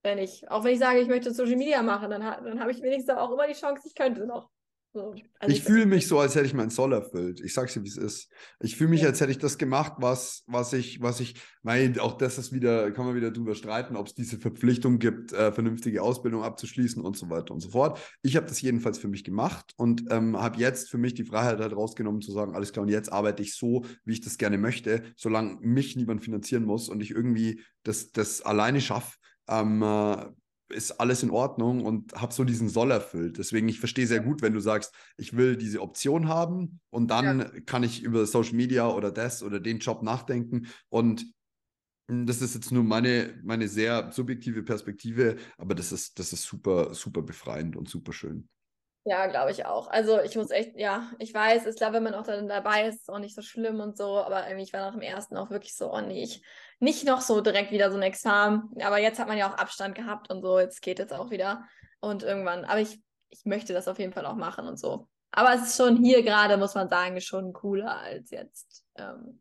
Wenn 0.03 0.19
ich, 0.19 0.49
auch 0.49 0.63
wenn 0.63 0.73
ich 0.73 0.79
sage, 0.79 0.99
ich 0.99 1.07
möchte 1.07 1.33
Social 1.33 1.55
Media 1.55 1.81
machen, 1.81 2.09
dann, 2.09 2.21
dann 2.21 2.59
habe 2.59 2.71
ich 2.71 2.81
wenigstens 2.81 3.17
auch 3.17 3.31
immer 3.31 3.47
die 3.47 3.53
Chance, 3.53 3.87
ich 3.87 3.95
könnte 3.95 4.25
noch. 4.25 4.49
So, 4.95 5.13
also 5.39 5.53
ich 5.53 5.61
fühle 5.61 5.85
mich 5.87 6.07
so, 6.07 6.19
als 6.19 6.35
hätte 6.35 6.45
ich 6.45 6.53
meinen 6.53 6.69
Soll 6.69 6.93
erfüllt. 6.93 7.41
Ich 7.41 7.53
sag's 7.53 7.73
dir, 7.73 7.83
wie 7.83 7.89
es 7.89 7.97
ist. 7.97 8.31
Ich 8.61 8.77
fühle 8.77 8.91
mich, 8.91 9.01
ja. 9.01 9.09
als 9.09 9.19
hätte 9.19 9.31
ich 9.31 9.37
das 9.37 9.57
gemacht, 9.57 9.95
was, 9.97 10.45
was 10.47 10.71
ich, 10.71 11.01
was 11.01 11.19
ich, 11.19 11.35
mein, 11.63 11.99
auch 11.99 12.17
das 12.17 12.37
ist 12.37 12.53
wieder, 12.53 12.89
kann 12.91 13.05
man 13.05 13.13
wieder 13.13 13.31
drüber 13.31 13.55
streiten, 13.55 13.97
ob 13.97 14.07
es 14.07 14.15
diese 14.15 14.37
Verpflichtung 14.37 14.97
gibt, 14.97 15.33
äh, 15.33 15.51
vernünftige 15.51 16.01
Ausbildung 16.01 16.43
abzuschließen 16.43 17.03
und 17.03 17.17
so 17.17 17.29
weiter 17.29 17.53
und 17.53 17.59
so 17.59 17.71
fort. 17.71 17.99
Ich 18.21 18.37
habe 18.37 18.45
das 18.45 18.61
jedenfalls 18.61 18.97
für 18.97 19.09
mich 19.09 19.25
gemacht 19.25 19.73
und 19.75 20.05
ähm, 20.11 20.37
habe 20.37 20.61
jetzt 20.61 20.89
für 20.89 20.97
mich 20.97 21.13
die 21.13 21.25
Freiheit 21.25 21.59
halt 21.59 21.75
rausgenommen 21.75 22.21
zu 22.21 22.31
sagen, 22.31 22.55
alles 22.55 22.71
klar, 22.71 22.83
und 22.83 22.89
jetzt 22.89 23.11
arbeite 23.11 23.43
ich 23.43 23.53
so, 23.53 23.83
wie 24.05 24.13
ich 24.13 24.21
das 24.21 24.37
gerne 24.37 24.57
möchte, 24.57 25.03
solange 25.17 25.57
mich 25.59 25.97
niemand 25.97 26.23
finanzieren 26.23 26.63
muss 26.63 26.87
und 26.87 27.01
ich 27.01 27.11
irgendwie 27.11 27.59
das, 27.83 28.13
das 28.13 28.43
alleine 28.43 28.79
schaffe. 28.79 29.17
Ähm, 29.49 29.81
äh, 29.81 30.25
ist 30.69 30.99
alles 30.99 31.23
in 31.23 31.29
Ordnung 31.29 31.85
und 31.85 32.13
habe 32.13 32.33
so 32.33 32.43
diesen 32.43 32.69
Soll 32.69 32.91
erfüllt. 32.91 33.37
Deswegen, 33.37 33.69
ich 33.69 33.79
verstehe 33.79 34.07
sehr 34.07 34.19
gut, 34.19 34.41
wenn 34.41 34.53
du 34.53 34.59
sagst, 34.59 34.93
ich 35.17 35.35
will 35.35 35.57
diese 35.57 35.81
Option 35.81 36.27
haben 36.27 36.79
und 36.89 37.09
dann 37.11 37.39
ja. 37.39 37.49
kann 37.65 37.83
ich 37.83 38.03
über 38.03 38.25
Social 38.25 38.55
Media 38.55 38.89
oder 38.89 39.11
das 39.11 39.43
oder 39.43 39.59
den 39.59 39.79
Job 39.79 40.01
nachdenken. 40.03 40.67
Und 40.89 41.25
das 42.07 42.41
ist 42.41 42.53
jetzt 42.53 42.71
nur 42.71 42.83
meine, 42.83 43.39
meine 43.43 43.67
sehr 43.67 44.11
subjektive 44.11 44.63
Perspektive, 44.63 45.37
aber 45.57 45.73
das 45.75 45.91
ist, 45.91 46.19
das 46.19 46.33
ist 46.33 46.43
super, 46.43 46.93
super 46.93 47.21
befreiend 47.21 47.75
und 47.75 47.89
super 47.89 48.13
schön. 48.13 48.47
Ja, 49.07 49.27
glaube 49.27 49.51
ich 49.51 49.67
auch. 49.67 49.87
Also 49.87 50.19
ich 50.19 50.35
muss 50.35 50.49
echt, 50.49 50.75
ja, 50.77 51.11
ich 51.19 51.31
weiß, 51.31 51.67
ich 51.67 51.75
glaube, 51.75 51.93
wenn 51.93 52.03
man 52.03 52.15
auch 52.15 52.25
dann 52.25 52.47
dabei 52.47 52.87
ist, 52.87 52.95
ist 52.95 53.01
es 53.03 53.09
auch 53.09 53.19
nicht 53.19 53.35
so 53.35 53.43
schlimm 53.43 53.79
und 53.79 53.95
so, 53.95 54.17
aber 54.17 54.47
irgendwie, 54.47 54.63
ich 54.63 54.73
war 54.73 54.81
nach 54.81 54.93
dem 54.93 55.01
ersten 55.01 55.37
auch 55.37 55.51
wirklich 55.51 55.75
so, 55.75 55.93
oh 55.93 56.01
nee, 56.01 56.23
ich, 56.23 56.41
nicht 56.79 57.05
noch 57.05 57.21
so 57.21 57.39
direkt 57.39 57.71
wieder 57.71 57.91
so 57.91 57.97
ein 57.97 58.03
Examen, 58.03 58.71
aber 58.81 58.97
jetzt 58.97 59.19
hat 59.19 59.27
man 59.27 59.37
ja 59.37 59.47
auch 59.47 59.57
Abstand 59.59 59.93
gehabt 59.93 60.31
und 60.31 60.41
so, 60.41 60.57
jetzt 60.57 60.81
geht 60.81 60.99
es 60.99 61.11
auch 61.11 61.29
wieder 61.29 61.65
und 61.99 62.23
irgendwann, 62.23 62.65
aber 62.65 62.81
ich, 62.81 62.99
ich 63.29 63.45
möchte 63.45 63.73
das 63.73 63.87
auf 63.87 63.99
jeden 63.99 64.11
Fall 64.11 64.25
auch 64.25 64.35
machen 64.35 64.67
und 64.67 64.79
so. 64.79 65.07
Aber 65.29 65.53
es 65.53 65.67
ist 65.67 65.77
schon 65.77 65.97
hier 65.97 66.23
gerade, 66.23 66.57
muss 66.57 66.73
man 66.73 66.89
sagen, 66.89 67.21
schon 67.21 67.53
cooler 67.53 67.99
als 67.99 68.31
jetzt. 68.31 68.85
Ähm, 68.95 69.39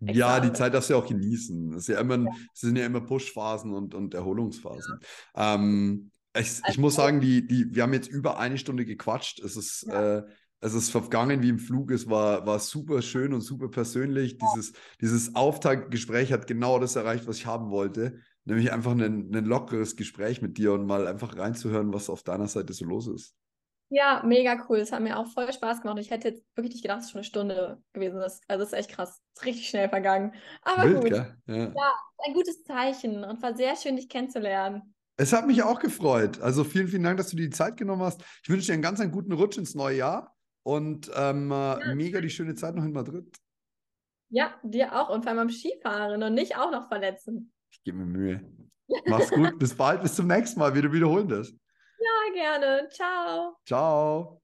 ja, 0.00 0.38
die 0.38 0.52
Zeit 0.52 0.74
darfst 0.74 0.90
du 0.90 0.94
ja 0.94 1.00
auch 1.00 1.06
genießen. 1.06 1.72
Es, 1.74 1.86
ja 1.86 2.00
immer, 2.00 2.18
ja. 2.18 2.30
es 2.52 2.60
sind 2.60 2.76
ja 2.76 2.84
immer 2.84 3.00
Push-Phasen 3.00 3.72
und, 3.72 3.94
und 3.94 4.14
Erholungsphasen. 4.14 5.00
Ja. 5.34 5.54
Ähm, 5.54 6.10
ich, 6.38 6.60
ich 6.68 6.78
muss 6.78 6.94
sagen, 6.94 7.20
die, 7.20 7.46
die, 7.46 7.74
wir 7.74 7.82
haben 7.82 7.92
jetzt 7.92 8.08
über 8.08 8.38
eine 8.38 8.58
Stunde 8.58 8.84
gequatscht. 8.84 9.40
Es 9.40 9.56
ist, 9.56 9.86
ja. 9.88 10.18
äh, 10.18 10.22
es 10.60 10.74
ist 10.74 10.90
vergangen 10.90 11.42
wie 11.42 11.48
im 11.48 11.58
Flug. 11.58 11.90
Es 11.90 12.08
war, 12.08 12.46
war 12.46 12.58
super 12.58 13.02
schön 13.02 13.32
und 13.32 13.42
super 13.42 13.68
persönlich. 13.68 14.32
Ja. 14.32 14.38
Dieses, 14.54 14.72
dieses 15.00 15.34
Auftaktgespräch 15.34 16.32
hat 16.32 16.46
genau 16.46 16.78
das 16.78 16.96
erreicht, 16.96 17.26
was 17.26 17.38
ich 17.38 17.46
haben 17.46 17.70
wollte. 17.70 18.18
Nämlich 18.44 18.72
einfach 18.72 18.92
ein, 18.92 19.34
ein 19.34 19.44
lockeres 19.44 19.96
Gespräch 19.96 20.42
mit 20.42 20.56
dir 20.56 20.72
und 20.72 20.86
mal 20.86 21.06
einfach 21.06 21.36
reinzuhören, 21.36 21.92
was 21.92 22.08
auf 22.08 22.22
deiner 22.22 22.48
Seite 22.48 22.72
so 22.72 22.84
los 22.84 23.06
ist. 23.06 23.34
Ja, 23.90 24.22
mega 24.24 24.66
cool. 24.68 24.78
Es 24.78 24.92
hat 24.92 25.00
mir 25.00 25.18
auch 25.18 25.26
voll 25.28 25.50
Spaß 25.52 25.80
gemacht. 25.80 25.98
Ich 25.98 26.10
hätte 26.10 26.28
jetzt 26.28 26.44
wirklich 26.54 26.74
nicht 26.74 26.82
gedacht, 26.82 27.00
es 27.00 27.06
ist 27.06 27.10
schon 27.12 27.18
eine 27.20 27.24
Stunde 27.24 27.82
gewesen 27.92 28.20
ist. 28.20 28.42
Also 28.48 28.64
es 28.64 28.72
ist 28.72 28.78
echt 28.78 28.90
krass. 28.90 29.20
Es 29.34 29.40
ist 29.40 29.46
richtig 29.46 29.68
schnell 29.68 29.88
vergangen. 29.88 30.34
Aber 30.62 30.84
Wild, 30.84 31.00
gut. 31.02 31.12
Ja. 31.12 31.36
ja, 31.46 31.94
ein 32.26 32.34
gutes 32.34 32.64
Zeichen 32.64 33.24
und 33.24 33.40
war 33.42 33.56
sehr 33.56 33.76
schön, 33.76 33.96
dich 33.96 34.08
kennenzulernen. 34.08 34.94
Es 35.20 35.32
hat 35.32 35.46
mich 35.46 35.62
auch 35.64 35.80
gefreut. 35.80 36.40
Also 36.40 36.62
vielen, 36.62 36.88
vielen 36.88 37.02
Dank, 37.02 37.18
dass 37.18 37.28
du 37.28 37.36
dir 37.36 37.48
die 37.48 37.50
Zeit 37.50 37.76
genommen 37.76 38.02
hast. 38.02 38.22
Ich 38.42 38.48
wünsche 38.48 38.66
dir 38.66 38.74
einen 38.74 38.82
ganz 38.82 39.00
einen 39.00 39.10
guten 39.10 39.32
Rutsch 39.32 39.58
ins 39.58 39.74
neue 39.74 39.96
Jahr 39.96 40.36
und 40.62 41.10
ähm, 41.14 41.50
ja. 41.50 41.94
mega 41.94 42.20
die 42.20 42.30
schöne 42.30 42.54
Zeit 42.54 42.76
noch 42.76 42.84
in 42.84 42.92
Madrid. 42.92 43.36
Ja, 44.30 44.54
dir 44.62 44.94
auch 44.94 45.08
und 45.08 45.22
vor 45.22 45.30
allem 45.30 45.40
am 45.40 45.50
Skifahren 45.50 46.22
und 46.22 46.34
nicht 46.34 46.56
auch 46.56 46.70
noch 46.70 46.88
verletzen. 46.88 47.52
Ich 47.70 47.82
gebe 47.82 47.98
mir 47.98 48.06
Mühe. 48.06 48.52
Mach's 49.06 49.30
gut, 49.30 49.58
bis 49.58 49.74
bald, 49.74 50.02
bis 50.02 50.14
zum 50.14 50.26
nächsten 50.26 50.60
Mal. 50.60 50.74
Wir 50.74 50.92
wiederholen 50.92 51.28
das. 51.28 51.50
Ja, 51.50 52.32
gerne. 52.34 52.88
Ciao. 52.90 53.56
Ciao. 53.66 54.40